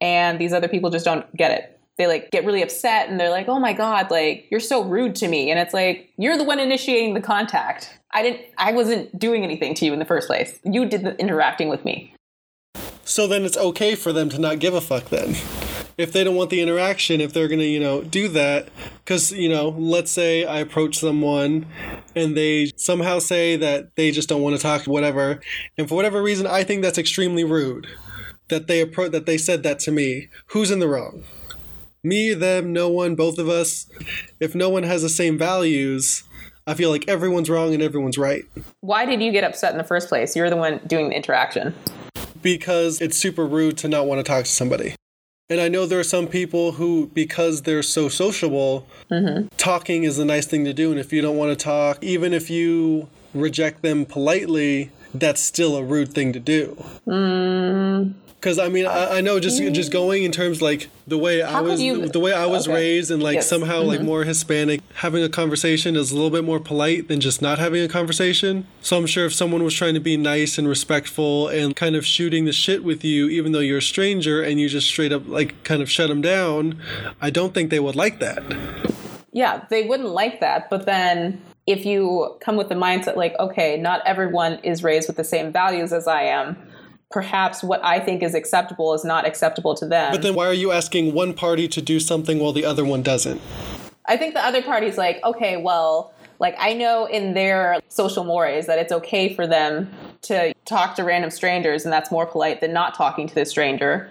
and 0.02 0.40
these 0.40 0.52
other 0.52 0.68
people 0.68 0.90
just 0.90 1.06
don't 1.06 1.32
get 1.38 1.52
it. 1.52 1.80
They 1.98 2.08
like 2.08 2.32
get 2.32 2.46
really 2.46 2.64
upset 2.64 3.10
and 3.10 3.20
they're 3.20 3.30
like 3.30 3.48
oh 3.48 3.60
my 3.60 3.74
god 3.74 4.10
like 4.10 4.48
you're 4.50 4.60
so 4.60 4.84
rude 4.84 5.16
to 5.18 5.28
me. 5.28 5.52
And 5.52 5.60
it's 5.60 5.74
like 5.74 6.10
you're 6.18 6.38
the 6.38 6.44
one 6.44 6.60
initiating 6.60 7.14
the 7.14 7.22
contact. 7.22 7.98
I 8.12 8.24
didn't 8.24 8.42
i 8.58 8.74
wasn't 8.74 9.18
doing 9.18 9.44
anything 9.44 9.74
to 9.76 9.86
you 9.86 9.94
in 9.94 10.00
the 10.00 10.06
first 10.06 10.28
place. 10.28 10.60
You 10.64 10.86
did 10.86 11.04
the 11.04 11.16
interacting 11.18 11.70
with 11.70 11.86
me. 11.86 12.14
So 13.04 13.28
then 13.28 13.44
it's 13.44 13.58
okay 13.58 13.96
for 13.96 14.14
them 14.14 14.30
to 14.30 14.40
not 14.40 14.60
give 14.60 14.74
a 14.74 14.82
fuck 14.82 15.10
then. 15.10 15.36
If 15.98 16.14
they 16.14 16.24
don't 16.24 16.36
want 16.36 16.50
the 16.50 16.62
interaction, 16.62 17.20
if 17.20 17.34
they're 17.34 17.50
going 17.50 17.60
to, 17.60 17.66
you 17.66 17.80
know, 17.80 18.02
do 18.02 18.30
that, 18.30 18.70
because, 19.04 19.32
you 19.34 19.50
know, 19.50 19.70
let's 19.78 20.10
say 20.10 20.46
I 20.46 20.60
approach 20.60 20.98
someone 20.98 21.66
and 22.16 22.36
they 22.38 22.72
somehow 22.78 23.20
say 23.20 23.58
that 23.58 23.96
they 23.98 24.12
just 24.12 24.30
don't 24.30 24.42
want 24.42 24.56
to 24.56 24.62
talk, 24.62 24.84
whatever, 24.84 25.42
and 25.78 25.90
for 25.90 25.96
whatever 25.96 26.24
reason, 26.24 26.48
I 26.48 26.64
think 26.64 26.82
that's 26.82 26.98
extremely 26.98 27.44
rude 27.44 27.88
that 28.52 28.68
they 28.68 28.86
appro- 28.86 29.12
that 29.12 29.26
they 29.26 29.40
said 29.40 29.64
that 29.64 29.80
to 29.80 29.92
me. 29.92 30.28
Who's 30.48 30.70
in 30.70 30.78
the 30.78 30.88
wrong? 30.88 31.24
Me, 32.04 32.36
them, 32.36 32.72
no 32.72 32.88
one, 32.90 33.16
both 33.16 33.40
of 33.40 33.50
us. 33.50 33.88
If 34.40 34.54
no 34.54 34.70
one 34.70 34.84
has 34.84 35.02
the 35.02 35.10
same 35.10 35.38
values, 35.38 36.24
I 36.68 36.76
feel 36.76 36.92
like 36.92 37.08
everyone's 37.08 37.50
wrong 37.50 37.74
and 37.74 37.82
everyone's 37.82 38.18
right. 38.18 38.46
why 38.82 39.06
did 39.06 39.22
you 39.22 39.32
get 39.32 39.44
upset 39.44 39.72
in 39.72 39.80
the 39.80 39.84
first 39.84 40.08
place 40.10 40.36
you're 40.36 40.50
the 40.50 40.56
one 40.56 40.80
doing 40.86 41.10
the 41.10 41.16
interaction 41.16 41.74
because 42.42 43.02
it's 43.02 43.18
super 43.18 43.46
rude 43.46 43.78
to 43.80 43.88
not 43.88 44.06
want 44.06 44.20
to 44.20 44.24
talk 44.24 44.46
to 44.46 44.52
somebody. 44.52 44.96
And 45.50 45.60
I 45.60 45.68
know 45.68 45.86
there 45.86 46.00
are 46.00 46.04
some 46.04 46.28
people 46.28 46.74
who, 46.74 47.08
because 47.14 47.64
they're 47.64 47.84
so 47.84 48.08
sociable, 48.08 48.88
mm-hmm. 49.12 49.48
talking 49.58 50.06
is 50.06 50.18
a 50.18 50.24
nice 50.24 50.46
thing 50.46 50.64
to 50.64 50.74
do. 50.74 50.92
And 50.92 51.00
if 51.00 51.12
you 51.12 51.22
don't 51.22 51.36
want 51.36 51.58
to 51.58 51.62
talk, 51.62 52.02
even 52.02 52.34
if 52.34 52.50
you 52.50 53.10
reject 53.34 53.82
them 53.82 54.06
politely, 54.06 54.92
that's 55.14 55.42
still 55.42 55.76
a 55.76 55.84
rude 55.84 56.14
thing 56.14 56.32
to 56.34 56.40
do. 56.40 56.82
Mm. 57.06 58.14
Because 58.42 58.58
I 58.58 58.70
mean, 58.70 58.88
I, 58.88 59.18
I 59.20 59.22
know 59.22 59.40
just 59.40 59.62
just 59.72 59.92
going 59.92 60.24
in 60.24 60.32
terms 60.32 60.64
like 60.64 60.90
the 61.06 61.18
way 61.18 61.44
I 61.44 61.52
How 61.52 61.60
could 61.62 61.70
was 61.74 61.82
you- 61.84 62.08
the 62.10 62.20
way 62.20 62.34
I 62.34 62.48
was 62.48 62.68
Okay. 62.68 62.74
raised 62.76 63.12
and 63.12 63.22
like 63.22 63.36
Yes. 63.36 63.46
Mm-hmm. 63.46 63.62
somehow 63.62 63.84
like 63.84 64.02
more 64.02 64.24
Hispanic, 64.24 64.82
having 64.96 65.24
a 65.24 65.30
conversation 65.30 65.96
is 65.96 66.12
a 66.12 66.16
little 66.16 66.32
bit 66.32 66.44
more 66.44 66.60
polite 66.60 67.08
than 67.08 67.20
just 67.22 67.40
not 67.40 67.60
having 67.60 67.84
a 67.84 67.88
conversation. 67.88 68.66
So 68.82 68.98
I'm 68.98 69.06
sure 69.06 69.28
if 69.28 69.34
someone 69.36 69.64
was 69.64 69.76
trying 69.76 69.94
to 69.94 70.00
be 70.00 70.18
nice 70.18 70.58
and 70.58 70.68
respectful 70.68 71.50
and 71.50 71.76
kind 71.76 71.96
of 71.96 72.04
shooting 72.04 72.46
the 72.46 72.52
shit 72.52 72.84
with 72.84 73.04
you, 73.04 73.30
even 73.30 73.52
though 73.52 73.60
you're 73.60 73.78
a 73.78 73.82
stranger, 73.82 74.42
and 74.42 74.60
you 74.60 74.68
just 74.70 74.88
straight 74.88 75.12
up 75.14 75.28
like 75.28 75.64
kind 75.64 75.84
of 75.84 75.92
shut 75.92 76.10
them 76.10 76.22
down, 76.22 76.82
I 77.22 77.30
don't 77.30 77.54
think 77.54 77.70
they 77.70 77.80
would 77.80 77.96
like 77.96 78.20
that. 78.22 78.42
yeah 79.34 79.64
they 79.70 79.84
wouldn't 79.88 80.10
like 80.10 80.42
that 80.42 80.70
but 80.70 80.86
then 80.86 81.40
if 81.68 81.86
you 81.86 82.36
come 82.42 82.58
with 82.58 82.68
the 82.70 82.76
mindset 82.76 83.16
like 83.16 83.34
okay 83.40 83.78
not 83.78 84.02
everyone 84.06 84.54
is 84.64 84.84
raised 84.84 85.08
with 85.08 85.16
the 85.16 85.24
same 85.24 85.54
values 85.54 85.94
as 85.94 86.06
i 86.06 86.22
am 86.24 86.58
perhaps 87.12 87.64
what 87.64 87.84
i 87.84 88.00
think 88.00 88.24
is 88.24 88.34
acceptable 88.34 88.94
is 88.94 89.04
not 89.04 89.26
acceptable 89.26 89.76
to 89.76 89.86
them 89.86 90.12
But 90.12 90.22
then 90.22 90.36
why 90.36 90.48
are 90.48 90.54
you 90.54 90.72
asking 90.72 91.14
one 91.14 91.34
party 91.34 91.68
to 91.68 91.82
do 91.82 92.00
something 92.00 92.40
while 92.40 92.54
the 92.54 92.66
other 92.66 92.86
one 92.86 93.02
doesn't? 93.04 93.42
I 94.06 94.18
think 94.18 94.34
the 94.34 94.44
other 94.44 94.62
party's 94.62 94.98
like, 94.98 95.24
okay, 95.24 95.58
well, 95.58 96.14
like 96.40 96.56
I 96.58 96.74
know 96.74 97.06
in 97.06 97.34
their 97.34 97.80
social 97.88 98.24
mores 98.24 98.66
that 98.66 98.80
it's 98.80 98.92
okay 98.92 99.34
for 99.34 99.46
them 99.46 99.92
to 100.24 100.54
talk 100.66 100.96
to 100.96 101.04
random 101.04 101.30
strangers 101.30 101.84
and 101.84 101.94
that's 101.94 102.12
more 102.12 102.26
polite 102.26 102.62
than 102.62 102.74
not 102.74 102.96
talking 102.96 103.28
to 103.28 103.36
the 103.36 103.46
stranger. 103.46 104.10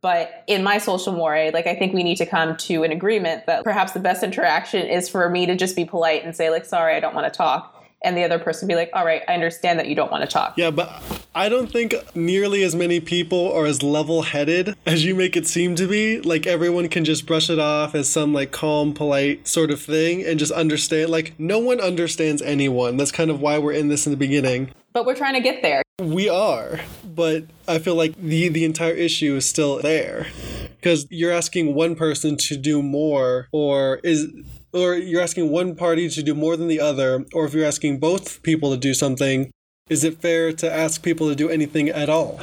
But 0.00 0.44
in 0.46 0.62
my 0.62 0.78
social 0.78 1.12
more, 1.12 1.50
like 1.52 1.66
I 1.66 1.74
think 1.74 1.92
we 1.92 2.02
need 2.02 2.16
to 2.16 2.26
come 2.26 2.56
to 2.56 2.84
an 2.84 2.92
agreement 2.92 3.46
that 3.46 3.64
perhaps 3.64 3.92
the 3.92 4.00
best 4.00 4.22
interaction 4.22 4.86
is 4.86 5.08
for 5.08 5.28
me 5.28 5.44
to 5.46 5.56
just 5.56 5.76
be 5.76 5.84
polite 5.84 6.24
and 6.24 6.34
say 6.34 6.50
like, 6.50 6.64
sorry, 6.64 6.94
I 6.94 7.00
don't 7.00 7.14
want 7.14 7.32
to 7.32 7.36
talk. 7.36 7.77
And 8.02 8.16
the 8.16 8.22
other 8.22 8.38
person 8.38 8.68
be 8.68 8.76
like, 8.76 8.90
all 8.92 9.04
right, 9.04 9.22
I 9.26 9.34
understand 9.34 9.78
that 9.80 9.88
you 9.88 9.96
don't 9.96 10.10
want 10.12 10.22
to 10.22 10.30
talk. 10.32 10.54
Yeah, 10.56 10.70
but 10.70 11.02
I 11.34 11.48
don't 11.48 11.70
think 11.70 11.94
nearly 12.14 12.62
as 12.62 12.76
many 12.76 13.00
people 13.00 13.52
are 13.52 13.66
as 13.66 13.82
level 13.82 14.22
headed 14.22 14.76
as 14.86 15.04
you 15.04 15.16
make 15.16 15.36
it 15.36 15.48
seem 15.48 15.74
to 15.74 15.88
be. 15.88 16.20
Like, 16.20 16.46
everyone 16.46 16.88
can 16.88 17.04
just 17.04 17.26
brush 17.26 17.50
it 17.50 17.58
off 17.58 17.96
as 17.96 18.08
some, 18.08 18.32
like, 18.32 18.52
calm, 18.52 18.94
polite 18.94 19.48
sort 19.48 19.72
of 19.72 19.82
thing 19.82 20.24
and 20.24 20.38
just 20.38 20.52
understand. 20.52 21.10
Like, 21.10 21.34
no 21.38 21.58
one 21.58 21.80
understands 21.80 22.40
anyone. 22.40 22.96
That's 22.96 23.10
kind 23.10 23.30
of 23.30 23.40
why 23.40 23.58
we're 23.58 23.72
in 23.72 23.88
this 23.88 24.06
in 24.06 24.12
the 24.12 24.16
beginning. 24.16 24.70
But 24.92 25.04
we're 25.04 25.16
trying 25.16 25.34
to 25.34 25.40
get 25.40 25.62
there. 25.62 25.82
We 26.00 26.28
are, 26.28 26.78
but 27.04 27.46
I 27.66 27.80
feel 27.80 27.96
like 27.96 28.14
the, 28.16 28.48
the 28.48 28.64
entire 28.64 28.94
issue 28.94 29.34
is 29.34 29.48
still 29.48 29.82
there. 29.82 30.28
Because 30.76 31.08
you're 31.10 31.32
asking 31.32 31.74
one 31.74 31.96
person 31.96 32.36
to 32.36 32.56
do 32.56 32.80
more, 32.80 33.48
or 33.50 33.96
is. 34.04 34.28
Or 34.72 34.94
you're 34.94 35.22
asking 35.22 35.50
one 35.50 35.74
party 35.74 36.08
to 36.10 36.22
do 36.22 36.34
more 36.34 36.56
than 36.56 36.68
the 36.68 36.80
other, 36.80 37.24
or 37.32 37.46
if 37.46 37.54
you're 37.54 37.64
asking 37.64 38.00
both 38.00 38.42
people 38.42 38.70
to 38.70 38.76
do 38.76 38.92
something, 38.92 39.50
is 39.88 40.04
it 40.04 40.20
fair 40.20 40.52
to 40.52 40.70
ask 40.70 41.02
people 41.02 41.28
to 41.28 41.34
do 41.34 41.48
anything 41.48 41.88
at 41.88 42.10
all? 42.10 42.40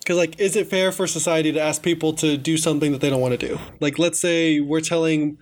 Because, 0.00 0.16
like, 0.16 0.38
is 0.40 0.56
it 0.56 0.66
fair 0.66 0.92
for 0.92 1.06
society 1.06 1.52
to 1.52 1.60
ask 1.60 1.82
people 1.82 2.12
to 2.14 2.36
do 2.36 2.56
something 2.56 2.92
that 2.92 3.00
they 3.00 3.08
don't 3.08 3.20
want 3.20 3.38
to 3.38 3.48
do? 3.48 3.58
Like, 3.80 3.98
let's 3.98 4.20
say 4.20 4.60
we're 4.60 4.80
telling, 4.80 5.38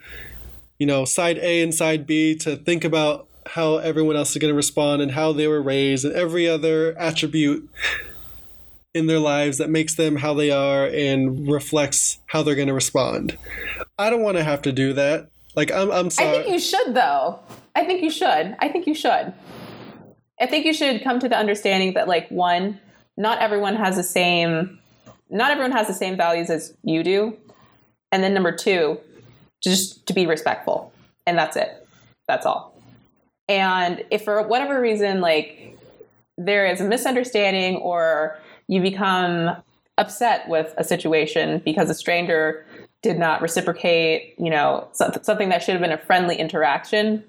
you 0.79 0.87
know, 0.87 1.05
side 1.05 1.38
A 1.38 1.62
and 1.62 1.75
side 1.75 2.07
B 2.07 2.37
to 2.37 2.57
think 2.57 2.85
about 2.85 3.27
how 3.46 3.79
everyone 3.79 4.16
else 4.16 4.31
is 4.31 4.37
going 4.37 4.53
to 4.53 4.57
respond 4.57 5.03
and 5.03 5.12
how 5.12 5.33
they 5.33 5.48
were 5.48 5.62
raised 5.62 6.05
and 6.05 6.14
every 6.14 6.48
other 6.48 6.96
attribute 6.98 7.68
in 8.94 9.07
their 9.07 9.18
lives 9.18 9.59
that 9.59 9.70
makes 9.70 9.94
them 9.96 10.16
how 10.16 10.35
they 10.35 10.51
are 10.51 10.87
and 10.87 11.51
reflects 11.51 12.18
how 12.27 12.42
they're 12.42 12.55
going 12.55 12.68
to 12.68 12.75
respond. 12.75 13.37
I 13.98 14.11
don't 14.11 14.22
want 14.22 14.37
to 14.37 14.44
have 14.44 14.62
to 14.62 14.72
do 14.72 14.92
that. 14.92 15.29
Like, 15.54 15.70
I'm, 15.70 15.90
I'm 15.90 16.10
sorry. 16.10 16.28
I 16.28 16.32
think 16.32 16.48
you 16.48 16.58
should, 16.58 16.94
though. 16.94 17.40
I 17.74 17.84
think 17.84 18.02
you 18.02 18.10
should. 18.10 18.56
I 18.58 18.68
think 18.68 18.86
you 18.86 18.94
should. 18.94 19.32
I 20.40 20.46
think 20.46 20.64
you 20.64 20.72
should 20.72 21.04
come 21.04 21.20
to 21.20 21.28
the 21.28 21.36
understanding 21.36 21.94
that, 21.94 22.08
like, 22.08 22.28
one, 22.30 22.80
not 23.16 23.38
everyone 23.38 23.76
has 23.76 23.96
the 23.96 24.02
same, 24.02 24.78
not 25.30 25.50
everyone 25.50 25.72
has 25.72 25.86
the 25.86 25.94
same 25.94 26.16
values 26.16 26.50
as 26.50 26.74
you 26.82 27.02
do, 27.02 27.36
and 28.10 28.22
then 28.22 28.34
number 28.34 28.52
two, 28.52 28.98
just 29.62 30.06
to 30.06 30.12
be 30.12 30.26
respectful, 30.26 30.92
and 31.26 31.38
that's 31.38 31.56
it. 31.56 31.86
That's 32.26 32.46
all. 32.46 32.74
And 33.48 34.04
if 34.10 34.24
for 34.24 34.42
whatever 34.46 34.80
reason, 34.80 35.20
like, 35.20 35.78
there 36.38 36.66
is 36.66 36.80
a 36.80 36.84
misunderstanding 36.84 37.76
or 37.76 38.38
you 38.68 38.80
become 38.80 39.56
upset 39.98 40.48
with 40.48 40.74
a 40.78 40.84
situation 40.84 41.60
because 41.64 41.90
a 41.90 41.94
stranger 41.94 42.64
did 43.02 43.18
not 43.18 43.42
reciprocate, 43.42 44.34
you 44.38 44.48
know, 44.50 44.88
something 44.92 45.48
that 45.48 45.62
should 45.62 45.72
have 45.72 45.82
been 45.82 45.92
a 45.92 45.98
friendly 45.98 46.36
interaction, 46.36 47.24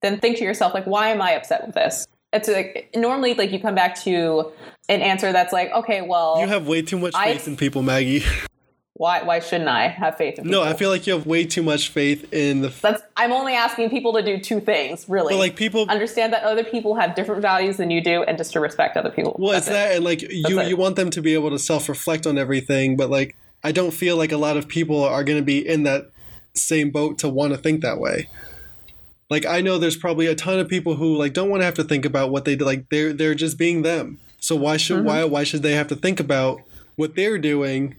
then 0.00 0.18
think 0.18 0.38
to 0.38 0.44
yourself, 0.44 0.72
like, 0.74 0.86
why 0.86 1.10
am 1.10 1.20
I 1.20 1.32
upset 1.32 1.66
with 1.66 1.74
this? 1.74 2.06
It's 2.32 2.48
like 2.48 2.90
normally, 2.96 3.34
like, 3.34 3.52
you 3.52 3.60
come 3.60 3.74
back 3.74 4.00
to 4.02 4.50
an 4.88 5.02
answer 5.02 5.32
that's 5.32 5.52
like, 5.52 5.70
okay, 5.72 6.00
well, 6.00 6.40
you 6.40 6.46
have 6.48 6.66
way 6.66 6.80
too 6.82 6.98
much 6.98 7.14
I- 7.14 7.32
faith 7.34 7.46
in 7.46 7.56
people, 7.56 7.82
Maggie. 7.82 8.24
why 8.94 9.22
why 9.22 9.40
shouldn't 9.40 9.68
I 9.68 9.88
have 9.88 10.16
faith 10.16 10.38
in 10.38 10.44
people? 10.44 10.62
no, 10.62 10.62
I 10.62 10.74
feel 10.74 10.90
like 10.90 11.06
you 11.06 11.14
have 11.14 11.26
way 11.26 11.44
too 11.44 11.62
much 11.62 11.88
faith 11.88 12.32
in 12.32 12.60
the. 12.62 12.68
that's 12.68 13.02
I'm 13.16 13.32
only 13.32 13.54
asking 13.54 13.90
people 13.90 14.12
to 14.12 14.22
do 14.22 14.38
two 14.38 14.60
things, 14.60 15.08
really. 15.08 15.34
But, 15.34 15.38
like, 15.38 15.56
people- 15.56 15.86
understand 15.90 16.32
that 16.32 16.44
other 16.44 16.64
people 16.64 16.94
have 16.94 17.14
different 17.14 17.42
values 17.42 17.76
than 17.76 17.90
you 17.90 18.00
do, 18.02 18.22
and 18.22 18.38
just 18.38 18.52
to 18.52 18.60
respect 18.60 18.96
other 18.96 19.10
people. 19.10 19.36
Well, 19.38 19.52
That's 19.52 19.66
it's 19.66 19.70
it. 19.70 19.72
that, 19.72 19.96
and 19.96 20.04
like 20.04 20.22
you, 20.22 20.60
it. 20.60 20.68
you 20.68 20.76
want 20.76 20.96
them 20.96 21.10
to 21.10 21.20
be 21.20 21.34
able 21.34 21.50
to 21.50 21.58
self 21.58 21.88
reflect 21.90 22.26
on 22.26 22.38
everything, 22.38 22.96
but 22.96 23.10
like 23.10 23.36
I 23.62 23.72
don't 23.72 23.92
feel 23.92 24.16
like 24.16 24.32
a 24.32 24.36
lot 24.36 24.56
of 24.56 24.68
people 24.68 25.04
are 25.04 25.24
going 25.24 25.38
to 25.38 25.44
be 25.44 25.66
in 25.66 25.82
that 25.84 26.10
same 26.54 26.90
boat 26.90 27.18
to 27.18 27.28
want 27.28 27.52
to 27.52 27.58
think 27.58 27.82
that 27.82 27.98
way. 27.98 28.28
Like 29.28 29.46
I 29.46 29.60
know 29.60 29.78
there's 29.78 29.96
probably 29.96 30.26
a 30.26 30.34
ton 30.34 30.58
of 30.58 30.68
people 30.68 30.96
who 30.96 31.16
like 31.16 31.32
don't 31.32 31.50
want 31.50 31.60
to 31.60 31.64
have 31.64 31.74
to 31.74 31.84
think 31.84 32.04
about 32.04 32.30
what 32.30 32.44
they 32.44 32.56
do. 32.56 32.64
Like 32.64 32.88
they're 32.88 33.12
they're 33.12 33.34
just 33.34 33.58
being 33.58 33.82
them. 33.82 34.18
So 34.40 34.56
why 34.56 34.76
should 34.76 34.98
mm-hmm. 34.98 35.06
why 35.06 35.24
why 35.24 35.44
should 35.44 35.62
they 35.62 35.74
have 35.74 35.88
to 35.88 35.96
think 35.96 36.18
about 36.18 36.60
what 36.96 37.14
they're 37.14 37.38
doing 37.38 37.96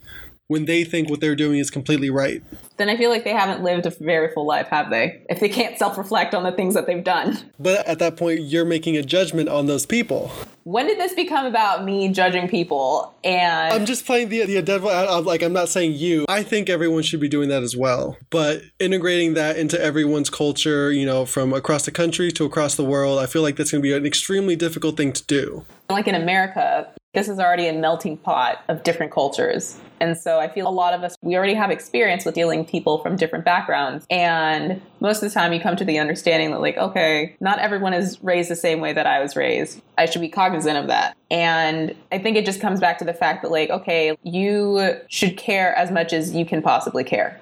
when 0.51 0.65
they 0.65 0.83
think 0.83 1.09
what 1.09 1.21
they're 1.21 1.33
doing 1.33 1.59
is 1.59 1.71
completely 1.71 2.09
right? 2.09 2.43
Then 2.75 2.89
I 2.89 2.97
feel 2.97 3.09
like 3.09 3.23
they 3.23 3.31
haven't 3.31 3.63
lived 3.63 3.85
a 3.85 3.89
very 3.89 4.33
full 4.33 4.45
life, 4.45 4.67
have 4.67 4.89
they? 4.89 5.23
If 5.29 5.39
they 5.39 5.47
can't 5.47 5.77
self-reflect 5.77 6.35
on 6.35 6.43
the 6.43 6.51
things 6.51 6.73
that 6.73 6.87
they've 6.87 7.03
done. 7.03 7.37
But 7.57 7.87
at 7.87 7.99
that 7.99 8.17
point, 8.17 8.41
you're 8.41 8.65
making 8.65 8.97
a 8.97 9.01
judgment 9.01 9.47
on 9.47 9.67
those 9.67 9.85
people 9.85 10.29
when 10.63 10.85
did 10.85 10.99
this 10.99 11.13
become 11.13 11.47
about 11.47 11.83
me 11.83 12.07
judging 12.09 12.47
people 12.47 13.15
and 13.23 13.73
i'm 13.73 13.83
just 13.83 14.05
playing 14.05 14.29
the, 14.29 14.45
the 14.45 14.61
devil 14.61 14.91
out 14.91 15.07
of 15.07 15.25
like 15.25 15.41
i'm 15.41 15.53
not 15.53 15.67
saying 15.67 15.91
you 15.91 16.23
i 16.29 16.43
think 16.43 16.69
everyone 16.69 17.01
should 17.01 17.19
be 17.19 17.27
doing 17.27 17.49
that 17.49 17.63
as 17.63 17.75
well 17.75 18.15
but 18.29 18.61
integrating 18.79 19.33
that 19.33 19.57
into 19.57 19.81
everyone's 19.81 20.29
culture 20.29 20.91
you 20.91 21.03
know 21.03 21.25
from 21.25 21.51
across 21.51 21.85
the 21.85 21.91
country 21.91 22.31
to 22.31 22.45
across 22.45 22.75
the 22.75 22.85
world 22.85 23.17
i 23.17 23.25
feel 23.25 23.41
like 23.41 23.55
that's 23.55 23.71
going 23.71 23.81
to 23.81 23.83
be 23.83 23.91
an 23.91 24.05
extremely 24.05 24.55
difficult 24.55 24.95
thing 24.95 25.11
to 25.11 25.23
do 25.25 25.65
like 25.89 26.07
in 26.07 26.13
america 26.13 26.87
this 27.13 27.27
is 27.27 27.39
already 27.39 27.67
a 27.67 27.73
melting 27.73 28.17
pot 28.17 28.63
of 28.69 28.83
different 28.83 29.11
cultures. 29.11 29.77
And 29.99 30.17
so 30.17 30.39
I 30.39 30.47
feel 30.47 30.67
a 30.67 30.71
lot 30.71 30.93
of 30.93 31.03
us, 31.03 31.15
we 31.21 31.35
already 31.35 31.53
have 31.53 31.69
experience 31.69 32.25
with 32.25 32.33
dealing 32.33 32.65
people 32.65 32.99
from 32.99 33.17
different 33.17 33.43
backgrounds. 33.43 34.05
And 34.09 34.81
most 34.99 35.21
of 35.21 35.29
the 35.29 35.33
time 35.33 35.51
you 35.51 35.59
come 35.59 35.75
to 35.75 35.85
the 35.85 35.99
understanding 35.99 36.51
that, 36.51 36.61
like, 36.61 36.77
okay, 36.77 37.35
not 37.39 37.59
everyone 37.59 37.93
is 37.93 38.17
raised 38.23 38.49
the 38.49 38.55
same 38.55 38.79
way 38.79 38.93
that 38.93 39.05
I 39.05 39.19
was 39.19 39.35
raised. 39.35 39.81
I 39.97 40.05
should 40.05 40.21
be 40.21 40.29
cognizant 40.29 40.77
of 40.77 40.87
that. 40.87 41.17
And 41.29 41.95
I 42.11 42.17
think 42.17 42.37
it 42.37 42.45
just 42.45 42.61
comes 42.61 42.79
back 42.79 42.97
to 42.99 43.05
the 43.05 43.13
fact 43.13 43.43
that, 43.43 43.51
like, 43.51 43.69
okay, 43.69 44.17
you 44.23 44.95
should 45.09 45.37
care 45.37 45.75
as 45.75 45.91
much 45.91 46.13
as 46.13 46.33
you 46.33 46.45
can 46.45 46.61
possibly 46.61 47.03
care. 47.03 47.39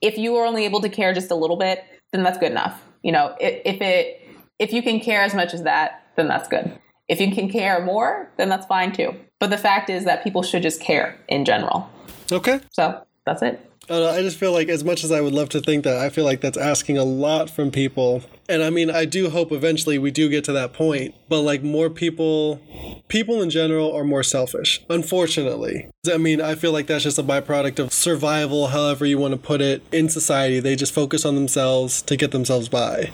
If 0.00 0.18
you 0.18 0.36
are 0.36 0.44
only 0.44 0.64
able 0.64 0.80
to 0.82 0.88
care 0.88 1.12
just 1.12 1.30
a 1.30 1.34
little 1.34 1.56
bit, 1.56 1.82
then 2.12 2.22
that's 2.22 2.38
good 2.38 2.52
enough. 2.52 2.80
You 3.02 3.12
know, 3.12 3.34
if 3.40 3.80
it, 3.80 4.22
if 4.58 4.72
you 4.72 4.82
can 4.82 5.00
care 5.00 5.22
as 5.22 5.34
much 5.34 5.54
as 5.54 5.62
that, 5.64 6.02
then 6.16 6.28
that's 6.28 6.46
good. 6.46 6.78
If 7.08 7.20
you 7.20 7.34
can 7.34 7.50
care 7.50 7.84
more, 7.84 8.30
then 8.36 8.48
that's 8.48 8.66
fine 8.66 8.92
too. 8.92 9.14
But 9.38 9.50
the 9.50 9.58
fact 9.58 9.88
is 9.88 10.04
that 10.04 10.22
people 10.22 10.42
should 10.42 10.62
just 10.62 10.80
care 10.80 11.18
in 11.28 11.44
general. 11.44 11.88
Okay. 12.30 12.60
So 12.72 13.02
that's 13.24 13.42
it. 13.42 13.64
Uh, 13.90 14.10
I 14.10 14.20
just 14.20 14.36
feel 14.36 14.52
like, 14.52 14.68
as 14.68 14.84
much 14.84 15.02
as 15.02 15.10
I 15.10 15.22
would 15.22 15.32
love 15.32 15.48
to 15.50 15.60
think 15.60 15.84
that, 15.84 15.96
I 15.96 16.10
feel 16.10 16.24
like 16.24 16.42
that's 16.42 16.58
asking 16.58 16.98
a 16.98 17.04
lot 17.04 17.48
from 17.48 17.70
people. 17.70 18.22
And 18.46 18.62
I 18.62 18.68
mean, 18.68 18.90
I 18.90 19.06
do 19.06 19.30
hope 19.30 19.50
eventually 19.50 19.96
we 19.96 20.10
do 20.10 20.28
get 20.28 20.44
to 20.44 20.52
that 20.52 20.74
point. 20.74 21.14
But 21.30 21.40
like, 21.40 21.62
more 21.62 21.88
people, 21.88 22.60
people 23.08 23.40
in 23.40 23.48
general 23.48 23.90
are 23.96 24.04
more 24.04 24.22
selfish, 24.22 24.84
unfortunately. 24.90 25.88
I 26.12 26.18
mean, 26.18 26.42
I 26.42 26.54
feel 26.54 26.72
like 26.72 26.86
that's 26.86 27.04
just 27.04 27.18
a 27.18 27.22
byproduct 27.22 27.78
of 27.78 27.92
survival, 27.94 28.68
however 28.68 29.06
you 29.06 29.16
want 29.16 29.32
to 29.32 29.38
put 29.38 29.62
it, 29.62 29.82
in 29.90 30.10
society. 30.10 30.60
They 30.60 30.76
just 30.76 30.92
focus 30.92 31.24
on 31.24 31.34
themselves 31.34 32.02
to 32.02 32.16
get 32.16 32.30
themselves 32.30 32.68
by. 32.68 33.12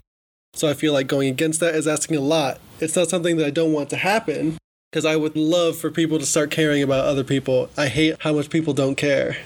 So 0.54 0.68
I 0.70 0.74
feel 0.74 0.92
like 0.92 1.08
going 1.08 1.28
against 1.28 1.60
that 1.60 1.74
is 1.74 1.88
asking 1.88 2.16
a 2.16 2.20
lot. 2.20 2.60
It's 2.80 2.94
not 2.94 3.08
something 3.08 3.36
that 3.38 3.46
I 3.46 3.50
don't 3.50 3.72
want 3.72 3.90
to 3.90 3.96
happen 3.96 4.56
because 4.90 5.04
I 5.04 5.16
would 5.16 5.34
love 5.34 5.76
for 5.76 5.90
people 5.90 6.20
to 6.20 6.26
start 6.26 6.52
caring 6.52 6.82
about 6.82 7.04
other 7.04 7.24
people. 7.24 7.68
I 7.76 7.88
hate 7.88 8.16
how 8.20 8.32
much 8.32 8.50
people 8.50 8.72
don't 8.72 8.94
care. 8.94 9.36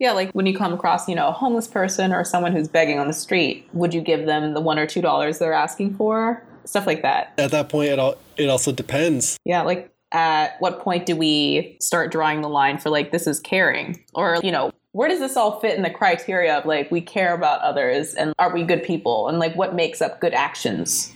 Yeah, 0.00 0.12
like 0.12 0.32
when 0.32 0.46
you 0.46 0.56
come 0.56 0.72
across, 0.72 1.08
you 1.08 1.14
know, 1.14 1.28
a 1.28 1.32
homeless 1.32 1.68
person 1.68 2.12
or 2.12 2.24
someone 2.24 2.52
who's 2.52 2.66
begging 2.66 2.98
on 2.98 3.06
the 3.06 3.12
street, 3.12 3.68
would 3.72 3.94
you 3.94 4.00
give 4.00 4.26
them 4.26 4.54
the 4.54 4.60
one 4.60 4.78
or 4.78 4.86
two 4.86 5.00
dollars 5.00 5.38
they're 5.38 5.52
asking 5.52 5.94
for? 5.94 6.44
Stuff 6.64 6.86
like 6.86 7.02
that. 7.02 7.32
At 7.38 7.52
that 7.52 7.68
point, 7.68 7.90
it 7.90 7.98
all 7.98 8.16
it 8.36 8.48
also 8.48 8.72
depends. 8.72 9.36
Yeah, 9.44 9.62
like 9.62 9.92
at 10.10 10.56
what 10.58 10.80
point 10.80 11.06
do 11.06 11.14
we 11.14 11.76
start 11.80 12.10
drawing 12.10 12.40
the 12.40 12.48
line 12.48 12.78
for 12.78 12.90
like 12.90 13.12
this 13.12 13.28
is 13.28 13.38
caring 13.38 14.02
or 14.14 14.40
you 14.42 14.50
know 14.50 14.72
where 14.92 15.08
does 15.08 15.20
this 15.20 15.36
all 15.36 15.60
fit 15.60 15.76
in 15.76 15.82
the 15.82 15.90
criteria 15.90 16.58
of 16.58 16.66
like 16.66 16.90
we 16.90 17.00
care 17.00 17.34
about 17.34 17.60
others 17.60 18.14
and 18.14 18.32
are 18.38 18.52
we 18.52 18.62
good 18.62 18.82
people 18.82 19.28
and 19.28 19.38
like 19.38 19.54
what 19.56 19.74
makes 19.74 20.02
up 20.02 20.20
good 20.20 20.34
actions 20.34 21.12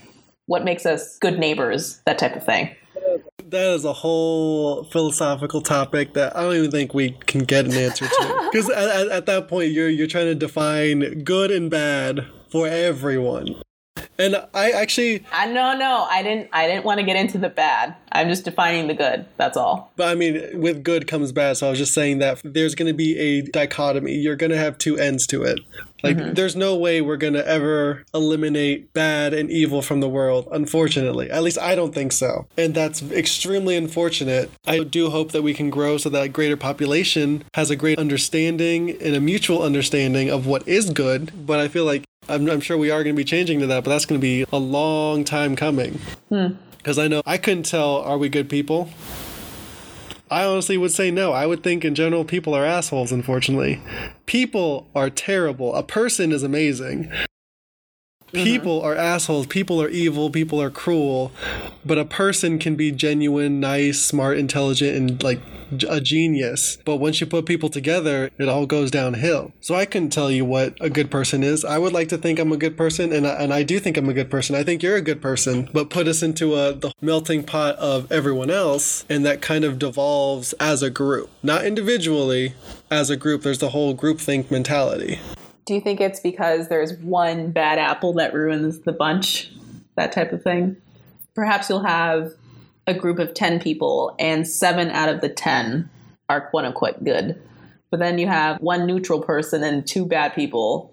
what 0.46 0.64
makes 0.64 0.86
us 0.86 1.18
good 1.18 1.38
neighbors 1.38 2.00
that 2.06 2.18
type 2.18 2.36
of 2.36 2.44
thing 2.44 2.74
that 3.46 3.74
is 3.74 3.84
a 3.84 3.92
whole 3.92 4.84
philosophical 4.84 5.60
topic 5.60 6.14
that 6.14 6.36
I 6.36 6.42
don't 6.42 6.56
even 6.56 6.70
think 6.70 6.94
we 6.94 7.10
can 7.26 7.44
get 7.44 7.66
an 7.66 7.72
answer 7.72 8.06
to. 8.06 8.40
Because 8.54 8.70
at, 8.70 9.08
at, 9.08 9.26
that 9.26 9.48
point, 9.48 9.72
you're 9.72 9.88
you're 9.88 10.06
trying 10.06 10.26
to 10.26 10.34
define 10.34 11.24
good 11.24 11.50
and 11.50 11.68
bad 11.68 12.24
for 12.50 12.68
everyone. 12.68 13.56
And 14.18 14.36
I 14.54 14.70
actually 14.70 15.24
I 15.32 15.46
no 15.46 15.76
no 15.76 16.06
I 16.10 16.22
didn't 16.22 16.48
I 16.52 16.66
didn't 16.66 16.84
want 16.84 17.00
to 17.00 17.06
get 17.06 17.16
into 17.16 17.38
the 17.38 17.48
bad. 17.48 17.96
I'm 18.12 18.28
just 18.28 18.44
defining 18.44 18.86
the 18.86 18.94
good. 18.94 19.26
That's 19.36 19.56
all. 19.56 19.92
But 19.96 20.08
I 20.08 20.14
mean 20.14 20.60
with 20.60 20.84
good 20.84 21.06
comes 21.06 21.32
bad, 21.32 21.56
so 21.56 21.66
I 21.66 21.70
was 21.70 21.78
just 21.78 21.94
saying 21.94 22.18
that 22.18 22.40
there's 22.44 22.74
going 22.74 22.88
to 22.88 22.94
be 22.94 23.18
a 23.18 23.42
dichotomy. 23.42 24.14
You're 24.14 24.36
going 24.36 24.50
to 24.50 24.58
have 24.58 24.78
two 24.78 24.96
ends 24.96 25.26
to 25.28 25.42
it. 25.42 25.60
Like 26.04 26.18
mm-hmm. 26.18 26.34
there's 26.34 26.54
no 26.54 26.76
way 26.76 27.00
we're 27.00 27.16
going 27.16 27.32
to 27.32 27.46
ever 27.48 28.04
eliminate 28.12 28.92
bad 28.92 29.32
and 29.32 29.50
evil 29.50 29.80
from 29.80 30.00
the 30.00 30.08
world, 30.08 30.46
unfortunately. 30.52 31.30
At 31.30 31.42
least 31.42 31.58
I 31.58 31.74
don't 31.74 31.94
think 31.94 32.12
so. 32.12 32.46
And 32.58 32.74
that's 32.74 33.02
extremely 33.10 33.74
unfortunate. 33.74 34.50
I 34.66 34.80
do 34.80 35.08
hope 35.08 35.32
that 35.32 35.42
we 35.42 35.54
can 35.54 35.70
grow 35.70 35.96
so 35.96 36.10
that 36.10 36.22
a 36.22 36.28
greater 36.28 36.58
population 36.58 37.44
has 37.54 37.70
a 37.70 37.76
great 37.76 37.98
understanding 37.98 38.90
and 38.90 39.16
a 39.16 39.20
mutual 39.20 39.62
understanding 39.62 40.28
of 40.28 40.46
what 40.46 40.68
is 40.68 40.90
good, 40.90 41.46
but 41.46 41.58
I 41.58 41.68
feel 41.68 41.86
like 41.86 42.04
I'm, 42.28 42.48
I'm 42.48 42.60
sure 42.60 42.76
we 42.76 42.90
are 42.90 43.02
going 43.02 43.14
to 43.14 43.20
be 43.20 43.24
changing 43.24 43.60
to 43.60 43.66
that, 43.68 43.84
but 43.84 43.90
that's 43.90 44.06
going 44.06 44.20
to 44.20 44.22
be 44.22 44.46
a 44.52 44.58
long 44.58 45.24
time 45.24 45.56
coming. 45.56 46.00
Because 46.28 46.96
hmm. 46.96 47.00
I 47.00 47.08
know 47.08 47.22
I 47.26 47.38
couldn't 47.38 47.64
tell, 47.64 47.96
are 47.98 48.18
we 48.18 48.28
good 48.28 48.48
people? 48.48 48.88
I 50.30 50.44
honestly 50.44 50.78
would 50.78 50.92
say 50.92 51.10
no. 51.10 51.32
I 51.32 51.46
would 51.46 51.62
think 51.62 51.84
in 51.84 51.94
general 51.94 52.24
people 52.24 52.54
are 52.54 52.64
assholes, 52.64 53.12
unfortunately. 53.12 53.80
People 54.26 54.88
are 54.94 55.10
terrible. 55.10 55.74
A 55.74 55.82
person 55.82 56.32
is 56.32 56.42
amazing. 56.42 57.12
Mm-hmm. 58.34 58.44
People 58.44 58.78
mm-hmm. 58.78 58.88
are 58.88 58.94
assholes. 58.96 59.46
People 59.46 59.80
are 59.80 59.88
evil. 59.88 60.28
People 60.30 60.60
are 60.60 60.70
cruel. 60.70 61.30
But 61.84 61.98
a 61.98 62.04
person 62.04 62.58
can 62.58 62.74
be 62.74 62.90
genuine, 62.90 63.60
nice, 63.60 64.00
smart, 64.00 64.38
intelligent, 64.38 64.96
and 64.96 65.22
like 65.22 65.40
a 65.88 66.00
genius. 66.00 66.78
But 66.84 66.96
once 66.96 67.20
you 67.20 67.26
put 67.26 67.46
people 67.46 67.68
together, 67.68 68.30
it 68.38 68.48
all 68.48 68.66
goes 68.66 68.90
downhill. 68.90 69.52
So 69.60 69.74
I 69.74 69.86
couldn't 69.86 70.10
tell 70.10 70.30
you 70.30 70.44
what 70.44 70.76
a 70.80 70.90
good 70.90 71.10
person 71.10 71.42
is. 71.42 71.64
I 71.64 71.78
would 71.78 71.92
like 71.92 72.08
to 72.08 72.18
think 72.18 72.38
I'm 72.38 72.52
a 72.52 72.56
good 72.56 72.76
person, 72.76 73.12
and 73.12 73.26
I, 73.26 73.34
and 73.34 73.52
I 73.52 73.62
do 73.62 73.78
think 73.78 73.96
I'm 73.96 74.08
a 74.08 74.14
good 74.14 74.30
person. 74.30 74.56
I 74.56 74.62
think 74.62 74.82
you're 74.82 74.96
a 74.96 75.02
good 75.02 75.22
person. 75.22 75.68
But 75.72 75.90
put 75.90 76.08
us 76.08 76.22
into 76.22 76.54
a 76.54 76.72
the 76.72 76.92
melting 77.00 77.44
pot 77.44 77.76
of 77.76 78.10
everyone 78.10 78.50
else, 78.50 79.04
and 79.08 79.24
that 79.24 79.40
kind 79.40 79.64
of 79.64 79.78
devolves 79.78 80.52
as 80.54 80.82
a 80.82 80.90
group, 80.90 81.30
not 81.42 81.64
individually. 81.64 82.54
As 82.90 83.10
a 83.10 83.16
group, 83.16 83.42
there's 83.42 83.58
the 83.58 83.70
whole 83.70 83.94
group 83.94 84.18
think 84.20 84.50
mentality. 84.50 85.18
Do 85.64 85.74
you 85.74 85.80
think 85.80 86.00
it's 86.00 86.20
because 86.20 86.68
there's 86.68 86.92
one 86.98 87.50
bad 87.50 87.78
apple 87.78 88.12
that 88.14 88.34
ruins 88.34 88.80
the 88.80 88.92
bunch? 88.92 89.50
That 89.96 90.12
type 90.12 90.32
of 90.32 90.42
thing? 90.42 90.76
Perhaps 91.34 91.68
you'll 91.68 91.84
have 91.84 92.32
a 92.86 92.92
group 92.92 93.18
of 93.18 93.32
10 93.32 93.60
people 93.60 94.14
and 94.18 94.46
seven 94.46 94.90
out 94.90 95.08
of 95.08 95.20
the 95.20 95.28
10 95.28 95.88
are 96.28 96.48
quote 96.50 96.64
unquote 96.64 97.02
good. 97.02 97.40
But 97.90 98.00
then 98.00 98.18
you 98.18 98.26
have 98.26 98.60
one 98.60 98.86
neutral 98.86 99.22
person 99.22 99.62
and 99.62 99.86
two 99.86 100.04
bad 100.04 100.34
people. 100.34 100.92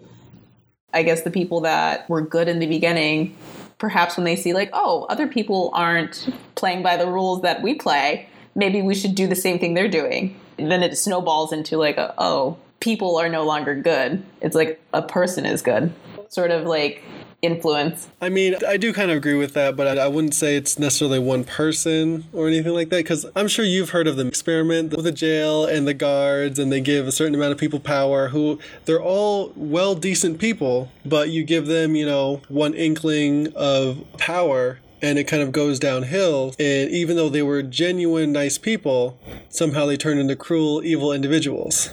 I 0.93 1.03
guess 1.03 1.23
the 1.23 1.31
people 1.31 1.61
that 1.61 2.09
were 2.09 2.21
good 2.21 2.47
in 2.47 2.59
the 2.59 2.67
beginning, 2.67 3.35
perhaps 3.77 4.15
when 4.15 4.23
they 4.23 4.35
see, 4.35 4.53
like, 4.53 4.69
oh, 4.71 5.05
other 5.09 5.27
people 5.27 5.71
aren't 5.73 6.29
playing 6.55 6.83
by 6.83 6.97
the 6.97 7.07
rules 7.07 7.41
that 7.41 7.61
we 7.61 7.73
play, 7.73 8.27
maybe 8.55 8.81
we 8.81 8.93
should 8.93 9.15
do 9.15 9.25
the 9.25 9.35
same 9.35 9.57
thing 9.57 9.73
they're 9.73 9.87
doing. 9.87 10.39
And 10.57 10.69
then 10.69 10.83
it 10.83 10.97
snowballs 10.97 11.51
into, 11.53 11.77
like, 11.77 11.97
a, 11.97 12.13
oh, 12.17 12.57
people 12.81 13.15
are 13.17 13.29
no 13.29 13.45
longer 13.45 13.73
good. 13.75 14.21
It's 14.41 14.55
like 14.55 14.81
a 14.93 15.01
person 15.01 15.45
is 15.45 15.61
good. 15.61 15.93
Sort 16.27 16.51
of 16.51 16.65
like 16.65 17.01
influence. 17.41 18.09
I 18.21 18.29
mean, 18.29 18.55
I 18.67 18.77
do 18.77 18.93
kind 18.93 19.09
of 19.09 19.17
agree 19.17 19.33
with 19.33 19.53
that, 19.53 19.75
but 19.75 19.97
I, 19.97 20.07
wouldn't 20.07 20.35
say 20.35 20.55
it's 20.55 20.77
necessarily 20.77 21.19
one 21.19 21.43
person 21.43 22.25
or 22.33 22.47
anything 22.47 22.73
like 22.73 22.89
that 22.89 22.97
because 22.97 23.25
I'm 23.35 23.47
sure 23.47 23.65
you've 23.65 23.91
heard 23.91 24.07
of 24.07 24.15
the 24.15 24.27
experiment 24.27 24.93
with 24.93 25.05
the 25.05 25.11
jail 25.11 25.65
and 25.65 25.87
the 25.87 25.93
guards, 25.93 26.59
and 26.59 26.71
they 26.71 26.81
give 26.81 27.07
a 27.07 27.11
certain 27.11 27.33
amount 27.33 27.53
of 27.53 27.57
people 27.57 27.79
power 27.79 28.29
who 28.29 28.59
they're 28.85 29.01
all 29.01 29.53
well 29.55 29.95
decent 29.95 30.39
people, 30.39 30.91
but 31.05 31.29
you 31.29 31.43
give 31.43 31.67
them, 31.67 31.95
you 31.95 32.05
know, 32.05 32.41
one 32.49 32.73
inkling 32.73 33.51
of 33.55 34.05
power 34.17 34.79
and 35.03 35.17
it 35.17 35.23
kind 35.23 35.41
of 35.41 35.51
goes 35.51 35.79
downhill. 35.79 36.53
And 36.59 36.91
even 36.91 37.15
though 37.15 37.29
they 37.29 37.41
were 37.41 37.63
genuine, 37.63 38.31
nice 38.31 38.59
people, 38.59 39.17
somehow 39.49 39.87
they 39.87 39.97
turn 39.97 40.19
into 40.19 40.35
cruel, 40.35 40.83
evil 40.83 41.11
individuals. 41.11 41.91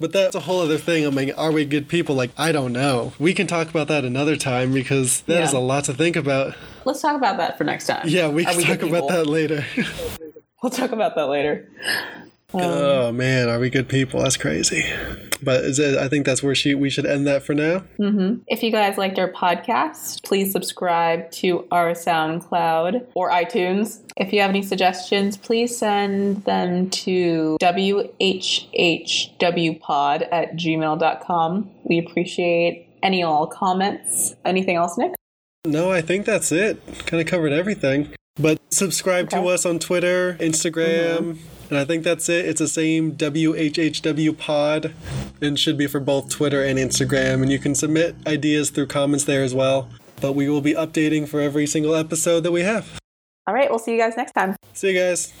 But 0.00 0.12
that's 0.12 0.34
a 0.36 0.40
whole 0.40 0.60
other 0.60 0.78
thing. 0.78 1.06
I 1.06 1.10
mean, 1.10 1.32
are 1.32 1.50
we 1.50 1.64
good 1.64 1.88
people? 1.88 2.14
Like, 2.14 2.30
I 2.38 2.52
don't 2.52 2.72
know. 2.72 3.12
We 3.18 3.34
can 3.34 3.46
talk 3.46 3.68
about 3.68 3.88
that 3.88 4.04
another 4.04 4.36
time 4.36 4.72
because 4.72 5.22
that 5.22 5.38
yeah. 5.38 5.44
is 5.44 5.52
a 5.52 5.58
lot 5.58 5.84
to 5.84 5.94
think 5.94 6.16
about. 6.16 6.54
Let's 6.84 7.02
talk 7.02 7.16
about 7.16 7.36
that 7.38 7.58
for 7.58 7.64
next 7.64 7.86
time. 7.86 8.06
Yeah, 8.06 8.28
we 8.28 8.44
can 8.44 8.56
we 8.56 8.64
talk 8.64 8.82
about 8.82 9.08
that 9.08 9.26
later. 9.26 9.64
we'll 10.62 10.70
talk 10.70 10.92
about 10.92 11.16
that 11.16 11.28
later. 11.28 11.68
Um, 12.54 12.60
oh 12.62 13.12
man, 13.12 13.50
are 13.50 13.58
we 13.58 13.68
good 13.68 13.88
people? 13.88 14.22
That's 14.22 14.38
crazy. 14.38 14.84
But 15.42 15.64
it, 15.64 15.98
I 15.98 16.08
think 16.08 16.24
that's 16.24 16.42
where 16.42 16.54
she, 16.54 16.74
we 16.74 16.88
should 16.88 17.04
end 17.04 17.26
that 17.26 17.42
for 17.42 17.52
now. 17.54 17.84
Mm-hmm. 17.98 18.36
If 18.46 18.62
you 18.62 18.70
guys 18.70 18.96
liked 18.96 19.18
our 19.18 19.30
podcast, 19.30 20.22
please 20.24 20.50
subscribe 20.50 21.30
to 21.32 21.68
our 21.70 21.92
SoundCloud 21.92 23.08
or 23.14 23.30
iTunes. 23.30 24.00
If 24.16 24.32
you 24.32 24.40
have 24.40 24.48
any 24.48 24.62
suggestions, 24.62 25.36
please 25.36 25.76
send 25.76 26.44
them 26.44 26.88
to 26.90 27.58
whhwpod 27.60 28.18
at 30.32 30.56
gmail.com. 30.56 31.70
We 31.84 31.98
appreciate 31.98 32.88
any 33.02 33.22
all 33.22 33.46
comments. 33.46 34.34
Anything 34.46 34.76
else, 34.76 34.96
Nick? 34.96 35.12
No, 35.66 35.92
I 35.92 36.00
think 36.00 36.24
that's 36.24 36.50
it. 36.50 36.80
Kind 37.04 37.20
of 37.20 37.26
covered 37.26 37.52
everything. 37.52 38.14
But 38.40 38.58
subscribe 38.72 39.28
to 39.30 39.42
us 39.48 39.66
on 39.66 39.78
Twitter, 39.80 40.34
Instagram, 40.34 41.38
and 41.70 41.78
I 41.78 41.84
think 41.84 42.04
that's 42.04 42.28
it. 42.28 42.46
It's 42.46 42.60
the 42.60 42.68
same 42.68 43.12
WHHW 43.12 44.36
pod 44.38 44.94
and 45.40 45.58
should 45.58 45.76
be 45.76 45.86
for 45.86 46.00
both 46.00 46.30
Twitter 46.30 46.62
and 46.62 46.78
Instagram. 46.78 47.42
And 47.42 47.50
you 47.50 47.58
can 47.58 47.74
submit 47.74 48.16
ideas 48.26 48.70
through 48.70 48.86
comments 48.86 49.24
there 49.24 49.42
as 49.42 49.54
well. 49.54 49.88
But 50.20 50.32
we 50.32 50.48
will 50.48 50.60
be 50.60 50.74
updating 50.74 51.28
for 51.28 51.40
every 51.40 51.66
single 51.66 51.94
episode 51.94 52.40
that 52.40 52.52
we 52.52 52.62
have. 52.62 52.98
All 53.46 53.54
right, 53.54 53.70
we'll 53.70 53.78
see 53.78 53.92
you 53.92 53.98
guys 53.98 54.16
next 54.16 54.32
time. 54.32 54.56
See 54.72 54.92
you 54.92 54.98
guys. 54.98 55.32